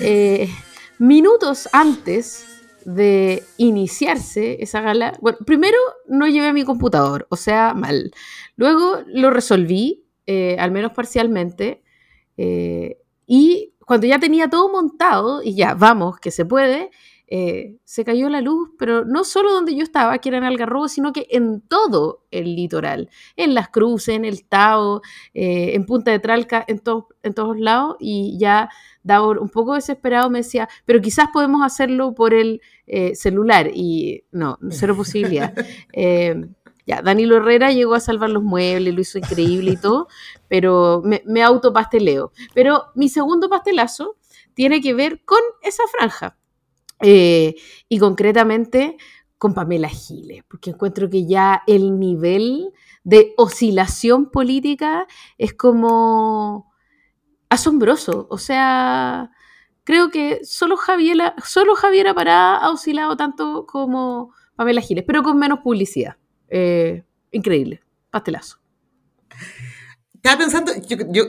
minutos 0.98 1.68
antes 1.72 2.49
de 2.94 3.42
iniciarse 3.56 4.62
esa 4.62 4.80
gala, 4.80 5.12
bueno, 5.20 5.38
primero 5.46 5.78
no 6.08 6.26
llevé 6.26 6.52
mi 6.52 6.64
computador, 6.64 7.26
o 7.30 7.36
sea, 7.36 7.74
mal. 7.74 8.12
Luego 8.56 9.02
lo 9.06 9.30
resolví, 9.30 10.04
eh, 10.26 10.56
al 10.58 10.70
menos 10.70 10.92
parcialmente, 10.92 11.82
eh, 12.36 12.98
y 13.26 13.74
cuando 13.86 14.06
ya 14.06 14.18
tenía 14.18 14.48
todo 14.48 14.70
montado 14.70 15.42
y 15.42 15.54
ya, 15.54 15.74
vamos, 15.74 16.18
que 16.18 16.30
se 16.30 16.44
puede, 16.44 16.90
eh, 17.30 17.76
se 17.84 18.04
cayó 18.04 18.28
la 18.28 18.40
luz, 18.40 18.70
pero 18.78 19.04
no 19.04 19.24
solo 19.24 19.52
donde 19.52 19.74
yo 19.74 19.82
estaba, 19.82 20.18
que 20.18 20.28
era 20.28 20.38
en 20.38 20.44
Algarrobo, 20.44 20.88
sino 20.88 21.12
que 21.12 21.26
en 21.30 21.62
todo 21.62 22.24
el 22.30 22.56
litoral, 22.56 23.08
en 23.36 23.54
Las 23.54 23.68
Cruces, 23.68 24.16
en 24.16 24.24
el 24.24 24.44
Tao, 24.44 25.00
en 25.32 25.86
Punta 25.86 26.10
de 26.10 26.18
Tralca, 26.18 26.64
en, 26.66 26.82
en 27.22 27.34
todos 27.34 27.58
lados, 27.58 27.96
y 28.00 28.36
ya 28.38 28.68
Davor, 29.02 29.38
un 29.38 29.48
poco 29.48 29.74
desesperado, 29.74 30.28
me 30.28 30.40
decía, 30.40 30.68
pero 30.84 31.00
quizás 31.00 31.28
podemos 31.32 31.64
hacerlo 31.64 32.14
por 32.14 32.34
el 32.34 32.60
eh, 32.86 33.14
celular. 33.14 33.70
Y 33.72 34.24
no, 34.30 34.58
cero 34.70 34.96
posibilidad. 34.96 35.54
Eh, 35.92 36.46
ya, 36.86 37.02
Danilo 37.02 37.36
Herrera 37.36 37.72
llegó 37.72 37.94
a 37.94 38.00
salvar 38.00 38.30
los 38.30 38.42
muebles, 38.42 38.94
lo 38.94 39.00
hizo 39.00 39.18
increíble 39.18 39.72
y 39.72 39.76
todo, 39.76 40.08
pero 40.48 41.02
me, 41.04 41.22
me 41.26 41.42
autopasteleo. 41.42 42.32
Pero 42.54 42.86
mi 42.94 43.08
segundo 43.08 43.48
pastelazo 43.48 44.16
tiene 44.54 44.80
que 44.80 44.94
ver 44.94 45.22
con 45.24 45.40
esa 45.62 45.84
franja. 45.86 46.36
Eh, 47.02 47.56
y 47.88 47.98
concretamente 47.98 48.96
con 49.38 49.54
Pamela 49.54 49.88
Giles, 49.88 50.44
porque 50.48 50.70
encuentro 50.70 51.08
que 51.08 51.26
ya 51.26 51.62
el 51.66 51.98
nivel 51.98 52.72
de 53.04 53.32
oscilación 53.38 54.30
política 54.30 55.06
es 55.38 55.54
como 55.54 56.70
asombroso. 57.48 58.26
O 58.30 58.36
sea, 58.36 59.30
creo 59.84 60.10
que 60.10 60.40
solo 60.44 60.76
Javiera, 60.76 61.34
solo 61.44 61.74
Javiera 61.74 62.14
Pará 62.14 62.56
ha 62.56 62.70
oscilado 62.70 63.16
tanto 63.16 63.66
como 63.66 64.34
Pamela 64.56 64.82
Giles, 64.82 65.04
pero 65.06 65.22
con 65.22 65.38
menos 65.38 65.60
publicidad. 65.60 66.16
Eh, 66.48 67.02
increíble, 67.30 67.82
pastelazo. 68.10 68.58
Estaba 70.14 70.36
pensando, 70.36 70.72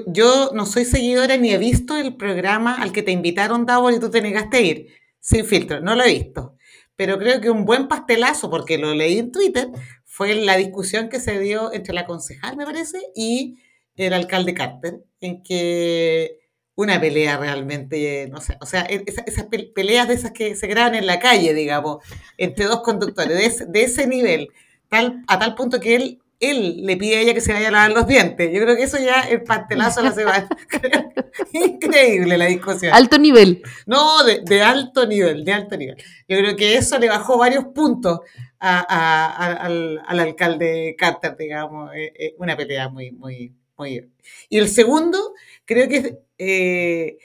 yo, 0.08 0.52
no 0.54 0.66
soy 0.66 0.84
seguidora 0.84 1.38
ni 1.38 1.52
he 1.52 1.58
visto 1.58 1.96
el 1.96 2.18
programa 2.18 2.76
al 2.76 2.92
que 2.92 3.04
te 3.04 3.12
invitaron, 3.12 3.66
Davor, 3.66 3.94
y 3.94 4.00
tú 4.00 4.10
te 4.10 4.22
negaste 4.22 4.58
a 4.58 4.62
ir, 4.62 4.88
sin 5.22 5.46
filtro, 5.46 5.80
no 5.80 5.96
lo 5.96 6.04
he 6.04 6.14
visto. 6.14 6.58
Pero 6.98 7.18
creo 7.18 7.40
que 7.40 7.50
un 7.50 7.64
buen 7.64 7.88
pastelazo, 7.88 8.50
porque 8.50 8.78
lo 8.78 8.94
leí 8.94 9.18
en 9.20 9.32
Twitter, 9.32 9.70
fue 10.04 10.36
la 10.36 10.58
discusión 10.58 11.08
que 11.08 11.22
se 11.22 11.40
dio 11.40 11.72
entre 11.72 11.94
la 11.94 12.06
concejal, 12.06 12.58
me 12.58 12.66
parece, 12.66 13.00
y 13.16 13.58
el 13.96 14.14
alcalde 14.14 14.54
Carter, 14.54 15.04
en 15.22 15.42
que 15.44 16.40
una 16.76 17.00
pelea 17.00 17.38
realmente, 17.38 18.28
no 18.32 18.42
sé, 18.42 18.58
o 18.60 18.66
sea, 18.66 18.82
esas, 18.82 19.46
peleas 19.74 20.08
de 20.08 20.16
esas 20.16 20.32
que 20.32 20.56
se 20.56 20.68
graban 20.68 20.96
en 20.96 21.06
la 21.06 21.20
calle, 21.20 21.54
digamos, 21.54 22.04
entre 22.38 22.66
dos 22.66 22.82
conductores, 22.82 23.72
de 23.72 23.84
ese, 23.84 24.08
nivel, 24.08 24.50
tal, 24.90 25.24
a 25.28 25.40
tal 25.40 25.56
punto 25.56 25.80
que 25.80 25.96
él 25.96 26.21
él 26.42 26.86
le 26.86 26.98
pide 26.98 27.18
a 27.18 27.22
ella 27.22 27.34
que 27.36 27.42
se 27.42 27.54
vaya 27.54 27.68
a 27.68 27.72
lavar 27.72 27.92
los 27.92 28.08
dientes. 28.08 28.52
Yo 28.52 28.60
creo 28.62 28.76
que 28.76 28.84
eso 28.84 28.98
ya 28.98 29.22
es 29.22 29.42
pastelazo 29.42 30.00
a 30.00 30.04
la 30.04 30.12
semana. 30.12 30.50
Increíble 31.54 32.38
la 32.38 32.46
discusión. 32.48 32.94
Alto 32.94 33.20
nivel. 33.20 33.62
No, 33.86 34.24
de, 34.24 34.62
alto 34.62 35.06
nivel, 35.06 35.46
de 35.46 35.54
alto 35.54 35.78
nivel. 35.78 35.98
Yo 36.28 36.38
creo 36.40 36.56
que 36.56 36.76
eso 36.76 36.98
le 36.98 37.10
bajó 37.10 37.38
varios 37.38 37.66
puntos 37.66 38.22
al, 38.60 40.02
alcalde 40.08 40.96
Carter, 40.98 41.38
digamos. 41.38 41.92
Eh, 41.96 42.12
eh, 42.18 42.36
una 42.40 42.58
pelea 42.58 42.90
muy, 42.90 43.12
muy, 43.12 43.54
muy... 43.78 44.10
Y 44.50 44.58
el 44.58 44.68
segundo, 44.68 45.34
creo 45.66 45.88
que 45.88 45.98
es... 45.98 46.14
Eh, 46.40 47.18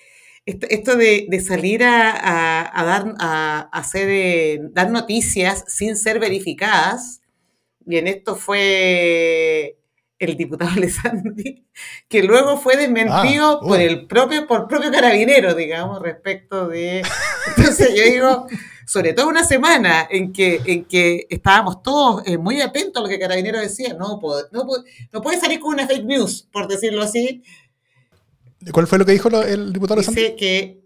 esto, 0.44 0.96
de, 0.96 1.44
salir 1.44 1.82
a, 1.82 2.70
dar, 2.72 3.14
a 3.18 3.68
hacer, 3.72 4.60
dar 4.70 4.90
noticias 4.92 5.64
sin 5.66 5.96
ser 5.96 6.20
verificadas, 6.20 7.20
Bien, 7.86 8.08
esto 8.08 8.34
fue 8.34 9.78
el 10.18 10.36
diputado 10.36 10.70
Alessandri, 10.76 11.64
que 12.08 12.22
luego 12.24 12.58
fue 12.58 12.76
desmentido 12.76 13.60
ah, 13.62 13.66
por 13.66 13.80
el 13.80 14.06
propio, 14.06 14.46
por 14.46 14.66
propio 14.66 14.90
carabinero, 14.90 15.54
digamos, 15.54 16.02
respecto 16.02 16.66
de. 16.68 17.02
Entonces 17.56 17.94
yo 17.94 18.02
digo, 18.02 18.46
sobre 18.86 19.12
todo 19.12 19.28
una 19.28 19.44
semana 19.44 20.08
en 20.10 20.32
que, 20.32 20.60
en 20.64 20.84
que 20.84 21.26
estábamos 21.30 21.82
todos 21.82 22.26
eh, 22.26 22.38
muy 22.38 22.60
atentos 22.60 23.00
a 23.00 23.04
lo 23.04 23.08
que 23.08 23.20
carabinero 23.20 23.60
decía, 23.60 23.94
no 23.94 24.18
puede, 24.18 24.44
no, 24.50 24.66
no 25.12 25.22
puede 25.22 25.38
salir 25.38 25.60
con 25.60 25.74
una 25.74 25.86
fake 25.86 26.04
news, 26.04 26.48
por 26.52 26.66
decirlo 26.66 27.02
así. 27.02 27.44
¿Cuál 28.72 28.88
fue 28.88 28.98
lo 28.98 29.06
que 29.06 29.12
dijo 29.12 29.28
el 29.42 29.72
diputado 29.72 30.00
Dice 30.00 30.10
Dice 30.10 30.34
que 30.34 30.82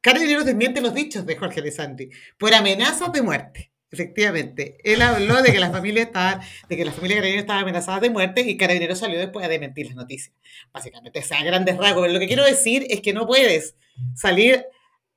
Carabineros 0.00 0.44
desmiente 0.44 0.80
los 0.82 0.94
dichos 0.94 1.26
de 1.26 1.34
Jorge 1.34 1.60
Alessandri 1.60 2.10
por 2.38 2.54
amenazas 2.54 3.10
de 3.10 3.22
muerte. 3.22 3.73
Efectivamente, 3.94 4.76
él 4.82 5.00
habló 5.00 5.40
de 5.40 5.52
que 5.52 5.60
la 5.60 5.70
familia 5.70 6.02
estaba, 6.02 6.40
de 6.68 6.76
que 6.76 6.84
la 6.84 6.92
familia 6.92 7.16
Carabinero 7.16 7.40
estaba 7.40 7.60
amenazada 7.60 8.00
de 8.00 8.10
muerte 8.10 8.40
y 8.42 8.56
Carabinero 8.56 8.96
salió 8.96 9.18
después 9.18 9.46
a 9.46 9.48
desmentir 9.48 9.86
las 9.86 9.94
noticias. 9.94 10.34
Básicamente, 10.72 11.20
o 11.20 11.22
sea, 11.22 11.42
grandes 11.44 11.76
rasgos. 11.76 12.10
lo 12.12 12.18
que 12.18 12.26
quiero 12.26 12.44
decir 12.44 12.86
es 12.90 13.00
que 13.00 13.12
no 13.12 13.26
puedes 13.26 13.76
salir 14.14 14.66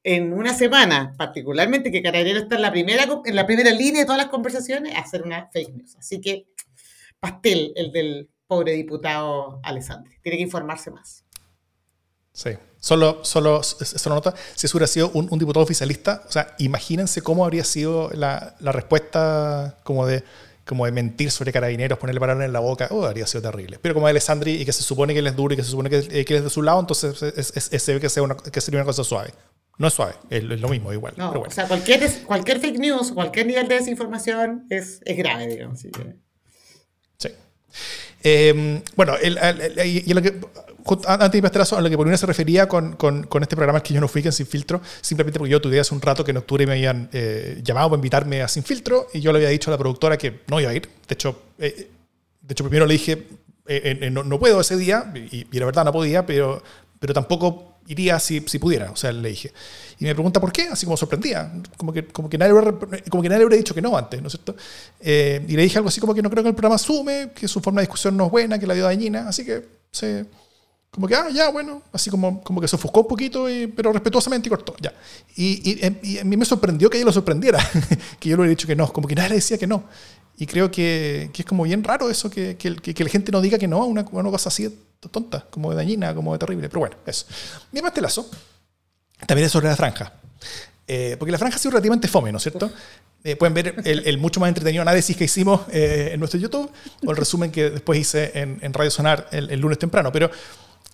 en 0.04 0.32
una 0.32 0.54
semana, 0.54 1.14
particularmente 1.18 1.92
que 1.92 2.02
Carabinero 2.04 2.40
está 2.40 2.56
en 2.56 2.62
la 2.62 2.72
primera, 2.72 3.06
en 3.26 3.36
la 3.36 3.46
primera 3.46 3.72
línea 3.72 4.02
de 4.02 4.06
todas 4.06 4.20
las 4.20 4.30
conversaciones, 4.30 4.96
a 4.96 5.00
hacer 5.00 5.24
una 5.24 5.50
fake 5.52 5.74
news. 5.74 5.96
Así 5.98 6.22
que, 6.22 6.48
pastel 7.20 7.74
el 7.76 7.92
del 7.92 8.30
pobre 8.48 8.74
diputado 8.74 9.60
Alessandri. 9.64 10.16
Tiene 10.22 10.38
que 10.38 10.44
informarse 10.44 10.92
más. 10.92 11.26
Sí. 12.38 12.52
Solo, 12.80 13.26
solo, 13.26 13.64
solo 13.64 14.16
nota, 14.16 14.36
si 14.54 14.68
eso 14.68 14.78
hubiera 14.78 14.86
sido 14.86 15.10
un, 15.10 15.40
diputado 15.40 15.64
oficialista, 15.64 16.22
o 16.28 16.32
sea, 16.32 16.54
imagínense 16.60 17.24
cómo 17.24 17.44
habría 17.44 17.64
sido 17.64 18.12
la, 18.14 18.56
la, 18.60 18.72
respuesta 18.72 19.80
como 19.84 20.06
de, 20.06 20.24
como 20.64 20.86
de 20.86 20.92
mentir 20.92 21.32
sobre 21.32 21.52
carabineros, 21.52 21.98
ponerle 21.98 22.20
palabras 22.20 22.46
en 22.46 22.54
la 22.54 22.60
boca, 22.60 22.90
oh, 22.92 23.04
habría 23.06 23.26
sido 23.26 23.42
terrible. 23.42 23.80
Pero 23.82 23.96
como 23.96 24.06
Alessandri, 24.06 24.52
y 24.52 24.66
que 24.66 24.72
se 24.72 24.84
supone 24.84 25.14
que 25.14 25.20
él 25.20 25.28
es 25.28 25.36
duro 25.36 25.56
y 25.56 25.58
que 25.58 25.64
se 25.64 25.72
supone 25.72 25.90
que, 25.90 26.26
que 26.26 26.34
él 26.34 26.38
es 26.38 26.44
de 26.44 26.50
su 26.52 26.62
lado, 26.62 26.80
entonces 26.80 27.18
se 27.18 27.94
ve 27.96 28.00
que, 28.00 28.10
sea 28.10 28.22
una, 28.22 28.38
que 28.38 28.62
sería 28.62 28.80
una 28.80 28.86
cosa 28.86 29.04
suave. 29.04 29.34
No 29.80 29.88
es 29.88 29.96
suave, 29.96 30.14
es, 30.30 30.44
lo 30.44 30.70
mismo, 30.70 30.94
igual. 30.94 31.16
O 31.18 31.50
sea, 31.50 31.68
cualquier, 31.68 32.08
cualquier 32.24 32.60
fake 32.60 32.78
news, 32.78 33.12
cualquier 33.14 33.48
nivel 33.48 33.68
de 33.68 33.76
desinformación 33.76 34.68
es, 34.70 35.02
es 35.06 35.18
grave, 35.18 35.48
digamos. 35.48 35.80
Sí. 35.80 35.90
Eh, 38.24 38.82
bueno, 38.96 39.16
el, 39.22 39.38
y 39.86 40.14
lo 40.14 40.22
antes 41.08 41.42
de 41.42 41.76
a 41.76 41.82
lo 41.82 41.90
que 41.90 41.96
Paulina 41.96 42.18
se 42.18 42.26
refería 42.26 42.68
con, 42.68 42.94
con, 42.96 43.28
este 43.42 43.56
programa 43.56 43.82
que 43.82 43.94
yo 43.94 44.02
no 44.02 44.08
fui, 44.08 44.24
que 44.24 44.32
Sin 44.32 44.46
Filtro, 44.46 44.82
simplemente 45.02 45.40
porque 45.40 45.52
yo 45.52 45.62
tuve 45.62 45.80
hace 45.80 45.94
un 45.94 46.02
rato 46.02 46.24
que 46.24 46.32
en 46.32 46.38
octubre 46.38 46.66
me 46.66 46.74
habían 46.74 47.10
eh, 47.14 47.60
llamado 47.64 47.90
para 47.90 47.98
invitarme 47.98 48.42
a 48.42 48.48
Sin 48.48 48.64
Filtro 48.64 49.08
y 49.14 49.20
yo 49.20 49.32
le 49.32 49.40
había 49.40 49.50
dicho 49.50 49.70
a 49.70 49.74
la 49.74 49.78
productora 49.78 50.18
que 50.18 50.42
no 50.48 50.60
iba 50.60 50.72
a 50.72 50.74
ir. 50.74 50.90
De 51.08 51.14
hecho, 51.14 51.42
eh, 51.60 51.90
de 52.42 52.52
hecho 52.52 52.64
primero 52.64 52.86
le 52.86 52.94
dije, 52.94 53.28
eh, 53.68 54.10
no, 54.12 54.24
no, 54.24 54.40
puedo 54.40 54.62
ese 54.62 54.78
día, 54.78 55.12
y, 55.14 55.46
y, 55.52 55.60
la 55.60 55.66
verdad 55.66 55.84
no 55.84 55.92
podía, 55.92 56.26
pero, 56.26 56.64
pero 57.00 57.14
tampoco 57.14 57.78
iría 57.88 58.20
si, 58.20 58.42
si 58.42 58.60
pudiera, 58.60 58.92
o 58.92 58.96
sea, 58.96 59.12
le 59.12 59.30
dije. 59.30 59.54
Y 60.00 60.06
me 60.06 60.14
pregunta 60.14 60.42
por 60.42 60.52
qué, 60.52 60.64
así 60.64 60.86
como 60.86 60.98
sorprendía, 60.98 61.52
como 61.78 61.94
que, 61.94 62.06
como 62.08 62.30
que, 62.30 62.38
nadie, 62.38 62.54
como 63.10 63.24
que 63.24 63.30
nadie 63.30 63.46
hubiera 63.46 63.58
dicho 63.58 63.74
que 63.74 63.82
no 63.82 63.98
antes, 63.98 64.22
¿no 64.22 64.28
es 64.28 64.34
cierto? 64.34 64.56
y 65.02 65.56
le 65.56 65.62
dije 65.64 65.78
algo 65.78 65.90
así 65.90 66.02
como 66.02 66.14
que 66.14 66.22
no 66.22 66.30
creo 66.30 66.44
que 66.44 66.50
el 66.50 66.56
programa 66.56 66.76
asume, 66.76 67.32
que 67.34 67.48
su 67.48 67.62
forma 67.62 67.82
de 67.82 67.88
discusión 67.88 68.18
no 68.18 68.26
es 68.26 68.32
buena, 68.32 68.60
que 68.60 68.68
la 68.68 68.74
dio 68.74 68.84
dañina, 68.84 69.28
así 69.28 69.46
que 69.46 69.66
se 69.92 70.26
como 70.92 71.08
que, 71.08 71.16
ah, 71.16 71.30
ya, 71.32 71.50
bueno, 71.50 71.84
así 71.92 72.10
como, 72.10 72.42
como 72.44 72.60
que 72.60 72.68
se 72.68 72.76
ofuscó 72.76 73.02
un 73.02 73.08
poquito, 73.08 73.46
pero 73.76 73.94
respetuosamente 73.94 74.48
y 74.48 74.50
cortó, 74.50 74.76
ya. 74.82 74.94
Y, 75.36 75.80
y, 76.02 76.18
a 76.18 76.24
mí 76.24 76.38
me 76.38 76.46
sorprendió 76.46 76.90
que 76.90 76.98
ella 76.98 77.06
lo 77.06 77.12
sorprendiera, 77.12 77.60
que 78.20 78.30
yo 78.30 78.36
le 78.36 78.42
hubiera 78.42 78.50
dicho 78.50 78.68
que 78.68 78.76
no, 78.76 78.92
como 78.92 79.08
que 79.08 79.16
nadie 79.16 79.30
le 79.30 79.36
decía 79.36 79.58
que 79.58 79.68
no. 79.68 79.84
Y 80.40 80.46
creo 80.46 80.70
que, 80.70 81.32
que 81.34 81.42
es 81.42 81.46
como 81.48 81.64
bien 81.64 81.84
raro 81.84 82.10
eso, 82.10 82.30
que, 82.30 82.58
que, 82.58 82.76
que, 82.76 83.04
la 83.04 83.10
gente 83.10 83.32
no 83.32 83.42
diga 83.42 83.58
que 83.58 83.68
no 83.68 83.82
a 83.82 83.86
una, 83.86 84.06
una, 84.12 84.30
cosa 84.30 84.50
así 84.50 84.70
tonta, 85.12 85.46
como 85.50 85.72
de 85.72 85.78
dañina, 85.78 86.14
como 86.14 86.34
de 86.34 86.40
terrible. 86.40 86.70
Pero 86.70 86.80
bueno, 86.80 86.96
eso. 87.08 87.26
Mi 87.72 87.82
pastelazo 87.82 88.30
también 89.26 89.48
es 89.48 89.52
sobre 89.52 89.68
la 89.68 89.76
franja. 89.76 90.14
Eh, 90.88 91.16
porque 91.18 91.32
la 91.32 91.40
franja 91.40 91.56
ha 91.56 91.60
sido 91.60 91.72
relativamente 91.72 92.08
fome, 92.08 92.32
¿no 92.32 92.38
es 92.38 92.44
cierto? 92.44 92.72
Eh, 93.24 93.36
pueden 93.36 93.56
ver 93.56 93.76
el, 93.84 94.18
mucho 94.20 94.40
más 94.40 94.50
entretenido 94.50 94.84
análisis 94.84 95.18
que 95.18 95.24
hicimos 95.24 95.62
eh, 95.72 96.12
en 96.14 96.20
nuestro 96.20 96.40
YouTube 96.40 96.72
o 97.04 97.12
el 97.12 97.18
resumen 97.18 97.52
que 97.52 97.72
después 97.72 98.00
hice 98.00 98.32
en, 98.36 98.60
en 98.62 98.74
Radio 98.74 98.92
Sonar 98.92 99.28
el, 99.32 99.50
el 99.50 99.60
lunes 99.60 99.80
temprano. 99.80 100.12
Pero 100.12 100.30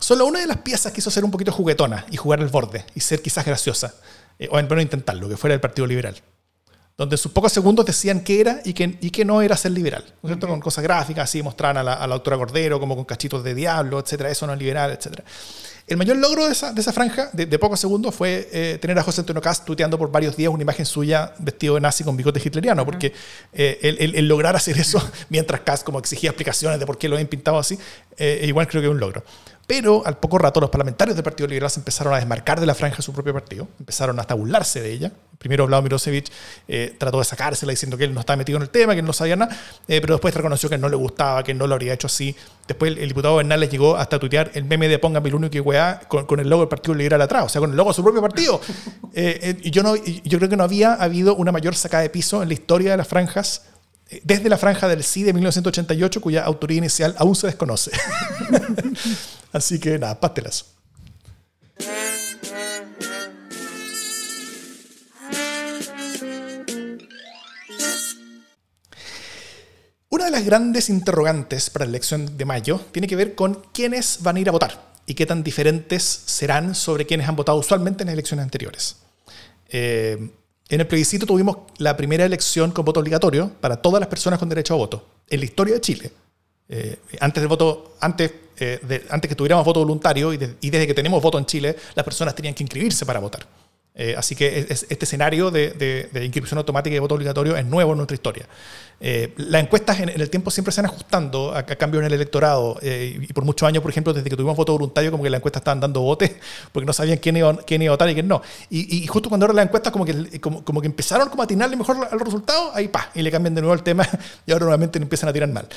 Solo 0.04 0.26
una 0.26 0.41
de 0.41 0.47
las 0.47 0.58
piezas 0.58 0.91
quiso 0.91 1.10
ser 1.10 1.24
un 1.24 1.32
poquito 1.32 1.54
juguetona 1.54 2.06
y 2.12 2.18
jugar 2.18 2.41
al 2.41 2.49
borde 2.49 2.84
y 2.93 2.99
ser 2.99 3.22
quizás 3.22 3.45
graciosa, 3.45 3.95
eh, 4.38 4.49
o 4.51 4.60
en 4.60 4.68
menos 4.68 4.84
intentarlo, 4.84 5.30
que 5.30 5.38
fuera 5.38 5.54
el 5.54 5.62
Partido 5.62 5.88
Liberal. 5.88 6.22
Donde 6.97 7.14
en 7.14 7.18
sus 7.18 7.32
pocos 7.32 7.54
segundos 7.54 7.86
decían 7.86 8.20
qué 8.20 8.41
era 8.41 8.60
y 8.66 8.74
qué, 8.74 8.97
y 8.99 9.12
qué 9.12 9.24
no 9.24 9.41
era 9.41 9.56
ser 9.56 9.72
liberal. 9.72 10.04
¿no 10.22 10.28
cierto? 10.28 10.45
Con 10.45 10.60
cosas 10.60 10.84
gráficas, 10.84 11.24
así 11.24 11.41
mostraban 11.41 11.78
a 11.78 11.84
la, 11.84 11.93
a 11.93 12.06
la 12.06 12.16
autora 12.16 12.36
Cordero 12.36 12.82
como 12.82 12.97
con 12.97 13.06
cachitos 13.06 13.45
de 13.45 13.56
diablo, 13.56 13.97
etcétera, 13.97 14.30
eso 14.30 14.45
no 14.45 14.51
es 14.51 14.60
liberal, 14.60 14.91
etcétera. 14.91 15.24
El 15.86 15.97
mayor 15.97 16.16
logro 16.16 16.45
de 16.45 16.54
esa, 16.54 16.72
de 16.72 16.80
esa 16.80 16.93
franja 16.93 17.30
de, 17.34 17.60
pocos 17.60 17.78
segundos 17.78 18.16
fue 18.16 18.47
eh, 18.54 18.78
tener 18.82 18.97
a 18.97 19.04
José 19.04 19.20
Antonio 19.20 19.41
Cast 19.41 19.66
tuiteando 19.66 19.97
por 19.97 20.10
varios 20.10 20.36
días 20.38 20.49
una 20.49 20.64
imagen 20.64 20.86
suya 20.86 21.34
vestido 21.39 21.76
de 21.76 21.82
nazi 21.82 22.06
con 22.06 22.16
bigote 22.16 22.41
hitleriano, 22.43 22.86
porque 22.86 23.14
eh, 23.51 23.80
el, 23.99 24.28
lograr 24.28 24.56
hacer 24.56 24.78
eso 24.78 25.01
mientras 25.30 25.62
Cast 25.62 25.84
como 25.84 25.99
exigía 25.99 26.30
explicaciones 26.30 26.80
de 26.80 26.86
por 26.86 26.97
qué 26.97 27.10
lo 27.10 27.16
habían 27.16 27.28
pintado 27.28 27.60
así, 27.60 27.78
igual 28.18 28.68
creo 28.68 28.82
que 28.82 28.88
es 28.88 28.93
un 28.93 28.99
logro. 28.99 29.24
Pero 29.66 30.05
al 30.05 30.18
poco 30.18 30.38
rato 30.38 30.59
los 30.59 30.70
parlamentarios 30.70 31.16
del 31.16 31.24
Partido 31.24 31.47
Liberal 31.47 31.70
se 31.70 31.80
empezaron 31.80 32.14
a 32.14 32.18
desmarcar 32.18 32.59
de 32.59 32.66
la 32.66 32.76
franja 32.76 32.97
de 32.97 33.03
su 33.03 33.14
propio 33.14 33.34
partido, 33.34 33.68
empezaron 33.80 34.20
hasta 34.20 34.34
a 34.34 34.38
burlarse 34.38 34.82
de 34.82 34.91
ella. 34.91 35.11
Primero 35.38 35.66
Vlado 35.68 35.84
Mirosevic 35.84 36.32
eh, 36.68 36.95
trató 36.97 37.20
de 37.20 37.26
sacársela 37.26 37.72
diciendo 37.72 37.97
que 37.97 38.03
él 38.03 38.14
no 38.14 38.20
estaba 38.20 38.38
metido 38.38 38.57
en 38.57 38.64
el 38.64 38.70
tema, 38.70 38.93
que 38.93 38.99
él 38.99 39.05
no 39.05 39.14
sabía 39.14 39.38
nada, 39.38 39.55
eh, 39.88 40.01
pero 40.01 40.16
después 40.16 40.34
reconoció 40.34 40.70
que 40.70 40.78
no 40.78 40.89
le 40.89 40.97
gustaba, 40.97 41.43
que 41.43 41.53
no 41.53 41.66
lo 41.66 41.76
habría 41.76 41.93
hecho 41.93 42.07
así. 42.07 42.36
Después 42.68 42.97
el, 42.97 43.07
diputado 43.07 43.38
Bernal 43.38 43.70
llegó 43.70 43.95
hasta 43.95 44.20
tuitear 44.20 44.51
el 44.53 44.66
meme 44.66 44.89
de 44.89 44.99
Póngame 44.99 45.30
el 45.30 45.36
único 45.36 45.51
que 45.51 45.61
weá 45.61 46.01
con, 46.09 46.26
con, 46.26 46.41
el 46.41 46.49
logo 46.49 46.64
del 46.64 46.70
Partido 46.70 46.95
Liberal 46.95 47.22
atrás, 47.22 47.45
o 47.45 47.49
sea, 47.49 47.61
con 47.61 47.72
el 47.72 47.78
logo 47.78 47.91
de 47.91 47.95
su 47.95 48.03
propio 48.03 48.22
partido. 48.22 48.59
Eh, 49.16 49.59
y 49.61 49.70
yo, 49.70 49.84
no, 49.84 49.95
yo 49.95 50.39
creo 50.39 50.49
que 50.49 50.57
no 50.57 50.64
había 50.64 50.95
habido 50.95 51.36
una 51.36 51.51
mayor 51.51 51.76
sacada 51.76 52.01
de 52.01 52.09
piso 52.09 52.41
en 52.41 52.47
la 52.47 52.55
historia 52.55 52.89
de 52.89 52.97
las 52.97 53.07
franjas 53.07 53.68
desde 54.24 54.49
la 54.49 54.57
franja 54.57 54.88
del 54.88 55.03
sí 55.03 55.22
de 55.22 55.34
1988, 55.34 56.20
cuya 56.20 56.43
autoría 56.43 56.80
inicial 56.80 57.14
aún 57.20 57.36
se 57.36 57.45
desconoce. 57.45 57.91
Así 59.54 59.80
que 59.80 59.99
nada, 59.99 60.20
pástelas. 60.20 60.66
Una 70.10 70.26
de 70.26 70.32
las 70.32 70.45
grandes 70.45 70.89
interrogantes 70.89 71.70
para 71.70 71.86
la 71.86 71.89
elección 71.89 72.38
de 72.38 72.45
mayo 72.45 72.82
tiene 72.91 73.08
que 73.08 73.16
ver 73.16 73.36
con 73.36 73.62
quiénes 73.74 74.20
van 74.22 74.38
a 74.38 74.39
ir 74.39 74.49
a 74.49 74.51
votar 74.51 74.93
y 75.06 75.16
qué 75.16 75.26
tan 75.26 75.43
diferentes 75.43 76.04
serán 76.04 76.76
sobre 76.76 77.06
quienes 77.06 77.28
han 77.28 77.36
votado 77.36 77.58
usualmente 77.58 78.04
en 78.04 78.10
elecciones 78.10 78.43
anteriores. 78.43 78.97
Eh, 79.70 80.32
en 80.70 80.80
el 80.80 80.88
plebiscito 80.88 81.26
tuvimos 81.26 81.58
la 81.78 81.97
primera 81.97 82.26
elección 82.26 82.72
con 82.72 82.86
voto 82.86 82.99
obligatorio 82.99 83.51
para 83.60 83.82
todas 83.82 83.99
las 83.99 84.10
personas 84.10 84.39
con 84.39 84.49
derecho 84.49 84.74
a 84.76 84.78
voto 84.78 85.08
en 85.30 85.39
la 85.39 85.45
historia 85.45 85.74
de 85.76 85.82
Chile. 85.82 86.12
Eh, 86.70 86.99
antes 87.20 87.41
del 87.41 87.47
voto, 87.47 87.95
antes, 87.99 88.32
eh, 88.60 89.06
antes 89.10 89.30
que 89.30 89.36
tuviéramos 89.36 89.66
voto 89.66 89.80
voluntario 89.80 90.34
y, 90.34 90.58
y, 90.62 90.70
desde 90.70 90.88
que 90.88 90.93
tenemos 90.93 91.22
voto 91.22 91.38
en 91.38 91.45
Chile, 91.45 91.76
las 91.95 92.04
personas 92.04 92.36
tenían 92.36 92.54
que 92.54 92.64
inscribirse 92.64 93.06
para 93.06 93.20
votar. 93.20 93.45
Eh, 93.95 94.16
así 94.18 94.36
que 94.36 94.66
este 94.70 95.06
escenario 95.06 95.51
de, 95.51 96.10
inscripción 96.24 96.58
automática 96.58 96.91
y 96.91 96.95
de 96.95 96.99
voto 96.99 97.14
obligatorio 97.14 97.56
es 97.56 97.66
nuevo 97.66 97.91
en 97.91 97.97
nuestra 97.97 98.16
historia. 98.16 98.47
Eh, 98.99 99.34
las 99.38 99.62
encuestas 99.62 99.99
en, 99.99 100.10
el 100.10 100.30
tiempo 100.30 100.49
siempre 100.49 100.72
se 100.72 100.82
van 100.82 100.89
ajustando 100.89 101.56
a, 101.56 101.64
cambio 101.64 101.99
en 101.99 102.08
el 102.08 102.14
electorado 102.14 102.80
eh, 102.82 103.20
y 103.22 103.34
por 103.34 103.43
muchos 103.43 103.68
años, 103.68 103.84
por 103.84 103.91
ejemplo, 103.91 104.12
desde 104.12 104.30
que 104.30 104.36
tuvimos 104.36 104.58
voto 104.58 104.72
voluntario, 104.74 105.12
como 105.12 105.24
que 105.24 105.30
las 105.30 105.39
encuestas 105.39 105.62
estaban 105.62 105.80
dando 105.80 106.01
votos 106.01 106.30
porque 106.72 106.86
no 106.86 106.93
sabían 106.93 107.20
quién 107.20 107.38
iba, 107.38 107.56
quién 107.58 107.84
iba 107.84 107.91
a 107.91 107.93
votar 107.93 108.10
y 108.10 108.14
quién 108.16 108.28
no. 108.28 108.41
Y, 108.70 109.06
justo 109.06 109.30
cuando 109.30 109.45
ahora 109.45 109.54
las 109.54 109.66
encuestas 109.66 109.93
como 109.93 110.06
que, 110.06 110.41
como, 110.41 110.64
como, 110.64 110.82
que 110.82 110.88
empezaron 110.88 111.30
como 111.30 111.43
a 111.43 111.45
atinarle 111.45 111.76
mejor 111.76 112.08
al 112.10 112.20
resultado, 112.20 112.72
ahí 112.74 112.88
pa, 112.88 113.12
y 113.14 113.22
le 113.22 113.30
cambian 113.30 113.54
de 113.54 113.62
nuevo 113.62 113.76
el 113.76 113.84
tema 113.84 114.08
y 114.47 114.51
ahora 114.51 114.66
nuevamente 114.66 114.97
empiezan 114.97 115.30
a 115.30 115.34
tirar 115.34 115.49
mal 115.49 115.68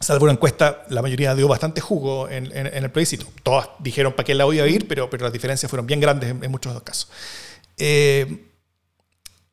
salvo 0.00 0.24
una 0.24 0.32
encuesta, 0.32 0.84
la 0.88 1.02
mayoría 1.02 1.34
dio 1.34 1.46
bastante 1.46 1.80
jugo 1.80 2.28
en, 2.28 2.46
el 2.54 2.90
plebiscito. 2.90 3.26
Todas 3.42 3.68
dijeron 3.78 4.14
para 4.14 4.24
qué 4.24 4.34
la 4.34 4.46
voy 4.46 4.58
a 4.58 4.66
ir, 4.66 4.88
pero, 4.88 5.10
pero 5.10 5.24
las 5.24 5.32
diferencias 5.32 5.68
fueron 5.68 5.86
bien 5.86 6.00
grandes 6.00 6.30
en, 6.30 6.50
muchos 6.50 6.80
casos. 6.82 7.10
Eh, 7.76 8.46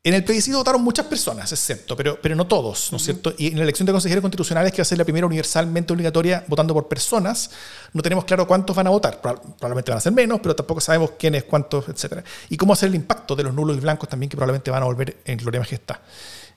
En 0.03 0.13
el 0.13 0.23
plebiscito 0.23 0.57
votaron 0.57 0.81
muchas 0.81 1.05
personas, 1.07 1.51
excepto, 1.51 1.97
pero, 1.97 2.17
pero 2.21 2.33
no 2.33 2.47
todos, 2.47 2.93
¿no 2.93 2.97
es 2.97 3.03
cierto? 3.03 3.33
Y 3.37 3.47
en 3.47 3.57
la 3.57 3.63
elección 3.63 3.85
de 3.85 3.91
consejeros 3.91 4.21
constitucionales, 4.21 4.71
que 4.71 4.77
va 4.77 4.83
a 4.83 4.85
ser 4.85 4.97
la 4.97 5.03
primera 5.03 5.25
universalmente 5.27 5.91
obligatoria 5.91 6.45
votando 6.47 6.73
por 6.73 6.87
personas, 6.87 7.51
no 7.91 8.01
tenemos 8.01 8.23
claro 8.23 8.47
cuántos 8.47 8.73
van 8.73 8.87
a 8.87 8.89
votar. 8.89 9.19
Probablemente 9.19 9.91
van 9.91 9.97
a 9.97 10.01
ser 10.01 10.13
menos, 10.13 10.39
pero 10.41 10.55
tampoco 10.55 10.79
sabemos 10.79 11.11
quiénes, 11.19 11.43
cuántos, 11.43 11.89
etc. 11.89 12.23
Y 12.47 12.55
cómo 12.55 12.71
hacer 12.71 12.87
el 12.87 12.95
impacto 12.95 13.35
de 13.35 13.43
los 13.43 13.53
nulos 13.53 13.75
y 13.75 13.81
blancos 13.81 14.07
también, 14.07 14.29
que 14.29 14.37
probablemente 14.37 14.71
van 14.71 14.83
a 14.83 14.85
volver 14.85 15.17
en 15.25 15.37
gloria 15.39 15.59
majestad. 15.59 15.97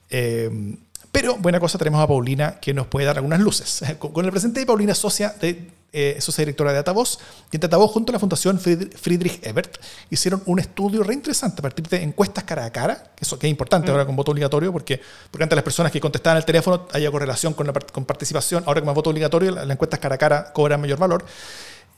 Eh, 0.08 0.76
pero 1.12 1.36
buena 1.36 1.58
cosa, 1.58 1.78
tenemos 1.78 2.00
a 2.02 2.06
Paulina 2.06 2.60
que 2.60 2.72
nos 2.72 2.86
puede 2.86 3.06
dar 3.06 3.16
algunas 3.16 3.40
luces. 3.40 3.82
Con 3.98 4.24
el 4.24 4.30
presente 4.30 4.60
de 4.60 4.66
Paulina 4.66 4.94
socia 4.94 5.34
de 5.40 5.70
eh, 5.92 6.18
socia 6.20 6.42
directora 6.42 6.70
de 6.70 6.76
Datavoz, 6.76 7.18
y 7.50 7.56
en 7.56 7.60
Datavoz 7.62 7.90
junto 7.90 8.12
a 8.12 8.14
la 8.14 8.20
Fundación 8.20 8.60
Friedrich 8.60 9.44
Ebert 9.44 9.76
hicieron 10.08 10.40
un 10.46 10.60
estudio 10.60 11.02
re 11.02 11.14
interesante 11.14 11.60
a 11.60 11.62
partir 11.62 11.88
de 11.88 12.00
encuestas 12.04 12.44
cara 12.44 12.64
a 12.64 12.70
cara, 12.70 13.10
que, 13.16 13.24
eso, 13.24 13.36
que 13.36 13.48
es 13.48 13.50
importante 13.50 13.88
mm. 13.88 13.90
ahora 13.90 14.06
con 14.06 14.14
voto 14.14 14.30
obligatorio, 14.30 14.72
porque, 14.72 15.00
porque 15.32 15.42
antes 15.42 15.56
las 15.56 15.64
personas 15.64 15.90
que 15.90 16.00
contestaban 16.00 16.36
el 16.36 16.44
teléfono 16.44 16.86
había 16.92 17.10
correlación 17.10 17.54
con, 17.54 17.66
la, 17.66 17.72
con 17.72 18.04
participación, 18.04 18.62
ahora 18.66 18.80
con 18.82 18.94
voto 18.94 19.10
obligatorio 19.10 19.50
las 19.50 19.68
encuestas 19.68 19.98
cara 19.98 20.14
a 20.14 20.18
cara 20.18 20.52
cobran 20.52 20.80
mayor 20.80 20.98
valor. 20.98 21.24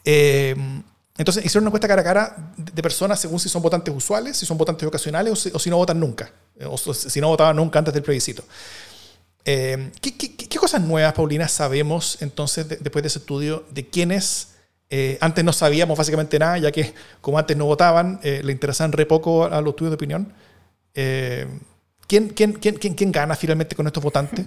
Eh, 0.07 0.57
entonces 1.19 1.45
hicieron 1.45 1.65
una 1.65 1.69
encuesta 1.69 1.87
cara 1.87 2.01
a 2.01 2.05
cara 2.05 2.37
de 2.57 2.83
personas 2.83 3.21
según 3.21 3.39
si 3.39 3.51
son 3.51 3.61
votantes 3.61 3.95
usuales, 3.95 4.39
si 4.39 4.47
son 4.47 4.57
votantes 4.57 4.89
ocasionales 4.89 5.47
o 5.53 5.59
si, 5.59 5.69
no 5.69 5.77
votan 5.77 6.01
nunca, 6.01 6.33
o 6.65 6.79
si 6.79 7.21
no 7.21 7.29
votaban 7.29 7.57
nunca 7.57 7.79
antes 7.79 7.93
del 7.93 8.03
plebiscito. 8.03 8.43
Eh, 9.45 9.91
¿qué, 10.01 10.59
cosas 10.59 10.83
nuevas, 10.83 11.13
Paulina, 11.15 11.49
sabemos 11.49 12.23
entonces 12.23 12.69
después 12.69 13.03
de 13.03 13.09
ese 13.09 13.19
estudio 13.19 13.65
de 13.71 13.89
quiénes 13.89 14.55
eh, 14.91 15.19
antes 15.21 15.45
no 15.45 15.53
sabíamos 15.53 15.99
básicamente 15.99 16.39
nada, 16.39 16.59
ya 16.59 16.71
que 16.71 16.95
como 17.21 17.39
antes 17.39 17.57
no 17.57 17.65
votaban, 17.65 18.21
eh, 18.23 18.41
le 18.45 18.53
interesaban 18.53 18.93
re 18.93 19.07
poco 19.07 19.45
a, 19.45 19.61
los 19.61 19.71
estudios 19.71 19.91
de 19.91 19.95
opinión? 19.95 20.33
¿quién, 20.95 22.29
quién, 22.29 22.53
quién, 22.53 22.77
quién, 22.77 23.13
gana 23.13 23.35
finalmente 23.35 23.75
con 23.75 23.87
estos 23.87 24.03
votantes? 24.03 24.47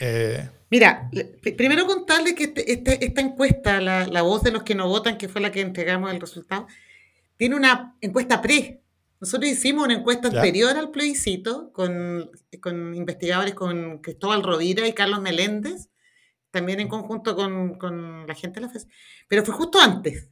Mira, 0.70 1.10
primero 1.56 1.86
contarle 1.86 2.34
que 2.34 2.44
este, 2.44 2.72
este, 2.72 3.04
esta 3.04 3.20
encuesta, 3.20 3.80
la, 3.80 4.06
la, 4.06 4.22
voz 4.22 4.42
de 4.42 4.50
los 4.50 4.62
que 4.64 4.74
no 4.74 4.86
votan, 4.86 5.16
que 5.16 5.28
fue 5.28 5.40
la 5.40 5.50
que 5.50 5.62
entregamos 5.62 6.12
el 6.12 6.20
resultado, 6.20 6.66
tiene 7.38 7.56
una 7.56 7.96
encuesta 8.00 8.42
pre, 8.42 8.82
nosotros 9.20 9.50
hicimos 9.50 9.84
una 9.84 9.94
encuesta 9.94 10.28
anterior 10.28 10.76
al 10.76 10.90
plebiscito 10.90 11.72
con, 11.72 12.30
con, 12.60 12.94
investigadores 12.94 13.54
con 13.54 13.98
Cristóbal 13.98 14.42
Rovira 14.42 14.86
y 14.86 14.92
Carlos 14.92 15.20
Meléndez, 15.20 15.88
también 16.50 16.80
en 16.80 16.88
conjunto 16.88 17.34
con, 17.36 17.78
con 17.78 18.26
la 18.26 18.34
gente 18.34 18.60
de 18.60 18.66
la 18.66 18.72
FES, 18.72 18.86
pero 19.28 19.44
fue 19.44 19.54
justo 19.54 19.80
antes. 19.80 20.28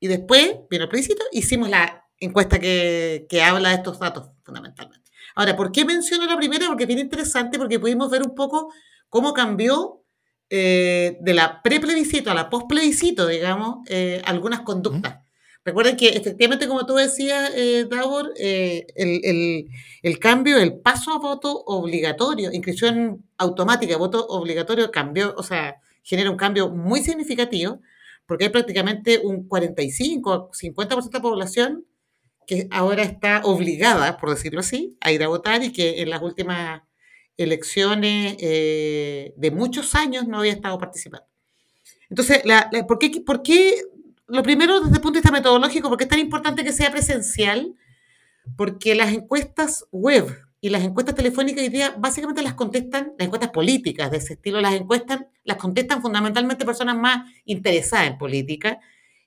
Y 0.00 0.08
después, 0.08 0.56
vino 0.70 0.84
el 0.84 0.88
plebiscito, 0.88 1.22
hicimos 1.32 1.68
la 1.68 2.06
encuesta 2.18 2.58
que, 2.58 3.26
que 3.28 3.42
habla 3.42 3.70
de 3.70 3.76
estos 3.76 3.98
datos, 3.98 4.30
fundamentalmente. 4.42 5.10
Ahora, 5.34 5.56
¿por 5.56 5.72
qué 5.72 5.84
menciono 5.84 6.26
la 6.26 6.36
primera? 6.36 6.66
Porque 6.66 6.84
es 6.84 6.88
bien 6.88 6.98
interesante, 6.98 7.58
porque 7.58 7.78
pudimos 7.78 8.10
ver 8.10 8.22
un 8.22 8.34
poco 8.34 8.72
cómo 9.08 9.32
cambió 9.34 10.04
eh, 10.48 11.18
de 11.20 11.34
la 11.34 11.62
pre-plebiscito 11.62 12.30
a 12.30 12.34
la 12.34 12.50
post-plebiscito, 12.50 13.26
digamos, 13.26 13.86
eh, 13.88 14.20
algunas 14.24 14.60
conductas. 14.60 15.24
Recuerden 15.64 15.96
que 15.96 16.08
efectivamente, 16.08 16.66
como 16.66 16.86
tú 16.86 16.94
decías, 16.94 17.52
eh, 17.54 17.86
Davor, 17.88 18.32
eh, 18.38 18.86
el, 18.96 20.18
cambio, 20.18 20.56
el 20.56 20.80
paso 20.80 21.12
a 21.12 21.18
voto 21.18 21.52
obligatorio, 21.66 22.50
inscripción 22.52 23.26
automática, 23.36 23.96
voto 23.98 24.26
obligatorio, 24.26 24.90
cambió, 24.90 25.34
o 25.36 25.42
sea, 25.42 25.76
genera 26.02 26.30
un 26.30 26.38
cambio 26.38 26.70
muy 26.70 27.00
significativo, 27.02 27.80
porque 28.26 28.44
hay 28.44 28.50
prácticamente 28.50 29.20
un 29.22 29.46
45 29.46 30.50
50% 30.52 31.10
de 31.10 31.18
la 31.18 31.22
población 31.22 31.84
que 32.46 32.66
ahora 32.70 33.02
está 33.02 33.42
obligada, 33.44 34.16
por 34.16 34.30
decirlo 34.30 34.60
así, 34.60 34.96
a 35.00 35.12
ir 35.12 35.22
a 35.22 35.28
votar 35.28 35.62
y 35.62 35.72
que 35.72 36.00
en 36.00 36.10
las 36.10 36.22
últimas 36.22 36.82
elecciones 37.36 38.36
eh, 38.40 39.34
de 39.36 39.50
muchos 39.50 39.94
años 39.94 40.26
no 40.26 40.38
había 40.38 40.52
estado 40.52 40.78
participando. 40.78 41.26
Entonces, 42.10 42.42
¿por, 42.88 42.98
qué, 42.98 43.22
¿por, 43.24 43.42
qué, 43.42 43.82
lo 44.30 44.42
primero 44.42 44.80
desde 44.80 44.96
el 44.96 45.00
punto 45.00 45.16
de 45.16 45.20
vista 45.20 45.32
metodológico, 45.32 45.88
porque 45.88 46.04
es 46.04 46.10
tan 46.10 46.18
importante 46.18 46.64
que 46.64 46.72
sea 46.72 46.90
presencial, 46.90 47.74
porque 48.56 48.94
las 48.94 49.12
encuestas 49.12 49.86
web 49.90 50.26
y 50.60 50.68
las 50.68 50.82
encuestas 50.82 51.14
telefónicas 51.14 51.62
hoy 51.62 51.70
día 51.70 51.94
básicamente 51.98 52.42
las 52.42 52.54
contestan, 52.54 53.12
las 53.18 53.26
encuestas 53.26 53.50
políticas 53.50 54.10
de 54.10 54.18
ese 54.18 54.34
estilo, 54.34 54.60
las 54.60 54.74
encuestas 54.74 55.20
las 55.44 55.56
contestan 55.56 56.02
fundamentalmente 56.02 56.64
personas 56.64 56.96
más 56.96 57.30
interesadas 57.44 58.08
en 58.08 58.18
política, 58.18 58.78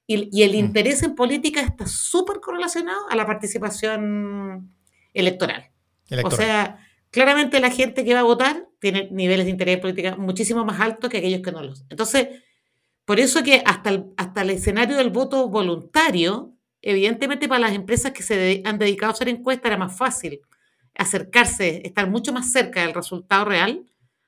y, 0.05 0.43
el 0.43 0.51
mm. 0.51 0.55
interés 0.55 1.01
en 1.03 1.15
política 1.15 1.61
está 1.61 1.87
súper 1.87 2.39
correlacionado 2.41 3.09
a 3.09 3.15
la 3.15 3.25
participación 3.25 4.73
electoral. 5.13 5.69
electoral. 6.09 6.33
O 6.33 6.35
sea, 6.35 6.79
claramente 7.09 7.59
la 7.61 7.71
gente 7.71 8.03
que 8.03 8.13
va 8.13 8.19
a 8.19 8.23
votar 8.23 8.67
tiene 8.79 9.07
niveles 9.11 9.45
de 9.45 9.51
interés 9.51 9.75
en 9.75 9.81
política 9.81 10.15
muchísimo 10.17 10.65
más 10.65 10.81
altos 10.81 11.09
que 11.09 11.19
aquellos 11.19 11.41
que 11.41 11.51
no 11.51 11.63
los. 11.63 11.85
Entonces, 11.89 12.27
por 13.05 13.19
eso 13.19 13.43
que 13.43 13.63
hasta 13.65 13.89
el, 13.89 14.05
hasta 14.17 14.41
el 14.41 14.51
escenario 14.51 14.97
del 14.97 15.09
voto 15.09 15.49
voluntario, 15.49 16.53
evidentemente 16.81 17.47
para 17.47 17.59
las 17.59 17.73
empresas 17.73 18.11
que 18.11 18.23
se 18.23 18.61
han 18.65 18.77
dedicado 18.77 19.11
a 19.11 19.13
hacer 19.13 19.29
encuestas 19.29 19.67
era 19.67 19.77
más 19.77 19.97
fácil 19.97 20.41
acercarse, 20.95 21.81
estar 21.85 22.09
mucho 22.09 22.33
más 22.33 22.51
cerca 22.51 22.81
del 22.81 22.93
resultado 22.93 23.45
real, 23.45 23.85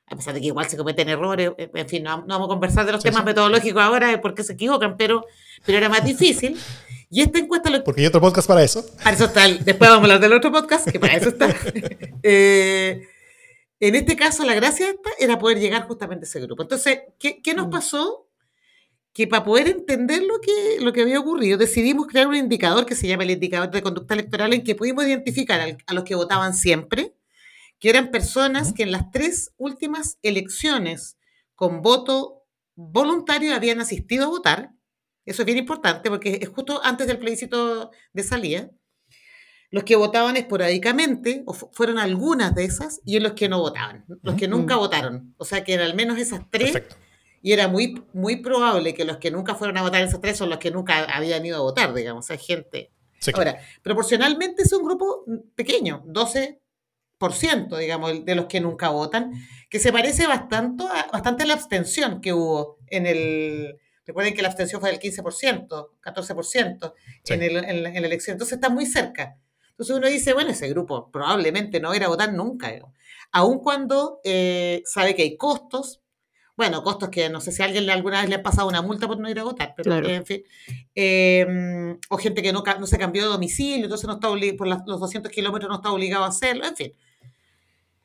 a 0.07 0.15
pesar 0.15 0.33
de 0.33 0.41
que 0.41 0.47
igual 0.47 0.67
se 0.67 0.77
cometen 0.77 1.09
errores, 1.09 1.51
eh, 1.57 1.69
en 1.73 1.89
fin, 1.89 2.03
no, 2.03 2.23
vamos 2.27 2.45
a 2.45 2.49
conversar 2.49 2.85
de 2.85 2.91
los 2.91 3.03
temas 3.03 3.25
metodológicos 3.25 3.81
ahora, 3.81 4.09
de 4.09 4.17
por 4.17 4.35
qué 4.35 4.43
se 4.43 4.53
equivocan, 4.53 4.97
pero, 4.97 5.25
pero 5.65 5.77
era 5.77 5.89
más 5.89 6.03
difícil. 6.03 6.57
Y 7.09 7.21
esta 7.21 7.39
encuesta... 7.39 7.69
Lo, 7.69 7.83
Porque 7.83 8.01
hay 8.01 8.07
otro 8.07 8.21
podcast 8.21 8.47
para 8.47 8.63
eso. 8.63 8.85
Para 8.97 9.15
eso 9.15 9.25
está, 9.25 9.47
después 9.47 9.89
vamos 9.89 9.97
a 9.97 10.03
hablar 10.03 10.19
del 10.19 10.33
otro 10.33 10.51
podcast, 10.51 10.89
que 10.89 10.99
para 10.99 11.15
eso 11.15 11.29
está. 11.29 11.53
Eh, 12.27 13.07
en 13.79 13.93
este 13.93 14.15
caso, 14.15 14.43
la 14.45 14.55
gracia 14.55 14.87
de 14.87 14.93
esta 14.93 15.11
era 15.19 15.37
poder 15.37 15.59
llegar 15.59 15.85
justamente 15.87 16.25
a 16.25 16.27
ese 16.27 16.39
grupo. 16.39 16.63
Entonces, 16.63 17.01
¿qué, 17.19 17.39
qué 17.39 17.53
nos 17.53 17.67
mm. 17.67 17.69
pasó? 17.69 18.24
Que 19.15 19.27
para 19.27 19.45
poder 19.45 19.69
entender 19.69 20.23
lo 20.23 20.41
que, 20.41 20.77
lo 20.81 20.91
que 20.91 21.01
había 21.01 21.21
ocurrido, 21.21 21.57
decidimos 21.57 22.05
crear 22.05 22.27
un 22.27 22.35
indicador 22.35 22.85
que 22.85 22.95
se 22.95 23.07
llama 23.07 23.23
el 23.23 23.31
indicador 23.31 23.71
de 23.71 23.81
conducta 23.81 24.13
electoral, 24.13 24.51
en 24.51 24.61
que 24.61 24.75
pudimos 24.75 25.05
identificar 25.05 25.77
a 25.87 25.93
los 25.93 26.03
que 26.03 26.15
votaban 26.15 26.53
siempre, 26.53 27.15
que 27.79 27.89
eran 27.89 28.11
personas 28.11 28.73
que 28.73 28.83
en 28.83 28.91
las 28.91 29.11
tres 29.11 29.53
últimas 29.55 30.19
elecciones 30.21 31.17
con 31.55 31.81
voto 31.81 32.43
voluntario 32.75 33.55
habían 33.55 33.79
asistido 33.79 34.25
a 34.25 34.29
votar. 34.29 34.71
Eso 35.25 35.43
es 35.43 35.45
bien 35.45 35.59
importante 35.59 36.09
porque 36.09 36.39
es 36.41 36.49
justo 36.49 36.81
antes 36.83 37.07
del 37.07 37.17
plebiscito 37.17 37.91
de 38.11 38.23
salida. 38.23 38.69
Los 39.71 39.85
que 39.85 39.95
votaban 39.95 40.35
esporádicamente, 40.35 41.43
o 41.45 41.53
fueron 41.53 41.99
algunas 41.99 42.53
de 42.53 42.65
esas, 42.65 42.99
y 43.05 43.15
en 43.15 43.23
los 43.23 43.31
que 43.31 43.47
no 43.47 43.61
votaban, 43.61 44.03
los 44.21 44.35
que 44.35 44.49
nunca 44.49 44.75
votaron. 44.75 45.33
O 45.37 45.45
sea 45.45 45.63
que 45.63 45.73
eran 45.73 45.87
al 45.87 45.95
menos 45.95 46.19
esas 46.19 46.41
tres 46.51 46.83
y 47.45 47.53
era 47.53 47.67
muy, 47.67 48.03
muy 48.13 48.37
probable 48.37 48.95
que 48.95 49.05
los 49.05 49.17
que 49.17 49.29
nunca 49.29 49.53
fueron 49.53 49.77
a 49.77 49.83
votar 49.83 50.01
en 50.01 50.07
esos 50.07 50.19
tres 50.19 50.35
son 50.35 50.49
los 50.49 50.57
que 50.57 50.71
nunca 50.71 51.03
habían 51.03 51.45
ido 51.45 51.57
a 51.57 51.61
votar, 51.61 51.93
digamos, 51.93 52.31
hay 52.31 52.39
gente. 52.39 52.91
Ahora, 53.35 53.59
proporcionalmente 53.83 54.63
es 54.63 54.73
un 54.73 54.83
grupo 54.83 55.23
pequeño, 55.53 56.03
12%, 56.07 57.77
digamos, 57.77 58.25
de 58.25 58.33
los 58.33 58.47
que 58.47 58.59
nunca 58.61 58.89
votan, 58.89 59.31
que 59.69 59.77
se 59.77 59.91
parece 59.91 60.25
bastante 60.25 60.85
a, 60.85 61.05
bastante 61.13 61.43
a 61.43 61.45
la 61.45 61.53
abstención 61.53 62.19
que 62.19 62.33
hubo 62.33 62.79
en 62.87 63.05
el... 63.05 63.77
Recuerden 64.07 64.33
que 64.33 64.41
la 64.41 64.47
abstención 64.47 64.81
fue 64.81 64.89
del 64.89 64.99
15%, 64.99 65.89
14% 66.01 66.93
en, 67.27 67.43
el, 67.43 67.57
en, 67.57 67.83
la, 67.83 67.89
elección, 67.91 68.33
entonces 68.33 68.55
está 68.55 68.69
muy 68.69 68.87
cerca. 68.87 69.37
Entonces 69.69 69.95
uno 69.95 70.07
dice, 70.07 70.33
bueno, 70.33 70.49
ese 70.49 70.67
grupo 70.69 71.11
probablemente 71.11 71.79
no 71.79 71.89
va 71.89 71.93
a 71.93 71.97
ir 71.97 72.05
a 72.05 72.07
votar 72.07 72.33
nunca, 72.33 72.73
aun 73.31 73.59
cuando 73.59 74.19
eh, 74.23 74.81
sabe 74.87 75.13
que 75.13 75.21
hay 75.21 75.37
costos, 75.37 76.01
bueno, 76.57 76.83
costos 76.83 77.09
que 77.09 77.29
no 77.29 77.41
sé 77.41 77.51
si 77.51 77.61
a 77.61 77.65
alguien 77.65 77.89
alguna 77.89 78.21
vez 78.21 78.29
le 78.29 78.35
ha 78.35 78.43
pasado 78.43 78.67
una 78.67 78.81
multa 78.81 79.07
por 79.07 79.19
no 79.19 79.29
ir 79.29 79.39
a 79.39 79.43
votar, 79.43 79.73
pero 79.75 80.07
en 80.07 80.25
fin. 80.25 80.43
Em, 80.93 81.99
o 82.09 82.17
gente 82.17 82.41
que 82.41 82.53
no, 82.53 82.63
no, 82.79 82.87
se 82.87 82.97
cambió 82.97 83.23
de 83.23 83.29
domicilio, 83.29 83.85
entonces 83.85 84.07
no 84.07 84.13
está 84.13 84.29
por 84.57 84.67
los 84.87 84.99
200 84.99 85.31
kilómetros 85.31 85.69
no 85.69 85.75
está 85.75 85.91
obligado 85.91 86.23
a 86.23 86.27
hacerlo, 86.27 86.65
en 86.65 86.75
fin. 86.75 86.93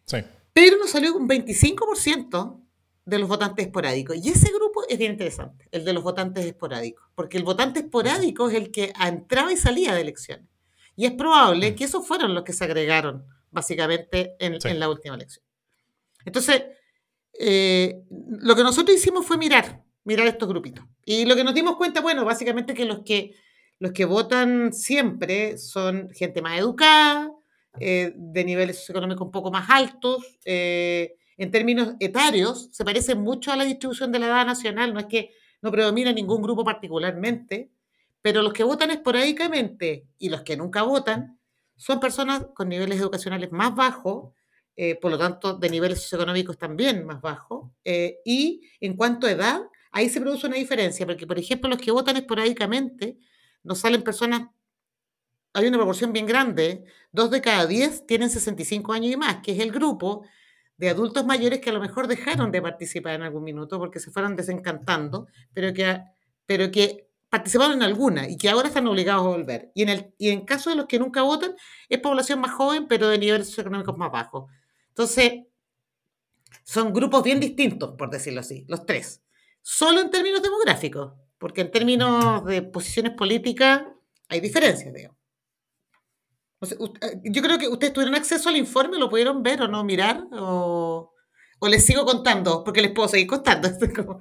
Sí. 0.05 0.19
Pero 0.53 0.79
nos 0.79 0.91
salió 0.91 1.15
un 1.15 1.29
25% 1.29 2.61
de 3.05 3.19
los 3.19 3.29
votantes 3.29 3.67
esporádicos. 3.67 4.17
Y 4.17 4.31
ese 4.31 4.53
grupo 4.53 4.83
es 4.89 4.99
bien 4.99 5.13
interesante, 5.13 5.69
el 5.71 5.85
de 5.85 5.93
los 5.93 6.03
votantes 6.03 6.45
esporádicos, 6.45 7.07
porque 7.15 7.39
el 7.39 7.45
votante 7.45 7.81
esporádico 7.81 8.49
es 8.49 8.57
el 8.57 8.73
que 8.73 8.93
entraba 9.01 9.53
y 9.53 9.57
salía 9.57 9.95
de 9.95 10.01
elecciones. 10.01 10.47
Y 10.97 11.07
es 11.07 11.13
probable 11.13 11.77
que 11.77 11.85
esos 11.85 12.05
fueron 12.07 12.35
los 12.35 12.43
que 12.43 12.53
se 12.53 12.65
agregaron, 12.65 13.25
básicamente, 13.53 14.35
en, 14.41 14.59
en 14.63 14.81
la 14.81 14.89
última 14.89 15.15
elección. 15.15 15.45
Entonces, 16.25 16.63
eh, 17.43 18.03
lo 18.11 18.55
que 18.55 18.63
nosotros 18.63 18.95
hicimos 18.95 19.25
fue 19.27 19.39
mirar, 19.39 19.83
mirar 20.05 20.27
estos 20.27 20.47
grupitos. 20.47 20.85
Y 21.07 21.25
lo 21.25 21.35
que 21.35 21.43
nos 21.43 21.55
dimos 21.55 21.77
cuenta, 21.77 22.03
bueno, 22.03 22.23
básicamente 22.27 22.75
que 22.75 22.85
los 22.85 23.01
que, 23.03 23.35
los 23.79 23.93
que 23.93 24.05
votan 24.05 24.75
siempre 24.75 25.57
son 25.57 26.11
gente 26.11 26.43
más 26.43 26.59
educada, 26.59 27.33
eh, 27.79 28.13
de 28.15 28.45
niveles 28.45 28.89
económicos 28.91 29.25
un 29.25 29.33
poco 29.33 29.51
más 29.51 29.71
altos, 29.71 30.39
eh, 30.45 31.15
en 31.39 31.51
términos 31.51 31.95
etarios, 31.99 32.69
se 32.73 32.85
parece 32.85 33.15
mucho 33.15 33.51
a 33.51 33.57
la 33.57 33.65
distribución 33.65 34.13
de 34.13 34.19
la 34.19 34.27
edad 34.27 34.45
nacional, 34.45 34.93
no 34.93 35.01
es 35.01 35.07
que 35.07 35.31
no 35.63 35.71
predomina 35.71 36.13
ningún 36.13 36.43
grupo 36.43 36.63
particularmente, 36.63 37.71
pero 38.21 38.43
los 38.43 38.53
que 38.53 38.65
votan 38.65 38.91
esporádicamente 38.91 40.05
y 40.19 40.29
los 40.29 40.43
que 40.43 40.59
nunca 40.59 40.83
votan 40.83 41.39
son 41.77 42.01
personas 42.01 42.49
con 42.55 42.69
niveles 42.69 43.01
educacionales 43.01 43.51
más 43.51 43.75
bajos, 43.75 44.35
eh, 44.83 44.95
por 44.95 45.11
lo 45.11 45.19
tanto, 45.19 45.59
de 45.59 45.69
niveles 45.69 46.01
socioeconómicos 46.01 46.57
también 46.57 47.05
más 47.05 47.21
bajos. 47.21 47.71
Eh, 47.85 48.21
y 48.25 48.63
en 48.81 48.97
cuanto 48.97 49.27
a 49.27 49.31
edad, 49.31 49.61
ahí 49.93 50.09
se 50.09 50.23
produce 50.23 50.47
una 50.47 50.57
diferencia, 50.57 51.05
porque, 51.05 51.27
por 51.27 51.39
ejemplo, 51.39 51.69
los 51.69 51.79
que 51.79 51.91
votan 51.91 52.17
esporádicamente, 52.17 53.19
nos 53.63 53.81
salen 53.81 54.03
personas, 54.03 54.49
hay 55.53 55.67
una 55.67 55.77
proporción 55.77 56.15
bien 56.15 56.25
grande, 56.25 56.85
dos 57.13 57.31
de 57.31 57.43
cada 57.43 57.67
diez 57.67 58.07
tienen 58.07 58.31
65 58.31 58.95
años 58.95 59.13
y 59.13 59.19
más, 59.19 59.43
que 59.43 59.53
es 59.53 59.59
el 59.59 59.71
grupo 59.71 60.25
de 60.79 60.89
adultos 60.89 61.27
mayores 61.27 61.61
que 61.61 61.69
a 61.69 61.75
lo 61.75 61.81
mejor 61.81 62.07
dejaron 62.07 62.51
de 62.51 62.63
participar 62.63 63.17
en 63.17 63.23
algún 63.23 63.45
minuto 63.45 63.79
porque 63.79 64.01
se 64.01 64.11
fueron 64.11 64.35
desencantando, 64.35 65.27
pero 65.53 65.75
que, 65.75 66.01
pero 66.47 66.71
que 66.71 67.11
participaron 67.29 67.75
en 67.75 67.83
alguna 67.83 68.27
y 68.31 68.39
que 68.39 68.49
ahora 68.49 68.69
están 68.69 68.87
obligados 68.87 69.27
a 69.27 69.29
volver. 69.29 69.73
Y 69.75 69.83
en, 69.83 69.91
el, 69.91 70.15
y 70.17 70.31
en 70.31 70.47
caso 70.47 70.71
de 70.71 70.77
los 70.77 70.87
que 70.87 70.99
nunca 70.99 71.21
votan, 71.21 71.55
es 71.91 71.99
población 71.99 72.41
más 72.41 72.53
joven, 72.53 72.89
pero 72.89 73.09
de 73.09 73.19
niveles 73.19 73.49
socioeconómicos 73.49 73.99
más 73.99 74.11
bajos. 74.11 74.51
Entonces, 74.91 75.45
son 76.63 76.93
grupos 76.93 77.25
bien 77.25 77.41
distintos, 77.41 77.97
por 77.97 78.11
decirlo 78.11 78.41
así, 78.41 78.65
los 78.69 78.87
tres. 78.87 79.23
Solo 79.63 80.01
en 80.01 80.11
términos 80.11 80.43
demográficos, 80.43 81.15
porque 81.39 81.63
en 81.63 81.71
términos 81.71 82.45
de 82.45 82.63
posiciones 82.63 83.13
políticas 83.15 83.83
hay 84.29 84.41
diferencias, 84.41 84.95
digamos. 84.95 85.17
Eh, 86.63 87.21
yo 87.25 87.43
creo 87.43 87.59
que 87.59 87.69
ustedes 87.69 87.93
tuvieron 87.93 88.15
acceso 88.15 88.49
al 88.49 88.57
informe, 88.57 88.99
lo 88.99 89.09
pudieron 89.09 89.43
ver 89.43 89.63
o 89.63 89.69
no 89.69 89.83
mirar, 89.83 90.27
o, 90.33 91.15
o 91.59 91.69
les 91.69 91.85
sigo 91.85 92.05
contando, 92.05 92.63
porque 92.63 92.83
les 92.83 92.93
puedo 92.93 93.09
seguir 93.09 93.27
contando. 93.27 93.69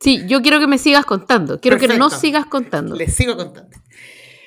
Sí, 0.00 0.22
yo 0.26 0.42
quiero 0.42 0.60
que 0.60 0.66
me 0.66 0.76
sigas 0.76 1.06
contando. 1.06 1.60
Quiero 1.60 1.78
que 1.78 1.88
no 1.88 2.10
sigas 2.10 2.44
contando. 2.44 2.94
Les 2.94 3.14
sigo 3.14 3.38
contando. 3.38 3.74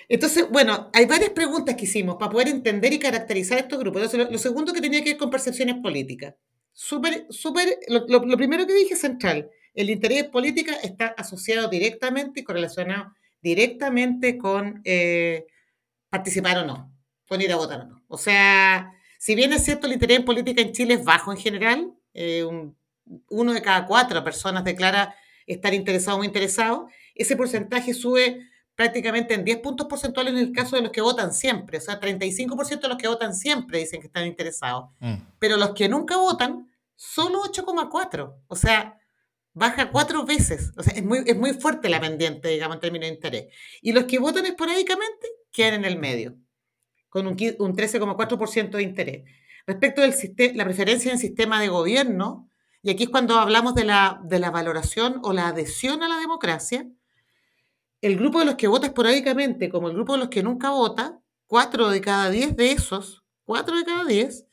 Entonces, 0.10 0.48
bueno, 0.50 0.90
hay 0.94 1.06
varias 1.06 1.32
preguntas 1.32 1.76
que 1.76 1.86
hicimos 1.86 2.16
para 2.16 2.32
poder 2.32 2.48
entender 2.48 2.94
y 2.94 3.00
caracterizar 3.00 3.58
estos 3.58 3.80
grupos. 3.80 4.14
lo, 4.14 4.38
segundo 4.38 4.74
que 4.74 4.82
tenía 4.82 5.04
que 5.04 5.12
ver 5.12 5.18
con 5.18 5.30
percepciones 5.30 5.76
políticas. 5.82 6.36
Súper, 6.74 7.26
súper, 7.30 7.80
lo, 7.88 8.38
primero 8.38 8.66
que 8.66 8.74
dije 8.74 8.96
central, 8.96 9.50
el 9.74 9.90
interés 9.90 10.26
política 10.26 10.74
está 10.76 11.08
asociado 11.08 11.68
directamente 11.70 12.40
y 12.40 12.44
correlacionado 12.44 13.14
directamente 13.42 14.38
con 14.38 14.82
eh, 14.84 15.46
participar 16.10 16.60
o 16.60 16.66
no, 16.66 16.92
con 17.28 17.42
ir 17.42 17.52
a 17.52 17.58
votar 17.58 17.82
o 17.82 17.86
no. 17.86 18.04
O 18.08 18.18
sea, 18.18 18.94
si 19.18 19.36
bien 19.36 19.54
es 19.54 19.66
cierto 19.66 19.88
el 19.88 19.94
interés 19.94 20.20
en 20.20 20.26
política 20.26 20.62
en 20.62 20.72
Chile 20.72 20.96
es 20.96 21.04
bajo 21.04 21.32
en 21.32 21.38
general, 21.38 21.94
eh, 22.14 22.46
uno 23.30 23.54
de 23.54 23.62
cada 23.62 23.86
cuatro 23.86 24.24
personas 24.24 24.64
declara 24.64 25.16
estar 25.46 25.74
interesado 25.74 26.20
o 26.20 26.24
interesado, 26.24 26.90
ese 27.16 27.36
porcentaje 27.36 27.94
sube 27.94 28.42
prácticamente 28.78 29.34
en 29.34 29.44
10 29.44 29.58
puntos 29.58 29.88
porcentuales 29.88 30.34
en 30.34 30.40
el 30.40 30.52
caso 30.52 30.76
de 30.76 30.84
los 30.84 30.92
que 30.92 31.02
votan 31.02 31.34
siempre. 31.34 31.80
O 31.80 31.82
sea, 31.82 32.00
35% 32.00 32.80
de 32.80 32.88
los 32.88 32.98
que 32.98 33.08
votan 33.08 33.34
siempre 33.34 33.80
dicen 33.80 34.00
que 34.00 34.06
están 34.06 34.28
interesados. 34.28 34.92
Mm. 35.00 35.16
Pero 35.40 35.58
los 35.58 35.72
que 35.72 35.90
nunca 35.90 36.16
votan, 36.16 36.72
solo 36.96 37.42
8,4. 37.42 38.36
O 38.46 38.56
sea, 38.56 39.00
baja 39.54 39.90
cuatro 39.90 40.26
veces. 40.26 40.74
O 40.78 40.84
sea, 40.84 40.94
es 40.94 41.04
muy, 41.04 41.24
es 41.26 41.36
muy 41.36 41.54
fuerte 41.54 41.90
la 41.90 42.00
pendiente, 42.00 42.50
digamos, 42.50 42.76
en 42.76 42.82
términos 42.82 43.10
de 43.10 43.16
interés. 43.16 43.46
Y 43.82 43.94
los 43.94 44.04
que 44.04 44.20
votan 44.20 44.46
esporádicamente 44.46 45.28
quedan 45.52 45.74
en 45.74 45.86
el 45.86 45.98
medio, 45.98 46.38
con 47.10 47.26
un, 47.26 47.34
un 47.34 47.76
13,4% 47.76 48.70
de 48.70 48.84
interés. 48.84 49.24
Respecto 49.66 50.02
de 50.04 50.54
la 50.54 50.66
preferencia 50.66 51.10
en 51.10 51.16
el 51.16 51.20
sistema 51.20 51.60
de 51.60 51.70
gobierno, 51.70 52.48
y 52.84 52.92
aquí 52.92 53.06
es 53.06 53.10
cuando 53.10 53.40
hablamos 53.40 53.74
de 53.74 53.86
la, 53.86 54.22
de 54.24 54.38
la 54.38 54.52
valoración 54.52 55.20
o 55.24 55.34
la 55.34 55.48
adhesión 55.48 56.04
a 56.04 56.08
la 56.08 56.20
democracia, 56.20 56.88
el 58.02 58.18
grupo 58.18 58.40
de 58.40 58.46
los 58.46 58.56
que 58.56 58.68
vota 58.68 58.88
esporádicamente, 58.88 59.70
como 59.70 59.88
el 59.90 59.96
grupo 59.96 60.14
de 60.14 60.20
los 60.20 60.30
que 60.30 60.44
nunca 60.44 60.70
vota, 60.72 61.20
cuatro 61.48 61.90
de 61.90 62.02
cada 62.02 62.30
diez 62.30 62.56
de 62.56 62.72
esos, 62.72 63.24
cuatro 63.44 63.78
de 63.78 63.86
cada 63.86 64.06
diez, 64.06 64.46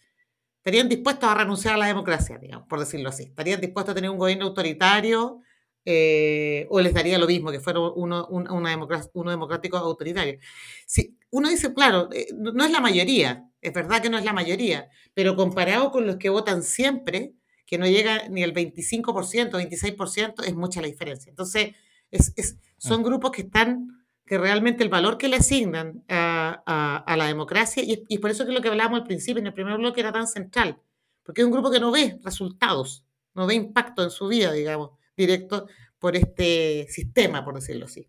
estarían 0.59 0.89
dispuestos 0.89 1.29
a 1.29 1.35
renunciar 1.35 1.75
a 1.75 1.79
la 1.79 1.87
democracia, 1.87 2.39
digamos, 2.39 2.67
por 2.69 2.81
decirlo 2.81 3.11
así. 3.11 3.25
Estarían 3.25 3.61
dispuestos 3.61 3.93
a 3.93 3.95
tener 3.95 4.11
un 4.11 4.19
gobierno 4.19 4.47
autoritario 4.47 5.43
eh, 5.85 6.67
o 6.71 6.81
les 6.81 6.95
daría 6.95 7.19
lo 7.19 7.27
mismo, 7.27 7.51
que 7.51 7.61
fuera 7.61 7.81
uno, 7.81 8.27
una 8.29 8.71
democracia, 8.71 9.11
uno 9.15 9.31
democrático 9.31 9.77
autoritario. 9.77 10.39
Si, 10.87 11.19
uno 11.31 11.51
dice, 11.51 11.75
claro, 11.75 12.09
eh, 12.13 12.29
no 12.33 12.65
es 12.65 12.71
la 12.71 12.81
mayoría, 12.81 13.51
es 13.61 13.73
verdad 13.75 14.01
que 14.01 14.09
no 14.09 14.17
es 14.17 14.25
la 14.25 14.33
mayoría, 14.33 14.89
pero 15.13 15.37
comparado 15.37 15.91
con 15.91 16.07
los 16.07 16.17
que 16.17 16.31
votan 16.31 16.63
siempre, 16.63 17.35
que 17.67 17.77
no 17.77 17.87
llega 17.87 18.29
ni 18.29 18.43
el 18.43 18.55
25%, 18.55 19.51
26%, 19.51 20.45
es 20.45 20.55
mucha 20.55 20.81
la 20.81 20.87
diferencia. 20.87 21.29
Entonces, 21.29 21.75
es, 22.11 22.57
son 22.85 23.01
ah. 23.01 23.05
grupos 23.05 23.31
que 23.31 23.43
están, 23.43 24.05
que 24.27 24.39
realmente 24.39 24.83
el 24.83 24.91
valor 24.91 25.19
que 25.19 25.29
le 25.29 25.37
asignan 25.37 26.05
a, 26.09 27.15
la 27.17 27.27
democracia, 27.27 27.83
y, 27.83 28.05
y, 28.09 28.19
por 28.19 28.31
eso 28.31 28.45
que 28.45 28.53
lo 28.53 28.61
que 28.61 28.69
hablábamos 28.69 29.01
al 29.01 29.07
principio, 29.07 29.41
en 29.41 29.47
el 29.47 29.55
primer 29.55 29.79
bloque, 29.79 30.01
era 30.01 30.13
tan 30.13 30.27
central, 30.27 30.81
porque 31.23 31.41
es 31.41 31.47
un 31.47 31.53
grupo 31.53 31.71
que 31.71 31.81
no 31.81 31.91
ve 31.91 32.19
resultados, 32.23 33.05
no 33.35 33.47
ve 33.47 33.55
impacto 33.55 34.03
en 34.03 34.11
su 34.11 34.29
vida, 34.29 34.53
digamos, 34.53 34.91
directo 35.17 35.67
por 35.99 36.17
este 36.17 36.87
sistema, 36.91 37.45
por 37.45 37.55
decirlo 37.55 37.87
así. 37.87 38.09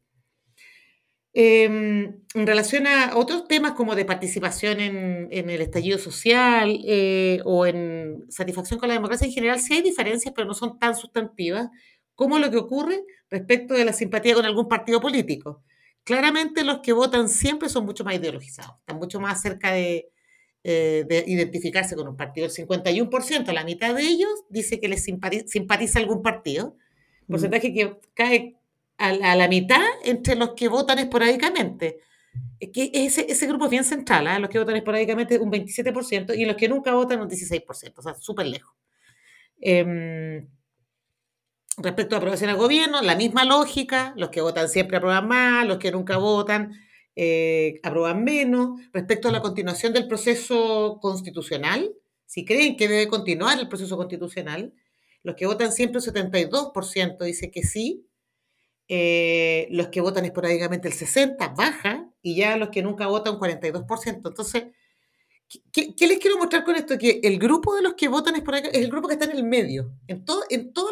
Em, 1.37 2.21
en 2.33 2.47
relación 2.47 2.87
a 2.87 3.17
otros 3.17 3.45
temas 3.49 3.73
como 3.73 3.93
de 3.93 4.05
participación 4.05 4.79
en, 4.79 5.49
el 5.49 5.61
estallido 5.61 5.97
social 5.97 6.79
eh, 6.87 7.41
o 7.43 7.65
en 7.65 8.25
satisfacción 8.29 8.79
con 8.79 8.87
la 8.87 8.95
democracia 8.95 9.27
en 9.27 9.33
general, 9.33 9.59
sí 9.59 9.73
hay 9.73 9.81
diferencias, 9.81 10.33
pero 10.33 10.47
no 10.47 10.53
son 10.53 10.79
tan 10.79 10.95
sustantivas 10.95 11.69
como 12.15 12.39
lo 12.39 12.49
que 12.49 12.57
ocurre 12.57 13.03
respecto 13.29 13.73
de 13.73 13.85
la 13.85 13.93
simpatía 13.93 14.33
con 14.33 14.45
algún 14.45 14.67
partido 14.67 14.99
político. 14.99 15.63
Claramente 16.03 16.63
los 16.63 16.79
que 16.79 16.93
votan 16.93 17.29
siempre 17.29 17.69
son 17.69 17.85
mucho 17.85 18.03
más 18.03 18.15
ideologizados, 18.15 18.75
están 18.79 18.97
mucho 18.97 19.19
más 19.19 19.41
cerca 19.41 19.71
de, 19.71 20.09
eh, 20.63 21.23
identificarse 21.27 21.95
con 21.95 22.07
un 22.07 22.15
partido. 22.15 22.47
El 22.47 22.51
51%, 22.51 23.51
la 23.51 23.63
mitad 23.63 23.93
de 23.93 24.03
ellos, 24.03 24.29
dice 24.49 24.79
que 24.79 24.87
les 24.87 25.03
simpatiza, 25.03 25.99
algún 25.99 26.21
partido, 26.21 26.77
mm. 27.27 27.31
porcentaje 27.31 27.73
que 27.73 27.99
cae 28.13 28.55
a, 28.97 29.35
la 29.35 29.47
mitad 29.47 29.81
entre 30.03 30.35
los 30.35 30.53
que 30.53 30.67
votan 30.67 30.99
esporádicamente. 30.99 31.99
Que 32.59 32.91
ese, 32.93 33.25
ese 33.29 33.47
grupo 33.47 33.65
es 33.65 33.71
bien 33.71 33.83
central, 33.83 34.27
¿eh? 34.27 34.39
los 34.39 34.49
que 34.49 34.59
votan 34.59 34.75
esporádicamente 34.75 35.39
un 35.39 35.51
27% 35.51 36.37
y 36.37 36.45
los 36.45 36.55
que 36.55 36.69
nunca 36.69 36.93
votan 36.93 37.21
un 37.21 37.29
16%, 37.29 37.93
o 37.97 38.01
sea, 38.01 38.13
súper 38.15 38.47
lejos. 38.47 38.75
Em, 39.59 40.47
respecto 41.77 42.15
a 42.15 42.19
aprobación 42.19 42.49
al 42.49 42.57
gobierno, 42.57 43.01
la 43.01 43.15
misma 43.15 43.45
lógica, 43.45 44.13
los 44.17 44.29
que 44.29 44.41
votan 44.41 44.69
siempre 44.69 44.97
aprueban 44.97 45.27
más, 45.27 45.67
los 45.67 45.77
que 45.77 45.91
nunca 45.91 46.17
votan 46.17 46.73
eh, 47.15 47.79
aprueban 47.83 48.23
menos. 48.23 48.79
Respecto 48.93 49.29
a 49.29 49.31
la 49.31 49.41
continuación 49.41 49.93
del 49.93 50.07
proceso 50.07 50.99
constitucional, 51.01 51.93
si 52.25 52.45
creen 52.45 52.77
que 52.77 52.87
debe 52.87 53.07
continuar 53.07 53.59
el 53.59 53.67
proceso 53.67 53.97
constitucional, 53.97 54.73
los 55.23 55.35
que 55.35 55.45
votan 55.45 55.71
siempre 55.71 55.99
un 55.99 56.05
72% 56.05 57.23
dice 57.23 57.51
que 57.51 57.63
sí, 57.63 58.07
eh, 58.87 59.67
los 59.71 59.87
que 59.87 60.01
votan 60.01 60.25
esporádicamente 60.25 60.87
el 60.87 60.93
60% 60.93 61.55
baja 61.55 62.07
y 62.21 62.35
ya 62.35 62.57
los 62.57 62.69
que 62.69 62.83
nunca 62.83 63.07
votan 63.07 63.33
un 63.33 63.39
42%. 63.39 64.29
Entonces, 64.29 64.65
¿Qué, 65.71 66.07
les 66.07 66.19
quiero 66.19 66.37
mostrar 66.37 66.63
con 66.63 66.75
esto? 66.75 66.97
Que 66.97 67.19
el 67.23 67.37
grupo 67.37 67.75
de 67.75 67.81
los 67.81 67.93
que 67.93 68.07
votan 68.07 68.35
es, 68.35 68.43
es 68.73 68.81
el 68.81 68.89
grupo 68.89 69.07
que 69.07 69.13
está 69.13 69.25
en 69.25 69.37
el 69.37 69.43
medio. 69.43 69.91
En, 70.07 70.25
todo, 70.25 70.43
en, 70.49 70.73
todos 70.73 70.91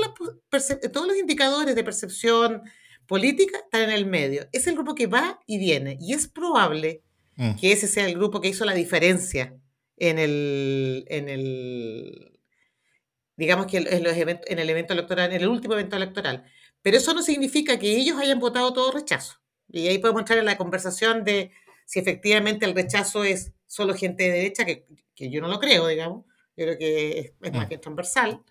los 1.07 1.17
indicadores 1.17 1.75
de 1.75 1.83
percepción 1.83 2.61
política 3.07 3.59
están 3.59 3.83
en 3.83 3.89
el 3.91 4.05
medio. 4.05 4.47
Es 4.51 4.67
el 4.67 4.75
grupo 4.75 4.95
que 4.95 5.07
va 5.07 5.39
y 5.47 5.57
viene. 5.57 5.97
Y 5.99 6.13
es 6.13 6.27
probable 6.27 7.01
mm. 7.35 7.55
que 7.55 7.71
ese 7.71 7.87
sea 7.87 8.05
el 8.05 8.15
grupo 8.15 8.41
que 8.41 8.49
hizo 8.49 8.65
la 8.65 8.73
diferencia 8.73 9.57
en 9.97 10.19
el, 10.19 11.05
en 11.07 11.29
el 11.29 12.39
digamos 13.35 13.65
que 13.65 13.77
en, 13.77 14.03
los 14.03 14.15
eventos, 14.15 14.49
en 14.49 14.59
el 14.59 14.69
evento 14.69 14.93
electoral, 14.93 15.31
en 15.31 15.41
el 15.41 15.47
último 15.47 15.73
evento 15.73 15.95
electoral. 15.95 16.43
Pero 16.81 16.97
eso 16.97 17.13
no 17.13 17.23
significa 17.23 17.79
que 17.79 17.95
ellos 17.95 18.17
hayan 18.19 18.39
votado 18.39 18.73
todo 18.73 18.91
rechazo. 18.91 19.37
Y 19.69 19.87
ahí 19.87 19.97
podemos 19.97 20.21
entrar 20.21 20.39
en 20.39 20.45
la 20.45 20.57
conversación 20.57 21.23
de 21.23 21.51
si 21.85 21.99
efectivamente 21.99 22.65
el 22.65 22.75
rechazo 22.75 23.23
es 23.23 23.53
solo 23.74 23.95
gente 23.95 24.24
de 24.24 24.32
derecha, 24.32 24.65
que, 24.65 24.86
que 25.15 25.32
yo 25.32 25.41
no 25.41 25.47
lo 25.47 25.59
creo, 25.59 25.88
digamos, 25.88 26.26
yo 26.55 26.65
creo 26.65 26.78
que 26.78 27.19
es, 27.19 27.34
es 27.41 27.53
más 27.53 27.65
mm. 27.65 27.69
que 27.69 27.78
transversal. 27.80 28.43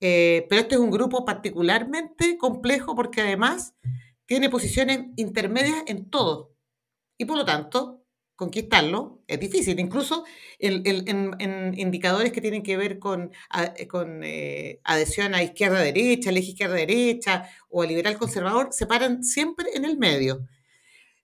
Eh, 0.00 0.44
pero 0.48 0.62
este 0.62 0.74
es 0.74 0.80
un 0.80 0.90
grupo 0.90 1.24
particularmente 1.24 2.36
complejo 2.36 2.96
porque 2.96 3.20
además 3.20 3.74
tiene 4.26 4.50
posiciones 4.50 5.06
intermedias 5.14 5.84
en 5.86 6.10
todo. 6.10 6.56
Y 7.16 7.26
por 7.26 7.36
lo 7.36 7.44
tanto, 7.44 8.02
conquistarlo 8.34 9.22
es 9.28 9.38
difícil. 9.38 9.78
Incluso 9.78 10.24
en, 10.58 10.82
en, 11.40 11.78
indicadores 11.78 12.32
que 12.32 12.40
tienen 12.40 12.64
que 12.64 12.76
ver 12.76 12.98
con, 12.98 13.30
con 13.88 14.22
eh, 14.24 14.80
adhesión 14.82 15.36
a 15.36 15.44
izquierda-derecha, 15.44 16.30
eje 16.30 16.50
izquierda-derecha 16.50 17.48
o 17.68 17.82
a 17.82 17.86
liberal-conservador, 17.86 18.72
se 18.72 18.86
paran 18.86 19.22
siempre 19.22 19.66
en 19.74 19.84
el 19.84 19.96
medio 19.96 20.44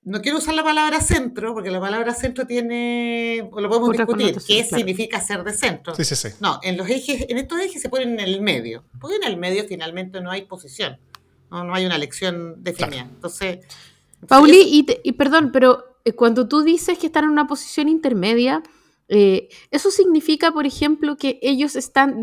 no 0.04 0.20
quiero 0.20 0.38
usar 0.38 0.54
la 0.54 0.64
palabra 0.64 1.00
centro, 1.00 1.54
porque 1.54 1.70
la 1.70 1.80
palabra 1.80 2.14
centro 2.14 2.46
tiene, 2.46 3.48
o 3.52 3.60
lo 3.60 3.68
podemos 3.68 3.92
discutir, 3.92 4.36
qué 4.46 4.64
significa 4.64 5.20
ser 5.20 5.44
de 5.44 5.52
centro. 5.52 5.94
Sí, 5.94 6.04
sí, 6.04 6.16
sí. 6.16 6.28
No, 6.40 6.58
en 6.62 6.76
los 6.76 6.88
ejes, 6.88 7.26
en 7.28 7.38
estos 7.38 7.60
ejes 7.60 7.80
se 7.80 7.88
ponen 7.88 8.14
en 8.14 8.20
el 8.20 8.40
medio, 8.40 8.84
porque 9.00 9.16
en 9.16 9.24
el 9.24 9.36
medio 9.36 9.64
finalmente 9.64 10.20
no 10.20 10.30
hay 10.30 10.42
posición, 10.42 10.98
no, 11.50 11.62
no 11.64 11.74
hay 11.74 11.86
una 11.86 11.96
elección 11.96 12.64
definida. 12.64 13.02
Entonces, 13.02 13.60
Pauli, 14.26 14.86
y, 15.02 15.12
perdón, 15.12 15.50
pero 15.52 15.98
eh, 16.04 16.12
cuando 16.12 16.48
tú 16.48 16.62
dices 16.62 16.98
que 16.98 17.06
están 17.06 17.24
en 17.24 17.30
una 17.30 17.46
posición 17.46 17.88
intermedia, 17.88 18.62
eh, 19.14 19.48
eso 19.70 19.90
significa, 19.90 20.52
por 20.52 20.64
ejemplo, 20.64 21.16
que 21.16 21.38
ellos 21.42 21.76
están, 21.76 22.20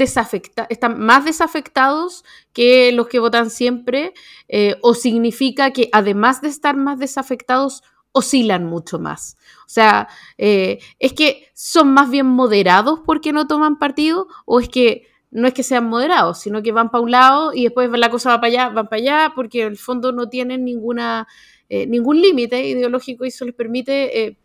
más 0.97 1.25
desafectados 1.25 2.25
que 2.51 2.91
los 2.91 3.07
que 3.07 3.19
votan 3.19 3.51
siempre, 3.51 4.13
eh, 4.47 4.75
o 4.81 4.95
significa 4.95 5.71
que 5.71 5.89
además 5.91 6.41
de 6.41 6.47
estar 6.47 6.75
más 6.75 6.97
desafectados, 6.97 7.83
oscilan 8.11 8.65
mucho 8.65 8.97
más. 8.97 9.37
O 9.67 9.69
sea, 9.69 10.07
¿es 10.37 11.13
que 11.13 11.47
son 11.53 11.93
más 11.93 12.09
bien 12.09 12.25
moderados 12.25 13.01
porque 13.05 13.31
no 13.33 13.45
toman 13.45 13.77
partido 13.77 14.27
o 14.47 14.59
es 14.59 14.67
que 14.67 15.09
no 15.31 15.47
es 15.47 15.53
que 15.53 15.63
sean 15.63 15.87
moderados, 15.87 16.39
sino 16.39 16.63
que 16.63 16.71
van 16.71 16.89
para 16.89 17.03
un 17.03 17.11
lado 17.11 17.53
y 17.53 17.63
después 17.63 17.89
la 17.91 18.09
cosa 18.09 18.31
va 18.31 18.41
para 18.41 18.47
allá, 18.47 18.69
van 18.69 18.87
para 18.87 19.01
allá, 19.01 19.33
porque 19.35 19.61
en 19.61 19.67
el 19.67 19.77
fondo 19.77 20.11
no 20.11 20.29
tienen 20.29 20.65
ninguna, 20.65 21.27
eh, 21.69 21.85
ningún 21.85 22.21
límite 22.21 22.67
ideológico 22.67 23.25
y 23.25 23.29
eso 23.29 23.45
les 23.45 23.55
permite 23.55 24.25
eh, 24.25 24.37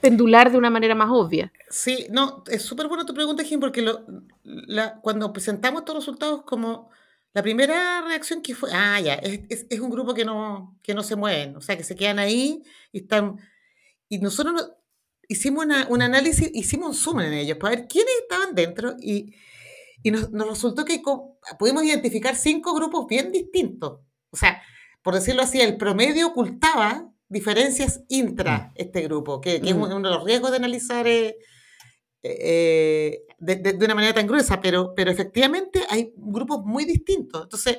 pendular 0.00 0.50
de 0.50 0.58
una 0.58 0.70
manera 0.70 0.94
más 0.94 1.10
obvia. 1.12 1.52
Sí, 1.68 2.06
no, 2.10 2.42
es 2.50 2.62
súper 2.62 2.88
buena 2.88 3.04
tu 3.04 3.14
pregunta, 3.14 3.44
Jim, 3.44 3.60
porque 3.60 3.82
lo, 3.82 4.04
cuando 5.02 5.32
presentamos 5.32 5.82
estos 5.82 5.96
resultados 5.96 6.42
como 6.42 6.90
la 7.32 7.42
primera 7.42 8.02
reacción 8.02 8.42
que 8.42 8.54
fue, 8.54 8.70
ah, 8.72 9.00
ya, 9.00 9.14
es, 9.14 9.66
es, 9.68 9.80
un 9.80 9.90
grupo 9.90 10.14
que 10.14 10.24
no, 10.24 10.78
que 10.82 10.94
no 10.94 11.02
se 11.02 11.14
mueven, 11.14 11.56
o 11.56 11.60
sea, 11.60 11.76
que 11.76 11.84
se 11.84 11.94
quedan 11.94 12.18
ahí 12.18 12.62
y 12.92 13.00
están... 13.00 13.36
Y 14.08 14.18
nosotros 14.18 14.72
hicimos 15.28 15.64
un 15.88 16.02
análisis, 16.02 16.50
hicimos 16.52 16.88
un 16.88 16.94
zoom 16.94 17.20
en 17.20 17.32
ellos 17.34 17.58
para 17.58 17.76
ver 17.76 17.86
quiénes 17.86 18.12
estaban 18.22 18.54
dentro 18.56 18.96
y 19.00 19.34
y 20.02 20.10
nos, 20.10 20.30
resultó 20.32 20.84
que 20.84 21.02
pudimos 21.58 21.84
identificar 21.84 22.34
cinco 22.36 22.74
grupos 22.74 23.06
bien 23.06 23.32
distintos. 23.32 24.00
O 24.30 24.36
sea, 24.36 24.62
por 25.02 25.14
decirlo 25.14 25.42
así, 25.42 25.60
el 25.60 25.76
promedio 25.76 26.28
ocultaba 26.28 27.10
diferencias 27.28 28.02
intra 28.08 28.58
mm. 28.58 28.72
este 28.74 29.02
grupo, 29.02 29.40
que, 29.40 29.56
es 29.56 29.74
mm. 29.74 29.82
uno 29.82 29.96
de 29.96 30.14
los 30.14 30.24
riesgos 30.24 30.50
de 30.50 30.56
analizar 30.56 31.06
eh, 31.06 31.36
eh, 32.22 33.22
de, 33.38 33.78
una 33.84 33.94
manera 33.94 34.14
tan 34.14 34.26
gruesa, 34.26 34.60
pero, 34.60 34.94
pero 34.94 35.10
efectivamente 35.10 35.84
hay 35.88 36.12
grupos 36.16 36.64
muy 36.64 36.84
distintos. 36.84 37.44
Entonces, 37.44 37.78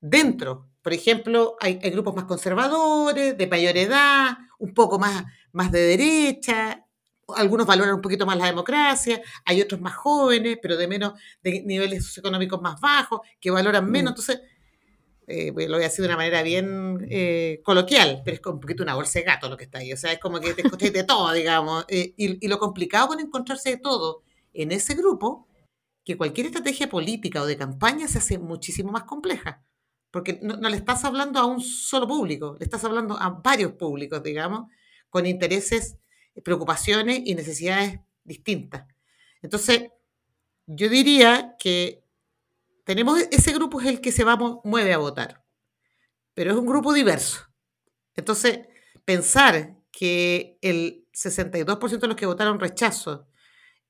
dentro, 0.00 0.70
por 0.82 0.92
ejemplo, 0.92 1.56
hay, 1.60 1.78
hay, 1.82 1.90
grupos 1.90 2.16
más 2.16 2.24
conservadores, 2.24 3.36
de 3.36 3.46
mayor 3.46 3.76
edad, 3.76 4.36
un 4.58 4.74
poco 4.74 4.98
más, 4.98 5.24
más 5.52 5.70
de 5.70 5.80
derecha, 5.80 6.84
algunos 7.36 7.66
valoran 7.66 7.94
un 7.94 8.00
poquito 8.00 8.26
más 8.26 8.36
la 8.36 8.46
democracia, 8.46 9.20
hay 9.44 9.62
otros 9.62 9.80
más 9.80 9.94
jóvenes, 9.94 10.58
pero 10.60 10.76
de 10.76 10.88
menos, 10.88 11.14
de 11.42 11.62
niveles 11.62 12.06
socioeconómicos 12.06 12.60
más 12.60 12.80
bajos, 12.80 13.20
que 13.40 13.50
valoran 13.50 13.90
menos. 13.90 14.12
Mm. 14.12 14.14
Entonces, 14.14 14.40
eh, 15.26 15.52
lo 15.56 15.76
voy 15.76 15.84
a 15.84 15.88
decir 15.88 16.02
de 16.02 16.08
una 16.08 16.16
manera 16.16 16.42
bien 16.42 17.06
eh, 17.10 17.60
coloquial, 17.64 18.22
pero 18.24 18.36
es 18.36 18.46
un 18.46 18.60
poquito 18.60 18.82
una 18.82 18.94
bolsa 18.94 19.18
de 19.18 19.24
gato 19.24 19.48
lo 19.48 19.56
que 19.56 19.64
está 19.64 19.78
ahí. 19.78 19.92
O 19.92 19.96
sea, 19.96 20.12
es 20.12 20.18
como 20.18 20.40
que 20.40 20.54
te 20.54 20.62
encontráis 20.62 20.92
de 20.92 21.04
todo, 21.04 21.32
digamos. 21.32 21.84
Eh, 21.88 22.14
y, 22.16 22.46
lo 22.46 22.58
complicado 22.58 23.08
con 23.08 23.20
encontrarse 23.20 23.70
de 23.70 23.76
todo 23.78 24.22
en 24.52 24.72
ese 24.72 24.94
grupo, 24.94 25.48
que 26.04 26.16
cualquier 26.16 26.46
estrategia 26.46 26.88
política 26.88 27.42
o 27.42 27.46
de 27.46 27.56
campaña 27.56 28.06
se 28.08 28.18
hace 28.18 28.38
muchísimo 28.38 28.92
más 28.92 29.04
compleja. 29.04 29.64
Porque 30.10 30.38
no, 30.42 30.56
no 30.56 30.68
le 30.68 30.76
estás 30.76 31.04
hablando 31.04 31.40
a 31.40 31.46
un 31.46 31.60
solo 31.60 32.06
público, 32.06 32.56
le 32.58 32.64
estás 32.64 32.84
hablando 32.84 33.18
a 33.18 33.30
varios 33.30 33.72
públicos, 33.72 34.22
digamos, 34.22 34.70
con 35.08 35.26
intereses 35.26 35.96
preocupaciones 36.44 37.22
y 37.24 37.34
necesidades 37.34 38.00
distintas. 38.24 38.86
Entonces, 39.42 39.88
yo 40.66 40.88
diría 40.88 41.56
que 41.58 42.03
tenemos 42.84 43.18
ese 43.30 43.52
grupo 43.52 43.80
es 43.80 43.86
el 43.86 44.00
que 44.00 44.12
se 44.12 44.24
va, 44.24 44.36
mueve 44.64 44.92
a 44.92 44.98
votar, 44.98 45.44
pero 46.34 46.52
es 46.52 46.56
un 46.56 46.66
grupo 46.66 46.92
diverso. 46.92 47.46
Entonces, 48.14 48.60
pensar 49.04 49.76
que 49.90 50.58
el 50.60 51.06
62% 51.12 51.98
de 52.00 52.08
los 52.08 52.16
que 52.16 52.26
votaron 52.26 52.60
rechazo 52.60 53.28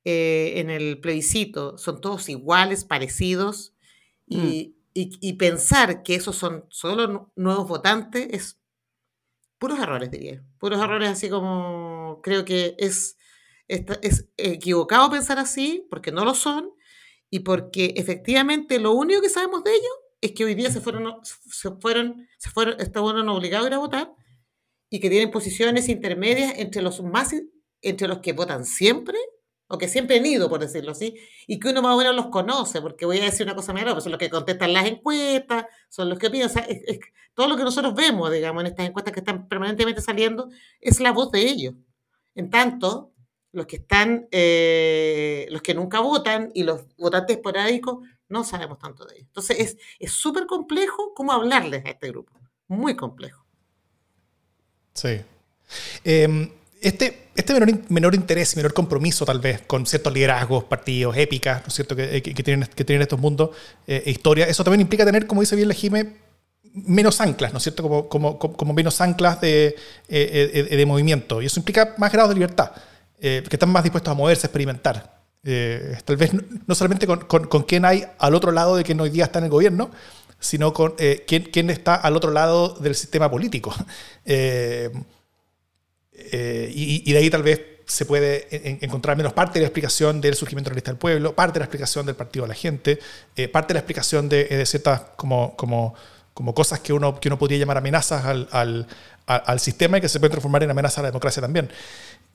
eh, 0.05 0.55
en 0.57 0.70
el 0.70 1.01
plebiscito 1.01 1.78
son 1.78 2.01
todos 2.01 2.28
iguales, 2.28 2.84
parecidos, 2.84 3.74
y, 4.26 4.74
mm. 4.95 5.36
pensar 5.36 6.03
que 6.03 6.14
esos 6.14 6.36
son 6.36 6.66
solo 6.70 7.32
nuevos 7.36 7.68
votantes 7.68 8.28
es 8.30 8.61
puros 9.59 9.78
errores, 9.78 10.11
diría. 10.11 10.45
Puros 10.59 10.82
errores 10.82 11.09
así 11.09 11.28
como 11.30 12.20
creo 12.22 12.45
que 12.45 12.74
es, 12.78 13.16
es, 13.66 14.28
equivocado 14.36 15.11
pensar 15.11 15.38
así, 15.38 15.86
porque 15.90 16.12
no 16.12 16.24
lo 16.24 16.34
son, 16.34 16.70
y 17.35 17.41
porque 17.41 17.95
efectivamente 17.97 18.78
lo 18.78 18.93
único 18.93 19.20
que 19.20 19.28
sabemos 19.28 19.64
de 19.64 19.72
ellos 19.72 19.93
es 20.20 20.30
que 20.30 20.45
hoy 20.45 20.55
día 20.55 20.70
se 20.70 20.80
fueron, 20.80 21.18
se 21.24 21.68
fueron, 21.80 22.28
se 22.39 22.49
fueron, 22.49 22.80
estaban 22.80 23.28
obligados 23.28 23.66
a 23.66 23.70
ir 23.70 23.74
a 23.74 23.78
votar 23.78 24.12
y 24.89 25.01
que 25.01 25.11
tienen 25.11 25.32
posiciones 25.32 25.89
intermedias 25.89 26.53
entre 26.59 26.80
los 26.80 27.03
más 27.03 27.35
entre 27.82 28.07
los 28.07 28.20
que 28.20 28.35
votan 28.35 28.64
siempre 28.64 29.18
o 29.66 29.78
que 29.78 29.89
siempre 29.89 30.18
han 30.18 30.26
ido, 30.26 30.49
por 30.49 30.61
decirlo 30.61 30.93
así, 30.93 31.16
y 31.49 31.59
que 31.59 31.70
uno 31.70 31.82
más 31.82 31.97
o 31.97 31.99
menos 31.99 32.14
los 32.14 32.26
conoce, 32.26 32.80
porque 32.80 33.05
voy 33.05 33.18
a 33.18 33.24
decir 33.24 33.45
una 33.45 33.57
cosa 33.57 33.72
mejor, 33.72 33.95
pues 33.95 34.05
son 34.05 34.12
los 34.12 34.20
que 34.20 34.30
contestan 34.30 34.72
las 34.72 34.87
encuestas, 34.87 35.64
son 35.89 36.09
los 36.11 36.20
que 36.20 36.30
piden, 36.30 36.47
o 36.47 36.51
sea, 36.51 36.64
todo 37.35 37.49
lo 37.49 37.57
que 37.57 37.64
nosotros 37.64 37.97
vemos, 37.97 38.30
digamos, 38.30 38.61
en 38.61 38.68
estas 38.68 38.87
encuestas 38.87 39.12
que 39.12 39.18
están 39.18 39.49
permanentemente 39.49 40.01
saliendo, 40.01 40.51
es 40.80 41.01
la 41.01 41.11
voz 41.11 41.32
de 41.32 41.41
ellos. 41.41 41.74
En 42.37 42.49
tanto, 42.49 43.12
los 43.55 43.66
que 43.66 43.76
están, 43.76 44.28
eh, 44.30 45.46
los 45.50 45.62
que 45.62 45.74
nunca 45.74 46.00
votan 46.00 46.50
y 46.55 46.64
los 46.64 46.82
votantes 46.96 47.36
esporádicos, 47.36 48.07
no 48.28 48.44
sabemos 48.44 48.78
tanto 48.78 49.05
de 49.07 49.14
ellos. 49.14 49.28
Entonces, 49.28 49.76
es 49.98 50.12
súper 50.12 50.46
complejo 50.46 51.14
cómo 51.14 51.32
hablarles 51.32 51.84
a 51.86 51.90
este 51.90 52.09
grupo, 52.09 52.32
muy 52.68 52.94
complejo. 52.96 53.44
Sí. 54.94 55.20
Em, 56.05 56.50
este, 56.80 57.28
este 57.34 57.55
menor, 57.88 58.14
interés 58.14 58.52
y 58.52 58.57
menor 58.57 58.74
compromiso 58.74 59.24
tal 59.24 59.40
vez 59.40 59.62
con 59.62 59.86
ciertos 59.86 60.12
liderazgos, 60.12 60.64
partidos, 60.64 61.16
épicas, 61.16 61.62
¿no 61.62 61.68
es 61.68 61.74
cierto?, 61.74 61.96
que, 61.96 62.20
tienen, 62.20 62.68
que 62.74 62.84
tienen 62.84 63.02
estos 63.02 63.18
mundos 63.18 63.50
eh, 63.86 64.02
e 64.07 64.11
historia, 64.11 64.46
eso 64.46 64.62
también 64.62 64.82
implica 64.82 65.05
tener, 65.05 65.26
como 65.26 65.40
dice 65.40 65.57
bien 65.57 65.68
la 65.68 65.74
Jime, 65.74 66.16
menos 66.74 67.20
anclas, 67.20 67.52
¿no 67.52 67.59
es 67.59 67.62
cierto?, 67.62 67.82
como, 67.82 68.09
como, 68.09 68.38
como 68.38 68.72
menos 68.74 69.00
anclas 69.00 69.40
de, 69.40 69.68
eh, 70.09 70.68
eh, 70.70 70.76
de, 70.76 70.86
movimiento. 70.86 71.40
Y 71.40 71.46
eso 71.46 71.59
implica 71.59 71.94
más 71.96 72.12
grados 72.12 72.30
de 72.30 72.34
libertad, 72.34 72.72
que 73.25 73.49
están 73.57 73.70
más 73.70 73.83
dispuestos 73.83 74.11
a 74.11 74.14
moverse, 74.14 74.47
a 74.47 74.49
experimentar. 74.49 75.18
tal 76.05 76.16
vez 76.16 76.33
no, 76.66 76.75
solamente 76.75 77.07
con, 77.07 77.20
con, 77.20 77.47
con, 77.47 77.62
quién 77.62 77.85
hay 77.85 78.05
al 78.18 78.35
otro 78.35 78.53
lado 78.53 78.77
de 78.77 78.85
quien 78.85 79.01
hoy 79.01 79.11
día 79.11 79.25
está 79.25 79.39
en 79.39 79.47
el 79.47 79.51
gobierno, 79.51 79.91
sino 80.39 80.72
con 80.72 80.95
quién, 81.27 81.45
quién, 81.45 81.70
está 81.70 81.95
al 81.95 82.16
otro 82.16 82.31
lado 82.31 82.75
del 82.81 82.95
sistema 82.95 83.31
político. 83.31 83.75
Eh, 86.16 86.70
y, 86.75 87.12
de 87.12 87.18
ahí 87.18 87.29
tal 87.29 87.43
vez 87.43 87.61
se 87.87 88.07
puede 88.07 88.47
encontrar 88.85 89.16
menos 89.16 89.33
parte 89.33 89.59
de 89.59 89.62
la 89.62 89.66
explicación 89.66 90.20
del 90.20 90.35
surgimiento 90.35 90.70
de 90.70 90.75
la 90.75 90.77
lista 90.77 90.91
del 90.91 90.99
pueblo, 90.99 91.35
parte 91.35 91.55
de 91.55 91.61
la 91.61 91.64
explicación 91.66 92.07
del 92.07 92.14
partido 92.14 92.45
de 92.45 92.49
la 92.49 92.55
gente, 92.55 92.99
eh, 93.37 93.49
parte 93.49 93.68
de 93.68 93.75
la 93.75 93.81
explicación 93.81 94.29
de, 94.29 94.45
de 94.45 94.64
ciertas 94.64 95.03
como, 95.16 95.55
como, 95.57 95.95
como, 96.33 96.55
cosas 96.55 96.81
que 96.81 96.93
uno, 96.93 97.20
que 97.20 97.29
uno 97.29 97.39
podría 97.39 97.59
llamar 97.59 97.79
amenazas 97.79 98.25
al, 98.25 98.49
al, 98.53 98.87
al, 99.27 99.61
sistema 99.61 99.99
y 99.99 100.01
que 100.01 100.09
se 100.09 100.18
pueden 100.18 100.33
transformar 100.33 100.62
en 100.62 100.70
amenazas 100.70 100.99
a 100.99 101.03
la 101.03 101.09
democracia 101.09 101.43
también. 101.43 101.68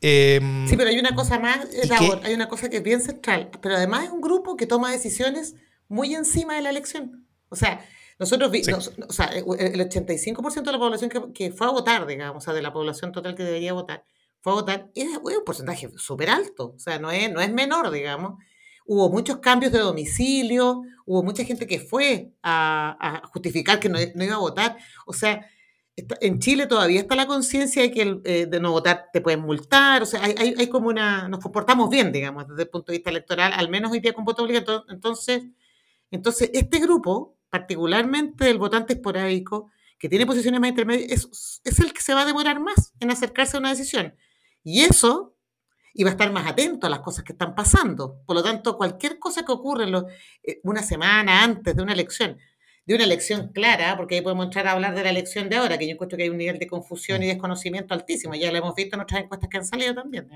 Em, 0.02 0.68
sí, 0.68 0.78
pero 0.78 0.90
hay 0.90 1.00
una 1.00 1.14
cosa 1.16 1.40
más, 1.40 1.68
hay 2.24 2.34
una 2.34 2.48
cosa 2.48 2.70
que 2.70 2.78
es 2.78 2.84
bien 2.84 3.02
central, 3.02 3.50
pero 3.62 3.76
además 3.76 4.06
es 4.06 4.12
un 4.12 4.22
grupo 4.22 4.56
que 4.56 4.66
toma 4.66 4.92
decisiones 4.92 5.56
muy 5.88 6.16
encima 6.16 6.56
de 6.56 6.62
la 6.62 6.70
elección. 6.70 7.28
O 7.50 7.56
sea, 7.56 7.84
nosotros, 8.20 8.52
o 9.08 9.14
sea, 9.14 9.28
el 9.28 9.90
85% 9.90 10.64
de 10.64 10.72
la 10.72 10.78
población 10.78 11.10
que, 11.34 11.52
fue 11.52 11.68
a 11.68 11.72
votar, 11.72 12.06
digamos, 12.06 12.44
o 12.44 12.46
sea, 12.46 12.54
de 12.54 12.62
la 12.62 12.74
población 12.74 13.12
total 13.12 13.34
que 13.34 13.44
debería 13.44 13.74
votar, 13.74 14.04
fue 14.42 14.54
a 14.54 14.56
votar, 14.56 14.90
es, 14.96 15.08
un 15.18 15.44
porcentaje 15.46 15.90
súper 15.98 16.30
alto, 16.30 16.74
o 16.76 16.80
sea, 16.80 17.00
no 17.00 17.12
es, 17.12 17.32
no 17.32 17.42
es 17.42 17.52
menor, 17.52 17.92
digamos. 17.92 18.42
Hubo 18.86 19.10
muchos 19.10 19.38
cambios 19.38 19.72
de 19.72 19.80
domicilio, 19.80 20.82
hubo 21.06 21.24
mucha 21.24 21.44
gente 21.44 21.68
que 21.68 21.80
fue 21.80 22.34
a, 22.44 23.22
justificar 23.32 23.80
que 23.80 23.88
no, 23.88 24.00
iba 24.00 24.36
a 24.36 24.40
votar. 24.40 24.78
O 25.06 25.14
sea, 25.14 25.48
en 26.22 26.40
Chile 26.40 26.68
todavía 26.68 27.02
está 27.02 27.16
la 27.16 27.28
conciencia 27.28 27.82
de 27.82 27.92
que 27.92 28.22
eh, 28.24 28.46
de 28.46 28.60
no 28.60 28.72
votar 28.72 29.10
te 29.12 29.22
pueden 29.22 29.42
multar, 29.42 30.04
o 30.04 30.06
sea, 30.06 30.24
hay, 30.24 30.56
hay, 30.58 30.68
como 30.68 30.90
una, 30.90 31.28
nos 31.28 31.40
comportamos 31.40 31.90
bien, 31.90 32.12
digamos, 32.12 32.48
desde 32.48 32.64
el 32.64 32.70
punto 32.70 32.92
de 32.92 32.98
vista 32.98 33.10
electoral, 33.10 33.54
al 33.54 33.70
menos 33.70 33.92
hoy 33.92 34.00
día 34.00 34.14
con 34.14 34.26
voto 34.26 34.44
obligatorio. 34.44 34.86
Entonces, 34.90 35.44
entonces 36.12 36.50
este 36.54 36.80
grupo 36.80 37.40
particularmente 37.50 38.50
el 38.50 38.58
votante 38.58 38.94
esporádico, 38.94 39.72
que 39.98 40.10
tiene 40.10 40.26
posiciones 40.26 40.60
más 40.60 40.70
intermedias, 40.70 41.12
es, 41.12 41.62
es, 41.64 41.80
el 41.80 41.94
que 41.94 42.02
se 42.02 42.14
va 42.14 42.22
a 42.22 42.26
demorar 42.26 42.60
más 42.60 42.94
en 43.00 43.12
acercarse 43.12 43.58
a 43.58 43.60
una 43.60 43.70
decisión. 43.70 44.16
Y 44.64 44.82
eso 44.82 45.36
iba 45.94 46.10
a 46.10 46.12
estar 46.12 46.32
más 46.32 46.48
atento 46.48 46.88
a 46.88 46.90
las 46.90 47.00
cosas 47.00 47.24
que 47.24 47.34
están 47.34 47.56
pasando. 47.56 48.22
Por 48.26 48.36
lo 48.36 48.44
tanto, 48.44 48.78
cualquier 48.78 49.20
cosa 49.20 49.44
que 49.44 49.52
ocurra 49.52 49.86
eh, 50.44 50.62
una 50.64 50.84
semana 50.84 51.44
antes 51.44 51.76
de 51.76 51.82
una 51.82 51.94
elección, 51.94 52.38
de 52.90 52.96
una 52.96 53.04
elección 53.04 53.50
clara, 53.50 53.96
porque 53.96 54.16
ahí 54.16 54.22
podemos 54.22 54.46
entrar 54.46 54.66
a 54.66 54.72
hablar 54.72 54.96
de 54.96 55.04
la 55.04 55.12
elección 55.12 55.48
de 55.48 55.58
ahora, 55.58 55.78
que 55.78 55.86
yo 55.86 55.94
encuentro 55.94 56.18
que 56.18 56.24
hay 56.24 56.30
un 56.30 56.38
nivel 56.38 56.58
de 56.58 56.66
confusión 56.66 57.22
y 57.22 57.28
mm. 57.28 57.30
desconocimiento 57.30 57.94
altísimo. 57.94 58.34
Ya 58.34 58.52
lo 58.52 58.58
hemos 58.58 58.74
visto 58.74 58.96
en 58.96 59.04
otras 59.04 59.22
encuestas 59.22 59.48
que 59.48 59.58
han 59.58 59.66
salido 59.66 59.94
también. 59.94 60.28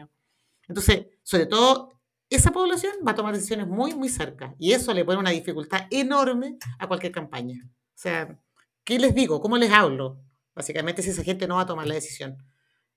Entonces, 0.68 1.08
sobre 1.24 1.48
todo 1.48 1.94
esa 2.30 2.52
población 2.52 2.94
va 3.06 3.14
a 3.14 3.16
tomar 3.16 3.34
decisiones 3.34 3.66
muy, 3.66 3.96
muy 3.96 4.08
cerca. 4.08 4.54
Y 4.60 4.72
eso 4.72 4.94
le 4.94 5.04
pone 5.04 5.18
una 5.18 5.32
dificultad 5.32 5.88
enorme 5.90 6.60
a 6.78 6.88
cualquier 6.88 7.12
campaña. 7.12 7.60
O 7.66 7.96
sea, 7.96 8.40
¿qué 8.84 9.00
les 9.00 9.16
digo? 9.16 9.42
¿Cómo 9.42 9.58
les 9.58 9.72
hablo? 9.72 10.22
Básicamente, 10.54 11.02
si 11.02 11.10
esa 11.10 11.24
gente 11.24 11.48
no 11.48 11.56
va 11.56 11.62
a 11.62 11.66
tomar 11.66 11.88
la 11.88 11.96
decisión. 11.96 12.38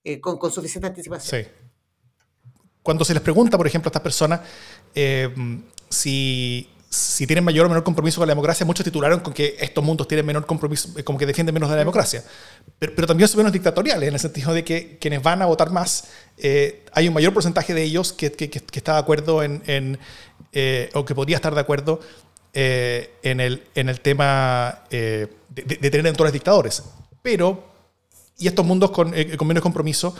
eh, 0.04 0.20
con, 0.20 0.36
con, 0.36 0.52
suficiente 0.52 0.86
anticipación. 0.86 1.44
Sí. 1.44 1.50
Cuando 2.82 3.06
se 3.06 3.14
les 3.14 3.22
pregunta, 3.22 3.56
por 3.56 3.66
ejemplo, 3.66 3.88
a 3.88 3.90
estas 3.90 4.02
personas 4.02 4.40
eh, 4.94 5.34
si, 5.88 6.68
si 6.96 7.26
tienen 7.26 7.44
mayor 7.44 7.66
o 7.66 7.68
menor 7.68 7.84
compromiso 7.84 8.20
con 8.20 8.26
la 8.26 8.32
democracia, 8.32 8.64
muchos 8.66 8.84
titularon 8.84 9.20
con 9.20 9.32
que 9.32 9.56
estos 9.60 9.84
mundos 9.84 10.08
tienen 10.08 10.26
menor 10.26 10.46
compromiso, 10.46 10.98
eh, 10.98 11.04
como 11.04 11.18
que 11.18 11.26
defienden 11.26 11.54
menos 11.54 11.68
de 11.68 11.76
la 11.76 11.80
democracia. 11.80 12.24
Pero, 12.78 12.92
pero 12.94 13.06
también 13.06 13.28
son 13.28 13.38
menos 13.38 13.52
dictatoriales, 13.52 14.08
en 14.08 14.14
el 14.14 14.20
sentido 14.20 14.52
de 14.52 14.64
que 14.64 14.98
quienes 14.98 15.22
van 15.22 15.42
a 15.42 15.46
votar 15.46 15.70
más, 15.70 16.04
eh, 16.38 16.84
hay 16.92 17.08
un 17.08 17.14
mayor 17.14 17.32
porcentaje 17.32 17.74
de 17.74 17.82
ellos 17.82 18.12
que, 18.12 18.32
que, 18.32 18.48
que 18.48 18.78
está 18.78 18.94
de 18.94 18.98
acuerdo 18.98 19.42
en, 19.42 19.62
en 19.66 19.98
eh, 20.52 20.90
o 20.94 21.04
que 21.04 21.14
podría 21.14 21.36
estar 21.36 21.54
de 21.54 21.60
acuerdo 21.60 22.00
eh, 22.58 23.10
en, 23.22 23.40
el, 23.40 23.64
en 23.74 23.90
el 23.90 24.00
tema 24.00 24.84
eh, 24.90 25.26
de, 25.50 25.62
de, 25.62 25.90
tener 25.90 26.06
entornos 26.06 26.32
dictadores. 26.32 26.82
Pero, 27.20 27.62
y 28.38 28.46
estos 28.48 28.64
mundos 28.64 28.90
con, 28.92 29.12
eh, 29.14 29.36
con 29.36 29.46
menos 29.46 29.62
compromiso, 29.62 30.16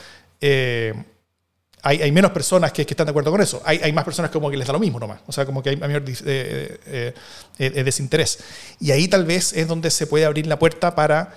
hay, 1.87 2.11
menos 2.11 2.33
personas 2.33 2.73
que, 2.73 2.83
están 2.83 3.07
de 3.07 3.11
acuerdo 3.11 3.31
con 3.31 3.41
eso. 3.41 3.63
Hay, 3.65 3.93
más 3.93 4.05
personas 4.05 4.33
como 4.33 4.51
que 4.51 4.57
les 4.57 4.67
da 4.67 4.73
lo 4.73 4.81
mismo 4.81 4.99
nomás. 4.99 5.21
O 5.27 5.33
sea, 5.33 5.47
como 5.47 5.63
que 5.63 5.71
hay 5.71 5.77
mayor 5.77 6.03
eh, 6.07 6.81
eh, 6.87 7.15
eh, 7.59 7.85
desinterés. 7.85 8.41
Y 8.81 8.91
ahí 8.91 9.07
tal 9.07 9.25
vez 9.25 9.53
es 9.53 9.69
donde 9.69 9.91
se 9.91 10.09
puede 10.09 10.25
abrir 10.25 10.49
la 10.49 10.59
puerta 10.59 10.97
para, 10.97 11.37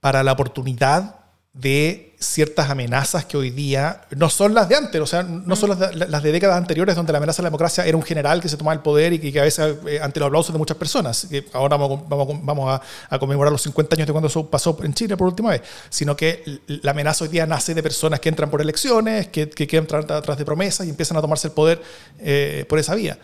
para 0.00 0.22
la 0.22 0.32
oportunidad 0.32 1.16
de 1.60 2.14
ciertas 2.20 2.70
amenazas 2.70 3.24
que 3.24 3.36
hoy 3.36 3.50
día 3.50 4.02
no 4.16 4.30
son 4.30 4.54
las 4.54 4.68
de 4.68 4.76
antes, 4.76 5.00
o 5.00 5.06
sea, 5.06 5.24
no 5.24 5.56
son 5.56 5.70
las 5.70 6.22
de, 6.22 6.32
décadas 6.32 6.56
anteriores 6.56 6.94
donde 6.94 7.10
la 7.10 7.18
amenaza 7.18 7.42
a 7.42 7.44
la 7.44 7.48
democracia 7.48 7.84
era 7.84 7.96
un 7.96 8.02
general 8.04 8.40
que 8.40 8.48
se 8.48 8.56
tomaba 8.56 8.74
el 8.74 8.80
poder 8.80 9.12
y 9.12 9.18
que, 9.18 9.40
a 9.40 9.42
veces 9.42 9.76
eh, 9.88 9.98
ante 10.00 10.20
los 10.20 10.28
aplausos 10.28 10.52
de 10.52 10.58
muchas 10.58 10.76
personas, 10.76 11.26
que 11.28 11.46
ahora 11.52 11.76
vamos, 11.76 12.08
vamos, 12.08 12.28
vamos 12.44 12.70
a, 12.70 12.82
a, 13.12 13.18
conmemorar 13.18 13.50
los 13.50 13.62
50 13.62 13.96
años 13.96 14.06
de 14.06 14.12
cuando 14.12 14.28
eso 14.28 14.48
pasó 14.48 14.78
en 14.84 14.94
Chile 14.94 15.16
por 15.16 15.26
última 15.26 15.50
vez, 15.50 15.62
sino 15.90 16.16
que 16.16 16.60
la 16.66 16.92
amenaza 16.92 17.24
hoy 17.24 17.30
día 17.30 17.44
nace 17.44 17.74
de 17.74 17.82
personas 17.82 18.20
que 18.20 18.28
entran 18.28 18.50
por 18.50 18.60
elecciones, 18.60 19.26
que, 19.28 19.50
que, 19.50 19.66
que 19.66 19.76
entran 19.78 20.08
atrás 20.12 20.38
de 20.38 20.44
promesas 20.44 20.86
y 20.86 20.90
empiezan 20.90 21.16
a 21.16 21.20
tomarse 21.20 21.48
el 21.48 21.54
poder 21.54 21.82
eh, 22.20 22.66
por 22.68 22.78
esa 22.78 22.94
vía. 22.94 23.18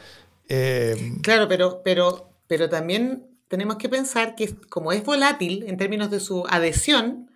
Eh, 0.49 1.18
claro, 1.22 1.47
pero, 1.47 1.82
pero, 1.85 2.30
pero 2.49 2.68
también 2.68 3.28
tenemos 3.47 3.76
que 3.76 3.89
pensar 3.89 4.35
que 4.35 4.57
como 4.68 4.91
es 4.91 5.05
volátil 5.05 5.64
en 5.68 5.76
términos 5.76 6.11
de 6.11 6.18
su 6.18 6.45
adhesión, 6.49 7.30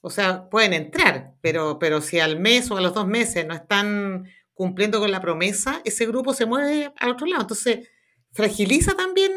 o 0.00 0.10
sea, 0.10 0.48
pueden 0.48 0.72
entrar, 0.72 1.34
pero, 1.40 1.78
pero 1.78 2.00
si 2.00 2.20
al 2.20 2.38
mes 2.38 2.70
o 2.70 2.76
a 2.76 2.80
los 2.80 2.94
dos 2.94 3.06
meses 3.06 3.46
no 3.46 3.54
están 3.54 4.28
cumpliendo 4.54 5.00
con 5.00 5.10
la 5.10 5.20
promesa, 5.20 5.80
ese 5.84 6.06
grupo 6.06 6.34
se 6.34 6.46
mueve 6.46 6.92
al 6.96 7.10
otro 7.10 7.26
lado. 7.26 7.42
Entonces, 7.42 7.88
fragiliza 8.32 8.94
también 8.94 9.32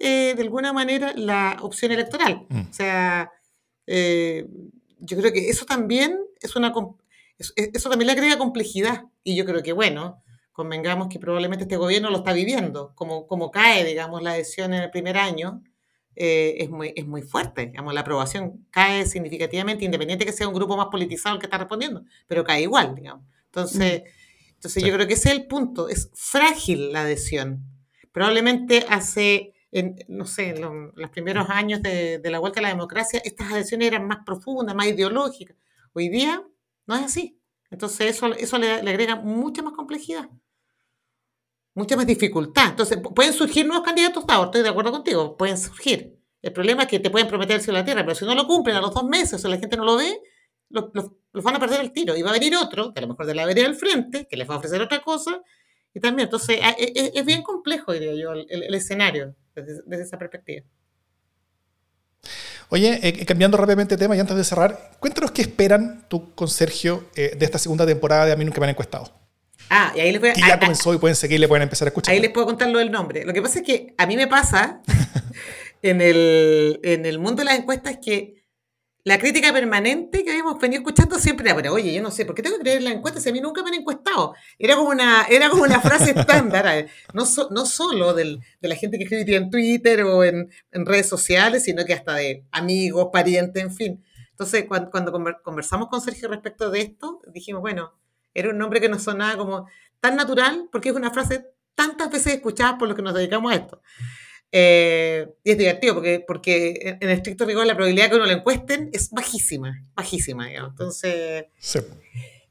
eh, 0.00 0.34
de 0.36 0.42
alguna 0.42 0.72
manera 0.72 1.12
la 1.16 1.56
opción 1.60 1.92
electoral. 1.92 2.46
Mm. 2.48 2.60
O 2.70 2.72
sea, 2.72 3.30
eh, 3.86 4.46
yo 4.98 5.16
creo 5.16 5.32
que 5.32 5.48
eso 5.48 5.64
también 5.66 6.18
es 6.40 6.56
una 6.56 6.72
eso 7.38 7.90
también 7.90 8.06
le 8.06 8.12
agrega 8.12 8.38
complejidad. 8.38 9.04
Y 9.22 9.36
yo 9.36 9.44
creo 9.44 9.62
que, 9.62 9.72
bueno, 9.72 10.22
convengamos 10.52 11.08
que 11.08 11.18
probablemente 11.18 11.64
este 11.64 11.76
gobierno 11.76 12.10
lo 12.10 12.18
está 12.18 12.32
viviendo, 12.32 12.94
como, 12.94 13.26
como 13.26 13.50
cae, 13.50 13.84
digamos, 13.84 14.22
la 14.22 14.32
adhesión 14.32 14.72
en 14.72 14.82
el 14.82 14.90
primer 14.90 15.16
año 15.16 15.62
eh, 16.16 16.56
es, 16.58 16.70
muy, 16.70 16.92
es 16.96 17.06
muy 17.06 17.22
fuerte. 17.22 17.66
Digamos, 17.66 17.94
la 17.94 18.00
aprobación 18.00 18.66
cae 18.70 19.06
significativamente, 19.06 19.84
independiente 19.84 20.24
que 20.24 20.32
sea 20.32 20.48
un 20.48 20.54
grupo 20.54 20.76
más 20.76 20.88
politizado 20.90 21.34
el 21.34 21.40
que 21.40 21.46
está 21.46 21.58
respondiendo, 21.58 22.04
pero 22.26 22.44
cae 22.44 22.62
igual, 22.62 22.94
digamos. 22.94 23.24
Entonces, 23.46 24.02
entonces 24.54 24.82
sí. 24.82 24.88
yo 24.88 24.94
creo 24.94 25.06
que 25.06 25.14
ese 25.14 25.30
es 25.30 25.34
el 25.34 25.46
punto. 25.46 25.88
Es 25.88 26.10
frágil 26.14 26.92
la 26.92 27.02
adhesión. 27.02 27.64
Probablemente 28.12 28.86
hace, 28.88 29.54
en, 29.72 29.96
no 30.08 30.24
sé, 30.24 30.50
en 30.50 30.60
lo, 30.60 30.92
los 30.94 31.10
primeros 31.10 31.48
años 31.50 31.82
de, 31.82 32.18
de, 32.18 32.30
la 32.30 32.38
vuelta 32.38 32.60
a 32.60 32.62
la 32.62 32.68
democracia, 32.68 33.20
estas 33.24 33.52
adhesiones 33.52 33.88
eran 33.88 34.06
más 34.06 34.18
profundas, 34.24 34.74
más 34.74 34.86
ideológicas. 34.86 35.56
Hoy 35.92 36.08
día 36.08 36.42
no 36.86 36.94
es 36.96 37.02
así. 37.02 37.38
Entonces, 37.70 38.16
eso, 38.16 38.32
eso 38.34 38.58
le, 38.58 38.82
le 38.82 38.90
agrega 38.90 39.16
mucha 39.16 39.62
más 39.62 39.72
complejidad 39.72 40.28
mucha 41.74 41.96
más 41.96 42.06
dificultad. 42.06 42.70
Entonces, 42.70 42.98
pueden 43.14 43.32
surgir 43.32 43.66
nuevos 43.66 43.84
candidatos, 43.84 44.24
no, 44.26 44.44
estoy 44.44 44.62
de 44.62 44.68
acuerdo 44.68 44.92
contigo, 44.92 45.36
pueden 45.36 45.58
surgir. 45.58 46.18
El 46.40 46.52
problema 46.52 46.82
es 46.82 46.88
que 46.88 47.00
te 47.00 47.10
pueden 47.10 47.26
prometer 47.26 47.56
el 47.56 47.62
cielo 47.62 47.78
a 47.78 47.80
la 47.80 47.84
tierra, 47.84 48.02
pero 48.04 48.14
si 48.14 48.24
no 48.24 48.34
lo 48.34 48.46
cumplen 48.46 48.76
a 48.76 48.80
los 48.80 48.92
dos 48.92 49.04
meses 49.04 49.44
o 49.44 49.48
la 49.48 49.58
gente 49.58 49.76
no 49.76 49.84
lo 49.84 49.96
ve, 49.96 50.20
los, 50.68 50.92
van 51.32 51.56
a 51.56 51.58
perder 51.58 51.80
el 51.80 51.92
tiro. 51.92 52.16
Y 52.16 52.22
va 52.22 52.30
a 52.30 52.34
venir 52.34 52.54
otro, 52.56 52.92
que 52.92 53.00
a 53.00 53.02
lo 53.02 53.08
mejor 53.08 53.26
de 53.26 53.34
la 53.34 53.46
vereda 53.46 53.66
al 53.66 53.76
frente, 53.76 54.26
que 54.28 54.36
les 54.36 54.48
va 54.48 54.54
a 54.54 54.58
ofrecer 54.58 54.80
otra 54.80 55.00
cosa. 55.00 55.42
Y 55.94 56.00
también, 56.00 56.26
entonces, 56.26 56.60
es, 56.78 57.12
es 57.14 57.24
bien 57.24 57.42
complejo, 57.42 57.92
diría 57.92 58.14
yo, 58.14 58.32
el, 58.32 58.74
escenario 58.74 59.34
desde, 59.54 60.02
esa 60.02 60.18
perspectiva. 60.18 60.66
Oye, 62.68 62.98
eh, 63.02 63.24
cambiando 63.24 63.56
rápidamente 63.56 63.96
de 63.96 64.04
tema 64.04 64.16
y 64.16 64.20
antes 64.20 64.36
de 64.36 64.44
cerrar, 64.44 64.92
cuéntanos 64.98 65.30
qué 65.30 65.42
esperan 65.42 66.06
tú 66.08 66.34
con 66.34 66.48
Sergio 66.48 67.04
eh, 67.14 67.36
de 67.38 67.44
esta 67.44 67.58
segunda 67.58 67.86
temporada 67.86 68.26
de 68.26 68.32
A 68.32 68.36
mí 68.36 68.44
nunca 68.44 68.60
me 68.60 68.66
han 68.66 68.70
encuestado. 68.70 69.23
Ah, 69.70 69.92
y 69.96 70.00
ahí 70.00 70.12
les 70.12 70.20
voy 70.20 70.30
a, 70.30 70.32
y 70.36 70.40
ya 70.40 70.58
comenzó 70.58 70.94
y 70.94 70.98
pueden 70.98 71.16
seguirle, 71.16 71.48
pueden 71.48 71.62
empezar 71.62 71.86
a 71.86 71.90
escuchar. 71.90 72.14
Ahí 72.14 72.20
les 72.20 72.30
puedo 72.30 72.46
contar 72.46 72.68
lo 72.68 72.78
del 72.78 72.90
nombre. 72.90 73.24
Lo 73.24 73.32
que 73.32 73.42
pasa 73.42 73.60
es 73.60 73.64
que 73.64 73.94
a 73.96 74.06
mí 74.06 74.16
me 74.16 74.26
pasa 74.26 74.82
en, 75.82 76.00
el, 76.00 76.80
en 76.82 77.06
el 77.06 77.18
mundo 77.18 77.42
de 77.42 77.46
las 77.46 77.58
encuestas 77.58 77.98
que 78.02 78.44
la 79.06 79.18
crítica 79.18 79.52
permanente 79.52 80.24
que 80.24 80.30
habíamos 80.30 80.58
venido 80.58 80.80
escuchando 80.80 81.18
siempre 81.18 81.46
era, 81.46 81.54
pero 81.54 81.74
oye, 81.74 81.92
yo 81.92 82.00
no 82.00 82.10
sé, 82.10 82.24
¿por 82.24 82.34
qué 82.34 82.42
tengo 82.42 82.56
que 82.56 82.62
creer 82.62 82.78
en 82.78 82.84
las 82.84 82.94
encuestas 82.94 83.22
si 83.22 83.28
a 83.28 83.32
mí 83.32 83.40
nunca 83.40 83.62
me 83.62 83.68
han 83.68 83.74
encuestado? 83.74 84.34
Era 84.58 84.76
como 84.76 84.88
una, 84.88 85.26
era 85.28 85.50
como 85.50 85.64
una 85.64 85.78
frase 85.78 86.12
estándar, 86.16 86.86
no, 87.12 87.26
so, 87.26 87.48
no 87.50 87.66
solo 87.66 88.14
del, 88.14 88.40
de 88.62 88.68
la 88.68 88.76
gente 88.76 88.96
que 88.96 89.04
escribe 89.04 89.36
en 89.36 89.50
Twitter 89.50 90.04
o 90.04 90.24
en, 90.24 90.50
en, 90.72 90.86
redes 90.86 91.06
sociales, 91.06 91.64
sino 91.64 91.84
que 91.84 91.92
hasta 91.92 92.14
de 92.14 92.46
amigos, 92.50 93.10
parientes, 93.12 93.62
en 93.62 93.74
fin. 93.74 94.04
Entonces, 94.30 94.64
cuando, 94.66 94.90
cuando 94.90 95.12
conversamos 95.42 95.88
con 95.88 96.00
Sergio 96.00 96.28
respecto 96.28 96.70
de 96.70 96.80
esto, 96.80 97.20
dijimos, 97.26 97.60
bueno, 97.60 97.92
era 98.34 98.50
un 98.50 98.58
nombre 98.58 98.80
que 98.80 98.88
nos 98.88 99.02
sonaba 99.02 99.36
como 99.36 99.68
tan 100.00 100.16
natural 100.16 100.68
porque 100.70 100.90
es 100.90 100.94
una 100.94 101.10
frase 101.10 101.46
tantas 101.74 102.10
veces 102.10 102.34
escuchada 102.34 102.76
por 102.76 102.88
los 102.88 102.96
que 102.96 103.02
nos 103.02 103.14
dedicamos 103.14 103.52
a 103.52 103.56
esto. 103.56 103.80
Eh, 104.52 105.26
y 105.42 105.50
es 105.50 105.58
divertido 105.58 105.94
porque, 105.94 106.24
porque 106.26 106.98
en 107.00 107.10
estricto 107.10 107.44
rigor 107.44 107.66
la 107.66 107.74
probabilidad 107.74 108.04
de 108.04 108.10
que 108.10 108.16
uno 108.16 108.26
lo 108.26 108.32
encuesten 108.32 108.90
es 108.92 109.10
bajísima, 109.10 109.82
bajísima, 109.94 110.46
digamos. 110.46 110.70
Entonces... 110.70 111.46
Sí. 111.58 111.80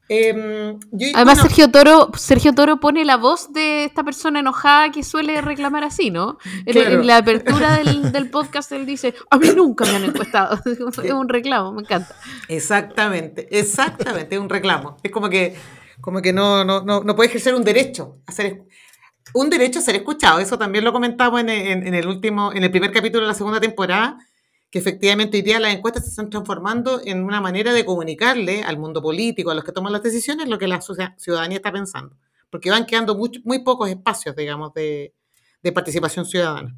Eh, 0.08 0.76
yo, 0.90 1.08
Además, 1.14 1.38
bueno, 1.38 1.42
Sergio, 1.42 1.70
Toro, 1.70 2.10
Sergio 2.14 2.54
Toro 2.54 2.78
pone 2.78 3.04
la 3.06 3.16
voz 3.16 3.52
de 3.52 3.86
esta 3.86 4.04
persona 4.04 4.40
enojada 4.40 4.90
que 4.90 5.02
suele 5.02 5.40
reclamar 5.40 5.82
así, 5.82 6.10
¿no? 6.10 6.36
Claro. 6.66 6.90
En, 6.90 7.00
en, 7.00 7.06
la 7.06 7.16
apertura 7.18 7.78
del, 7.78 8.12
del, 8.12 8.28
podcast 8.28 8.70
él 8.72 8.84
dice, 8.84 9.14
a 9.30 9.38
mí 9.38 9.48
nunca 9.56 9.84
me 9.86 9.96
han 9.96 10.04
encuestado. 10.04 10.60
es 11.02 11.12
un 11.12 11.28
reclamo, 11.28 11.72
me 11.72 11.82
encanta. 11.82 12.14
Exactamente, 12.48 13.48
exactamente, 13.58 14.34
es 14.34 14.40
un 14.40 14.50
reclamo. 14.50 14.98
Es 15.02 15.10
como 15.10 15.30
que, 15.30 15.56
como 16.02 16.20
que 16.20 16.34
no, 16.34 16.64
no, 16.64 16.82
no, 16.82 17.02
no 17.02 17.16
puede 17.16 17.30
ejercer 17.30 17.54
un 17.54 17.64
derecho 17.64 18.18
a 18.26 18.32
ser 18.32 18.64
un 19.32 19.48
derecho 19.48 19.78
a 19.78 19.82
ser 19.82 19.96
escuchado. 19.96 20.38
Eso 20.38 20.58
también 20.58 20.84
lo 20.84 20.92
comentamos 20.92 21.40
en, 21.40 21.48
en, 21.48 21.86
en 21.86 21.94
el 21.94 22.06
último, 22.06 22.52
en 22.52 22.62
el 22.62 22.70
primer 22.70 22.92
capítulo 22.92 23.22
de 23.22 23.28
la 23.28 23.34
segunda 23.34 23.58
temporada 23.58 24.18
que 24.74 24.80
efectivamente 24.80 25.36
hoy 25.36 25.42
día 25.44 25.60
las 25.60 25.72
encuestas 25.72 26.02
se 26.02 26.10
están 26.10 26.30
transformando 26.30 27.00
en 27.04 27.22
una 27.22 27.40
manera 27.40 27.72
de 27.72 27.84
comunicarle 27.84 28.64
al 28.64 28.76
mundo 28.76 29.00
político, 29.00 29.52
a 29.52 29.54
los 29.54 29.62
que 29.62 29.70
toman 29.70 29.92
las 29.92 30.02
decisiones, 30.02 30.48
lo 30.48 30.58
que 30.58 30.66
la 30.66 30.80
ciudadanía 30.80 31.58
está 31.58 31.70
pensando, 31.70 32.16
porque 32.50 32.72
van 32.72 32.84
quedando 32.84 33.14
muy, 33.14 33.40
muy 33.44 33.60
pocos 33.62 33.88
espacios, 33.88 34.34
digamos, 34.34 34.74
de, 34.74 35.14
participación 35.72 36.26
ciudadana. 36.26 36.76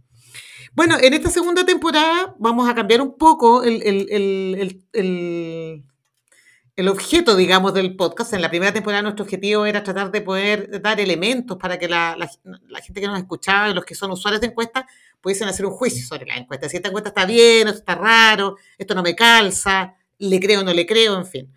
Bueno, 0.75 0.99
en 1.01 1.15
esta 1.15 1.31
segunda 1.31 1.65
temporada 1.65 2.35
vamos 2.39 2.69
a 2.69 2.75
cambiar 2.75 3.01
un 3.01 3.17
poco 3.17 3.65
el, 3.65 3.83
el, 3.83 4.07
el, 4.11 4.85
el, 4.93 5.85
el 6.77 6.89
objeto, 6.89 7.35
digamos, 7.35 7.73
del 7.73 7.97
podcast. 7.97 8.35
En 8.35 8.43
la 8.43 8.51
primera 8.51 8.75
temporada 8.75 9.01
nuestro 9.01 9.25
objetivo 9.25 9.65
era 9.65 9.83
tratar 9.83 10.11
de 10.11 10.21
poder 10.21 10.83
dar 10.83 11.01
elementos 11.01 11.57
para 11.57 11.79
que 11.79 11.89
la, 11.89 12.15
la, 12.19 12.31
la 12.69 12.81
gente 12.83 13.01
que 13.01 13.07
nos 13.07 13.19
escuchaba, 13.19 13.69
los 13.69 13.87
que 13.87 13.95
son 13.95 14.11
usuarios 14.11 14.43
de 14.43 14.49
encuestas, 14.49 14.85
pudiesen 15.27 15.49
hacer 15.49 15.67
un 15.67 15.73
juicio 15.73 16.07
sobre 16.07 16.25
la 16.25 16.37
encuesta. 16.37 16.69
Si 16.69 16.77
esta 16.77 16.87
encuesta 16.87 17.09
está 17.09 17.27
bien, 17.27 17.67
esto 17.67 17.81
está 17.81 17.97
raro, 17.97 18.59
esto 18.79 18.95
no 18.95 19.03
me 19.03 19.17
calza, 19.17 19.97
le 20.19 20.39
creo 20.39 20.61
o 20.61 20.63
no 20.63 20.73
le 20.73 20.87
creo, 20.87 21.17
en 21.17 21.27
fin. 21.27 21.53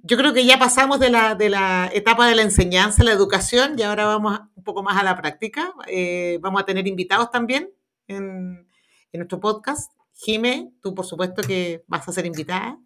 Yo 0.00 0.16
creo 0.16 0.34
que 0.34 0.44
ya 0.44 0.58
pasamos 0.58 0.98
de 0.98 1.10
la, 1.10 1.36
de 1.36 1.48
la 1.48 1.88
etapa 1.94 2.26
de 2.26 2.34
la 2.34 2.42
enseñanza, 2.42 3.04
la 3.04 3.12
educación, 3.12 3.78
y 3.78 3.82
ahora 3.82 4.06
vamos 4.06 4.40
un 4.56 4.64
poco 4.64 4.82
más 4.82 4.96
a 5.00 5.04
la 5.04 5.16
práctica. 5.16 5.72
Eh, 5.86 6.40
vamos 6.40 6.60
a 6.60 6.64
tener 6.64 6.88
invitados 6.88 7.30
también 7.30 7.70
en, 8.08 8.66
en 9.12 9.18
nuestro 9.20 9.38
podcast. 9.38 9.92
Jime, 10.12 10.72
tú 10.82 10.92
por 10.92 11.06
supuesto 11.06 11.42
que 11.42 11.84
vas 11.86 12.08
a 12.08 12.12
ser 12.12 12.26
invitada. 12.26 12.76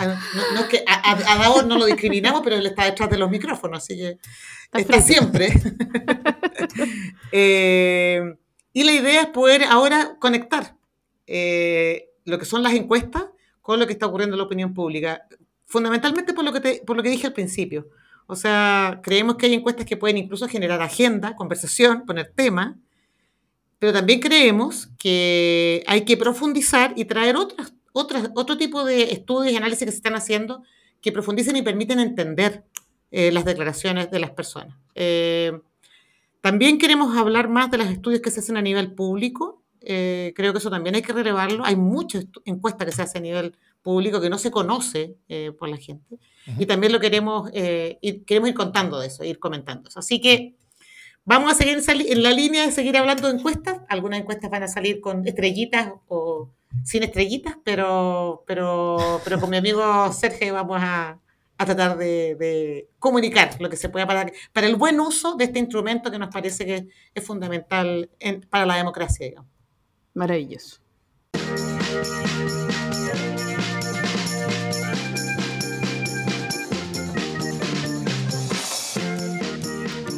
No, 0.00 0.54
no 0.54 0.60
es 0.62 0.66
que 0.66 0.82
a, 0.88 1.12
a, 1.12 1.34
a 1.34 1.38
Davor 1.38 1.66
no 1.66 1.78
lo 1.78 1.86
discriminamos, 1.86 2.40
pero 2.42 2.56
él 2.56 2.66
está 2.66 2.84
detrás 2.84 3.10
de 3.10 3.18
los 3.18 3.30
micrófonos, 3.30 3.84
así 3.84 3.96
que 3.96 4.18
está, 4.72 4.80
está 4.80 5.00
siempre. 5.00 5.52
eh, 7.30 8.22
y 8.72 8.84
la 8.84 8.92
idea 8.92 9.22
es 9.22 9.26
poder 9.28 9.64
ahora 9.64 10.16
conectar 10.18 10.76
eh, 11.26 12.10
lo 12.24 12.38
que 12.38 12.44
son 12.44 12.62
las 12.62 12.74
encuestas 12.74 13.24
con 13.62 13.78
lo 13.78 13.86
que 13.86 13.92
está 13.92 14.06
ocurriendo 14.06 14.34
en 14.34 14.38
la 14.38 14.44
opinión 14.44 14.74
pública. 14.74 15.26
Fundamentalmente 15.66 16.32
por 16.32 16.44
lo 16.44 16.52
que, 16.52 16.82
por 16.86 16.96
lo 16.96 17.02
que 17.02 17.10
dije 17.10 17.26
al 17.26 17.32
principio. 17.32 17.88
O 18.26 18.36
sea, 18.36 19.00
creemos 19.02 19.36
que 19.36 19.46
hay 19.46 19.54
encuestas 19.54 19.86
que 19.86 19.96
pueden 19.96 20.18
incluso 20.18 20.48
generar 20.48 20.82
agenda, 20.82 21.34
conversación, 21.36 22.04
poner 22.06 22.32
tema, 22.34 22.78
pero 23.78 23.92
también 23.92 24.20
creemos 24.20 24.88
que 24.98 25.84
hay 25.86 26.04
que 26.04 26.16
profundizar 26.16 26.92
y 26.96 27.04
traer 27.04 27.36
otras, 27.36 27.72
otras, 27.92 28.30
otro 28.34 28.58
tipo 28.58 28.84
de 28.84 29.12
estudios 29.12 29.52
y 29.52 29.56
análisis 29.56 29.84
que 29.84 29.92
se 29.92 29.96
están 29.96 30.14
haciendo 30.14 30.62
que 31.00 31.12
profundicen 31.12 31.56
y 31.56 31.62
permiten 31.62 32.00
entender 32.00 32.64
eh, 33.10 33.30
las 33.32 33.44
declaraciones 33.44 34.10
de 34.10 34.18
las 34.18 34.30
personas. 34.30 34.76
Eh, 34.94 35.58
también 36.40 36.78
queremos 36.78 37.16
hablar 37.16 37.48
más 37.48 37.70
de 37.70 37.78
los 37.78 37.88
estudios 37.88 38.20
que 38.20 38.30
se 38.30 38.40
hacen 38.40 38.56
a 38.56 38.62
nivel 38.62 38.92
público. 38.92 39.62
Eh, 39.80 40.32
creo 40.36 40.52
que 40.52 40.58
eso 40.58 40.70
también 40.70 40.94
hay 40.94 41.02
que 41.02 41.12
relevarlo. 41.12 41.64
Hay 41.64 41.76
muchas 41.76 42.26
encuestas 42.44 42.86
que 42.86 42.92
se 42.92 43.02
hacen 43.02 43.22
a 43.22 43.24
nivel 43.24 43.56
público 43.82 44.20
que 44.20 44.30
no 44.30 44.38
se 44.38 44.50
conoce 44.50 45.16
por 45.58 45.68
la 45.68 45.76
gente. 45.76 46.18
Y 46.58 46.66
también 46.66 46.92
lo 46.92 47.00
queremos, 47.00 47.50
ir, 47.54 48.24
queremos 48.24 48.50
ir 48.50 48.54
contando 48.54 48.98
de 48.98 49.06
eso, 49.06 49.24
ir 49.24 49.38
comentando 49.38 49.88
eso. 49.88 50.00
Así 50.00 50.20
que 50.20 50.56
vamos 51.24 51.52
a 51.52 51.54
seguir 51.54 51.78
en 51.86 52.22
la 52.22 52.32
línea 52.32 52.66
de 52.66 52.72
seguir 52.72 52.96
hablando 52.96 53.28
de 53.28 53.38
encuestas. 53.38 53.80
Algunas 53.88 54.20
encuestas 54.20 54.50
van 54.50 54.64
a 54.64 54.68
salir 54.68 55.00
con 55.00 55.26
estrellitas 55.26 55.92
o 56.08 56.50
sin 56.84 57.02
estrellitas, 57.02 57.56
pero, 57.64 58.44
pero, 58.46 59.20
pero 59.24 59.40
con 59.40 59.50
mi 59.50 59.56
amigo 59.56 60.12
Sergio 60.12 60.54
vamos 60.54 60.78
a, 60.80 61.18
a 61.58 61.66
tratar 61.66 61.98
de, 61.98 62.88
comunicar 62.98 63.60
lo 63.60 63.68
que 63.68 63.76
se 63.76 63.88
pueda 63.88 64.06
para, 64.06 64.30
para 64.52 64.66
el 64.66 64.76
buen 64.76 64.98
uso 65.00 65.34
de 65.34 65.44
este 65.44 65.58
instrumento 65.58 66.10
que 66.10 66.18
nos 66.18 66.32
parece 66.32 66.64
que 66.64 66.88
es 67.12 67.26
fundamental 67.26 68.08
para 68.48 68.64
la 68.64 68.76
democracia. 68.76 69.44
Maravilloso. 70.14 70.78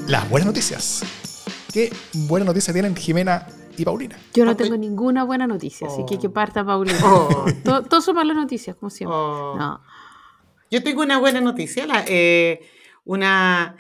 Las 0.07 0.29
buenas 0.29 0.47
noticias. 0.47 1.03
¿Qué 1.73 1.93
buenas 2.13 2.47
noticias 2.47 2.75
tienen 2.75 2.97
Jimena 2.97 3.47
y 3.79 3.85
Paulina? 3.85 4.19
Yo 4.35 4.45
no 4.45 4.57
tengo 4.57 4.77
ninguna 4.77 5.25
buena 5.25 5.47
noticia, 5.47 5.87
así 5.87 6.05
que 6.05 6.19
que 6.19 6.27
oh. 6.27 6.33
parta 6.33 6.65
Paulina. 6.65 6.99
Oh. 7.05 7.47
Todos 7.89 8.05
son 8.05 8.17
malas 8.17 8.37
noticias, 8.37 8.77
como 8.77 8.91
siempre. 8.91 9.17
Oh. 9.17 9.55
No. 9.57 9.81
Yo 10.71 10.85
tengo 10.85 11.03
una 11.03 11.19
buena 11.19 11.41
noticia. 11.41 11.85
Eh, 12.07 12.61
una, 13.05 13.77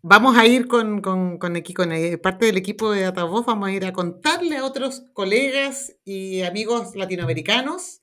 vamos 0.00 0.38
a 0.38 0.46
ir 0.46 0.68
con, 0.68 1.00
con, 1.00 1.38
con, 1.38 1.60
con 1.60 1.92
eh, 1.92 2.18
parte 2.18 2.46
del 2.46 2.56
equipo 2.56 2.92
de 2.92 3.02
Datavoz, 3.02 3.44
vamos 3.44 3.68
a 3.68 3.72
ir 3.72 3.84
a 3.84 3.92
contarle 3.92 4.56
a 4.58 4.64
otros 4.64 5.02
colegas 5.12 5.96
y 6.04 6.42
amigos 6.42 6.94
latinoamericanos 6.94 8.02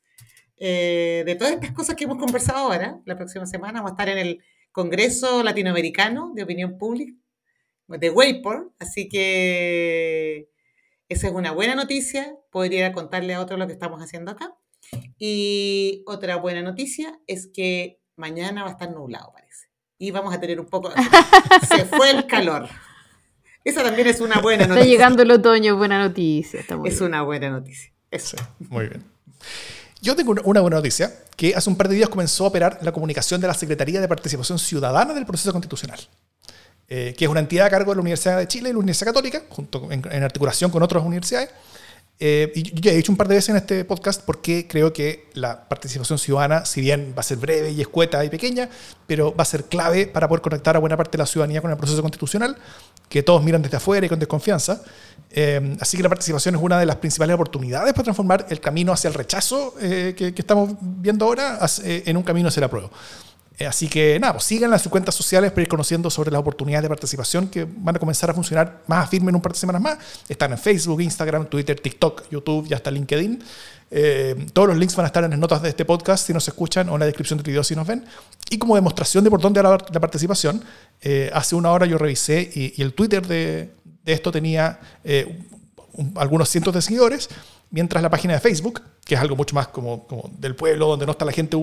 eh, 0.57 1.23
de 1.25 1.35
todas 1.35 1.53
estas 1.53 1.71
cosas 1.71 1.95
que 1.95 2.03
hemos 2.03 2.17
conversado 2.17 2.59
ahora. 2.59 2.99
La 3.05 3.15
próxima 3.15 3.45
semana 3.45 3.79
vamos 3.79 3.91
a 3.91 3.93
estar 3.93 4.09
en 4.09 4.17
el 4.17 4.43
Congreso 4.73 5.41
Latinoamericano 5.41 6.33
de 6.35 6.43
Opinión 6.43 6.77
Pública 6.77 7.13
de 7.87 8.09
Wayport, 8.09 8.73
así 8.79 9.07
que 9.07 10.49
esa 11.07 11.27
es 11.27 11.33
una 11.33 11.51
buena 11.51 11.75
noticia. 11.75 12.35
Podría 12.51 12.91
contarle 12.91 13.35
a 13.35 13.41
otros 13.41 13.57
lo 13.57 13.67
que 13.67 13.73
estamos 13.73 14.01
haciendo 14.01 14.31
acá. 14.31 14.53
Y 15.17 16.03
otra 16.07 16.35
buena 16.35 16.61
noticia 16.61 17.19
es 17.27 17.47
que 17.47 18.00
mañana 18.15 18.63
va 18.63 18.69
a 18.69 18.71
estar 18.73 18.89
nublado, 18.91 19.31
parece. 19.33 19.67
Y 19.97 20.11
vamos 20.11 20.33
a 20.33 20.39
tener 20.39 20.59
un 20.59 20.67
poco... 20.67 20.91
Se 21.67 21.85
fue 21.85 22.11
el 22.11 22.25
calor. 22.27 22.67
Esa 23.63 23.83
también 23.83 24.07
es 24.07 24.19
una 24.19 24.39
buena 24.39 24.65
noticia. 24.65 24.81
Está 24.81 24.91
llegando 24.91 25.21
el 25.23 25.31
otoño, 25.31 25.77
buena 25.77 25.99
noticia. 25.99 26.61
es 26.85 27.01
una 27.01 27.21
buena 27.21 27.49
noticia. 27.49 27.91
Eso. 28.09 28.37
muy 28.59 28.87
bien. 28.87 29.03
Yo 30.01 30.15
tengo 30.15 30.35
una 30.43 30.61
buena 30.61 30.77
noticia, 30.77 31.13
que 31.35 31.53
hace 31.55 31.69
un 31.69 31.75
par 31.75 31.87
de 31.87 31.95
días 31.95 32.09
comenzó 32.09 32.45
a 32.45 32.47
operar 32.47 32.79
la 32.81 32.91
comunicación 32.91 33.39
de 33.39 33.47
la 33.47 33.53
Secretaría 33.53 34.01
de 34.01 34.07
Participación 34.07 34.57
Ciudadana 34.57 35.13
del 35.13 35.27
Proceso 35.27 35.51
Constitucional, 35.51 35.99
eh, 36.87 37.13
que 37.15 37.25
es 37.25 37.31
una 37.31 37.39
entidad 37.39 37.67
a 37.67 37.69
cargo 37.69 37.91
de 37.91 37.97
la 37.97 38.01
Universidad 38.01 38.39
de 38.39 38.47
Chile 38.47 38.69
y 38.69 38.73
la 38.73 38.79
Universidad 38.79 39.13
Católica, 39.13 39.43
junto 39.49 39.89
en 39.91 40.23
articulación 40.23 40.71
con 40.71 40.81
otras 40.81 41.03
universidades, 41.03 41.51
eh, 42.23 42.51
y 42.53 42.79
ya 42.79 42.91
he 42.91 42.95
dicho 42.95 43.11
un 43.11 43.17
par 43.17 43.27
de 43.27 43.33
veces 43.33 43.49
en 43.49 43.55
este 43.55 43.83
podcast 43.83 44.21
porque 44.23 44.67
creo 44.67 44.93
que 44.93 45.27
la 45.33 45.67
participación 45.67 46.19
ciudadana, 46.19 46.65
si 46.65 46.79
bien 46.79 47.15
va 47.17 47.21
a 47.21 47.23
ser 47.23 47.39
breve 47.39 47.71
y 47.71 47.81
escueta 47.81 48.23
y 48.23 48.29
pequeña, 48.29 48.69
pero 49.07 49.35
va 49.35 49.41
a 49.41 49.45
ser 49.45 49.63
clave 49.63 50.05
para 50.05 50.27
poder 50.27 50.43
conectar 50.43 50.75
a 50.75 50.79
buena 50.79 50.95
parte 50.95 51.17
de 51.17 51.23
la 51.23 51.25
ciudadanía 51.25 51.61
con 51.61 51.71
el 51.71 51.77
proceso 51.77 51.99
constitucional, 52.03 52.55
que 53.09 53.23
todos 53.23 53.43
miran 53.43 53.63
desde 53.63 53.77
afuera 53.77 54.05
y 54.05 54.09
con 54.09 54.19
desconfianza. 54.19 54.83
Eh, 55.31 55.75
así 55.79 55.97
que 55.97 56.03
la 56.03 56.09
participación 56.09 56.53
es 56.53 56.61
una 56.61 56.77
de 56.77 56.85
las 56.85 56.97
principales 56.97 57.33
oportunidades 57.33 57.91
para 57.91 58.03
transformar 58.03 58.45
el 58.49 58.59
camino 58.59 58.93
hacia 58.93 59.07
el 59.07 59.15
rechazo 59.15 59.73
eh, 59.81 60.13
que, 60.15 60.27
estamos 60.37 60.75
viendo 60.79 61.25
ahora 61.25 61.57
en 61.75 62.17
un 62.17 62.23
camino 62.23 62.49
hacia 62.49 62.61
la 62.61 62.69
prueba. 62.69 62.91
Eh, 63.61 63.67
así 63.67 63.87
que 63.87 64.19
nada, 64.19 64.33
pues 64.33 64.45
sigan 64.45 64.71
las 64.71 64.87
cuentas 64.87 65.13
sociales 65.13 65.51
para 65.51 65.61
ir 65.61 65.67
conociendo 65.67 66.09
sobre 66.09 66.31
las 66.31 66.39
oportunidades 66.39 66.81
de 66.81 66.89
participación 66.89 67.47
que 67.47 67.67
van 67.69 67.95
a 67.95 67.99
comenzar 67.99 68.31
a 68.31 68.33
funcionar 68.33 68.81
más 68.87 69.07
firme 69.07 69.29
en 69.29 69.35
un 69.35 69.41
par 69.41 69.51
de 69.51 69.59
semanas 69.59 69.79
más. 69.83 69.99
Están 70.27 70.51
en 70.51 70.57
Facebook, 70.57 70.99
Instagram, 70.99 71.45
Twitter, 71.45 71.79
TikTok, 71.79 72.27
YouTube 72.31 72.65
y 72.67 72.73
hasta 72.73 72.89
LinkedIn. 72.89 73.43
Eh, 73.91 74.47
todos 74.51 74.69
los 74.69 74.77
links 74.77 74.95
van 74.95 75.03
a 75.03 75.07
estar 75.07 75.23
en 75.23 75.29
las 75.29 75.39
notas 75.39 75.61
de 75.61 75.69
este 75.69 75.85
podcast 75.85 76.25
si 76.25 76.33
nos 76.33 76.47
escuchan 76.47 76.89
o 76.89 76.93
en 76.93 77.01
la 77.01 77.05
descripción 77.05 77.37
del 77.37 77.45
video 77.45 77.63
si 77.63 77.75
nos 77.75 77.85
ven. 77.85 78.03
Y 78.49 78.57
como 78.57 78.73
demostración 78.73 79.23
de 79.23 79.29
por 79.29 79.39
dónde 79.39 79.59
era 79.59 79.69
la 79.69 79.99
participación, 79.99 80.63
eh, 80.99 81.29
hace 81.31 81.55
una 81.55 81.69
hora 81.69 81.85
yo 81.85 81.99
revisé 81.99 82.49
y, 82.55 82.81
el 82.81 82.95
Twitter 82.95 83.27
de, 83.27 83.69
esto 84.05 84.31
tenía 84.31 84.79
algunos 86.15 86.49
cientos 86.49 86.73
de 86.73 86.81
seguidores, 86.81 87.29
mientras 87.69 88.01
la 88.01 88.09
página 88.09 88.33
de 88.33 88.39
Facebook, 88.39 88.81
que 89.05 89.13
es 89.13 89.21
algo 89.21 89.35
mucho 89.35 89.53
más 89.53 89.67
como, 89.67 90.07
como 90.07 90.31
del 90.39 90.55
pueblo, 90.55 90.87
donde 90.87 91.05
no 91.05 91.11
está 91.11 91.25
la 91.25 91.31
gente 91.31 91.55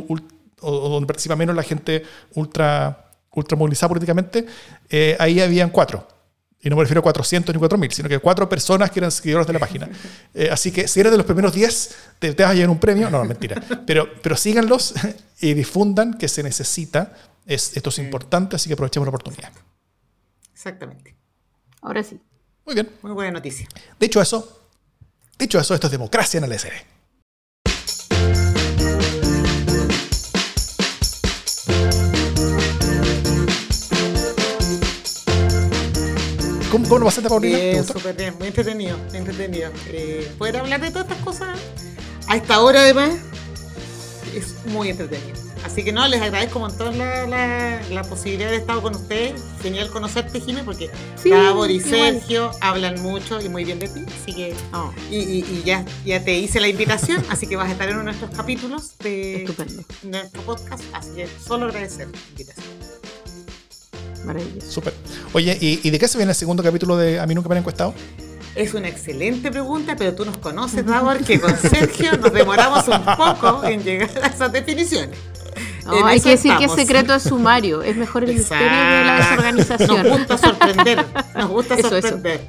o, 0.60 0.88
donde 0.88 1.06
participa 1.06 1.36
menos 1.36 1.54
la 1.54 1.62
gente 1.62 2.02
ultra, 2.34 3.10
ultra 3.32 3.56
movilizada 3.56 3.88
políticamente, 3.88 4.46
eh, 4.88 5.16
ahí 5.18 5.40
habían 5.40 5.70
cuatro. 5.70 6.06
Y 6.60 6.68
no 6.68 6.76
me 6.76 6.82
refiero 6.82 7.00
a 7.00 7.02
400 7.02 7.54
ni 7.54 7.58
4000, 7.58 7.92
sino 7.92 8.08
que 8.08 8.18
cuatro 8.18 8.48
personas 8.48 8.90
que 8.90 8.98
eran 8.98 9.12
seguidores 9.12 9.46
de 9.46 9.52
la 9.52 9.58
página. 9.58 9.88
Eh, 10.34 10.50
así 10.52 10.70
que 10.70 10.86
si 10.86 11.00
eres 11.00 11.10
de 11.10 11.18
los 11.18 11.26
primeros 11.26 11.52
10, 11.52 11.96
te, 12.18 12.32
vas 12.32 12.50
a 12.50 12.54
llevar 12.54 12.70
un 12.70 12.78
premio. 12.78 13.10
No, 13.10 13.24
mentira. 13.24 13.60
Pero, 13.86 14.08
pero 14.22 14.36
síganlos 14.36 14.94
y 15.40 15.54
difundan 15.54 16.14
que 16.14 16.28
se 16.28 16.42
necesita. 16.42 17.16
Es, 17.46 17.76
esto 17.76 17.88
es 17.88 17.98
importante, 17.98 18.56
así 18.56 18.68
que 18.68 18.74
aprovechemos 18.74 19.06
la 19.06 19.10
oportunidad. 19.10 19.50
Exactamente. 20.52 21.16
Ahora 21.80 22.02
sí. 22.02 22.20
Muy 22.66 22.74
bien. 22.74 22.90
Muy 23.02 23.12
buena 23.12 23.32
noticia. 23.32 23.66
De 23.98 24.06
hecho, 24.06 24.20
eso, 24.20 24.68
dicho 25.38 25.58
eso, 25.58 25.74
esto 25.74 25.86
es 25.86 25.90
democracia 25.90 26.38
en 26.38 26.44
el 26.44 26.58
SD. 26.58 26.72
¿Cómo, 36.70 36.86
cómo 36.86 36.98
lo 36.98 37.04
pasaste, 37.06 37.28
Paulina? 37.28 37.56
Bien, 37.56 37.84
súper 37.84 38.14
bien, 38.14 38.34
muy 38.38 38.48
entretenido, 38.48 38.98
muy 38.98 39.16
entretenido. 39.16 39.70
Eh, 39.86 40.30
poder 40.36 40.58
hablar 40.58 40.80
de 40.80 40.90
todas 40.90 41.08
estas 41.08 41.24
cosas 41.24 41.58
a 42.26 42.36
esta 42.36 42.60
hora, 42.60 42.82
además, 42.82 43.14
es 44.34 44.54
muy 44.66 44.90
entretenido. 44.90 45.38
Así 45.64 45.82
que 45.82 45.92
no, 45.92 46.06
les 46.06 46.20
agradezco 46.20 46.58
un 46.58 46.66
montón 46.68 46.98
la, 46.98 47.80
la, 47.90 48.02
posibilidad 48.04 48.50
de 48.50 48.56
estar 48.56 48.80
con 48.80 48.94
ustedes. 48.94 49.40
Genial 49.62 49.90
conocerte, 49.90 50.40
Jimé, 50.40 50.62
porque 50.62 50.90
sí, 51.16 51.30
y 51.68 51.80
Sergio 51.80 52.50
hablan 52.60 53.00
mucho 53.02 53.40
y 53.40 53.48
muy 53.48 53.64
bien 53.64 53.78
de 53.78 53.88
ti. 53.88 54.04
Así 54.22 54.34
que. 54.34 54.54
Y, 55.10 55.16
y, 55.16 55.62
ya, 55.64 55.84
ya 56.04 56.22
te 56.22 56.38
hice 56.38 56.60
la 56.60 56.68
invitación, 56.68 57.24
así 57.28 57.46
que 57.46 57.56
vas 57.56 57.68
a 57.68 57.72
estar 57.72 57.88
en 57.88 57.94
uno 57.96 58.04
de 58.04 58.16
nuestros 58.18 58.30
capítulos 58.30 58.96
de 58.98 59.50
nuestro 60.04 60.42
podcast. 60.42 60.84
Así 60.92 61.10
que 61.14 61.28
solo 61.44 61.66
agradecer 61.66 62.08
la 62.08 62.18
invitación. 62.30 62.97
Maravilloso. 64.24 64.70
Súper. 64.70 64.94
Oye, 65.32 65.56
¿y, 65.60 65.90
de 65.90 65.98
qué 65.98 66.08
se 66.08 66.18
viene 66.18 66.32
el 66.32 66.36
segundo 66.36 66.62
capítulo 66.62 66.96
de 66.96 67.20
A 67.20 67.26
mí 67.26 67.34
nunca 67.34 67.48
me 67.48 67.54
han 67.54 67.60
encuestado? 67.60 67.94
Es 68.54 68.74
una 68.74 68.88
excelente 68.88 69.50
pregunta, 69.50 69.94
pero 69.96 70.14
tú 70.14 70.24
nos 70.24 70.38
conoces, 70.38 70.84
Davor, 70.84 71.22
que 71.24 71.38
con 71.38 71.56
Sergio 71.56 72.16
nos 72.16 72.32
demoramos 72.32 72.88
un 72.88 73.04
poco 73.04 73.64
en 73.64 73.82
llegar 73.84 74.10
a 74.22 74.26
esas 74.26 74.50
definiciones. 74.50 75.16
hay 75.86 76.20
que 76.20 76.30
decir 76.30 76.56
que 76.56 76.64
es 76.64 76.72
secreto 76.72 77.12
de 77.12 77.20
sumario. 77.20 77.82
Es 77.82 77.96
mejor 77.96 78.24
el 78.24 78.34
misterio 78.34 78.66
de 78.66 79.04
la 79.04 79.16
desorganización. 79.16 80.08
Nos 80.08 80.18
gusta 80.18 80.38
sorprender. 80.38 81.06
Nos 81.36 81.48
gusta 81.50 81.76
sorprender. 81.78 82.40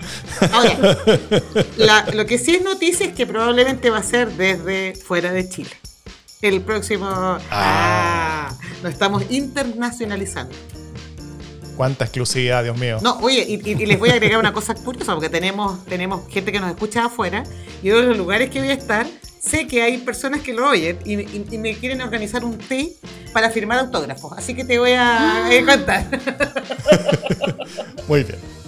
Ahora, 0.52 2.06
lo 2.14 2.26
que 2.26 2.40
sí 2.40 2.56
es 2.56 2.64
noticia 2.64 3.06
es 3.06 3.14
que 3.14 3.28
probablemente 3.28 3.92
va 3.92 4.00
a 4.00 4.04
ser 4.04 4.32
desde 4.32 4.96
fuera 4.96 5.32
de 5.32 5.48
Chile. 5.48 5.72
El 6.42 6.62
próximo. 6.62 7.06
Ah, 7.08 7.40
ah 7.52 8.50
nos 8.82 8.94
estamos 8.94 9.24
internacionalizando. 9.30 10.56
Cuánta 11.80 12.04
exclusividad, 12.04 12.62
Dios 12.62 12.78
mío. 12.78 12.98
No, 13.02 13.20
oye, 13.22 13.40
y, 13.48 13.74
les 13.86 13.98
voy 13.98 14.10
a 14.10 14.16
agregar 14.16 14.38
una 14.38 14.52
cosa 14.52 14.76
curiosa, 14.76 15.14
porque 15.14 15.30
tenemos, 15.30 15.86
tenemos 15.86 16.30
gente 16.30 16.52
que 16.52 16.60
nos 16.60 16.70
escucha 16.70 17.06
afuera, 17.06 17.46
y 17.82 17.90
uno 17.90 18.02
de 18.02 18.08
los 18.08 18.18
lugares 18.18 18.50
que 18.50 18.60
voy 18.60 18.68
a 18.68 18.74
estar, 18.74 19.08
sé 19.40 19.66
que 19.66 19.82
hay 19.82 19.98
personas 20.00 20.42
que 20.42 20.52
lo 20.52 20.68
oyen 20.68 21.00
y, 21.06 21.16
me 21.58 21.74
quieren 21.76 22.02
organizar 22.02 22.44
un 22.44 22.58
té 22.58 22.98
para 23.32 23.50
firmar 23.50 23.80
autógrafos. 23.80 24.34
Así 24.38 24.54
que 24.56 24.66
te 24.66 24.78
voy 24.78 24.92
a 24.92 25.50
contar. 25.66 26.06
Muy 28.10 28.26
bien. 28.26 28.59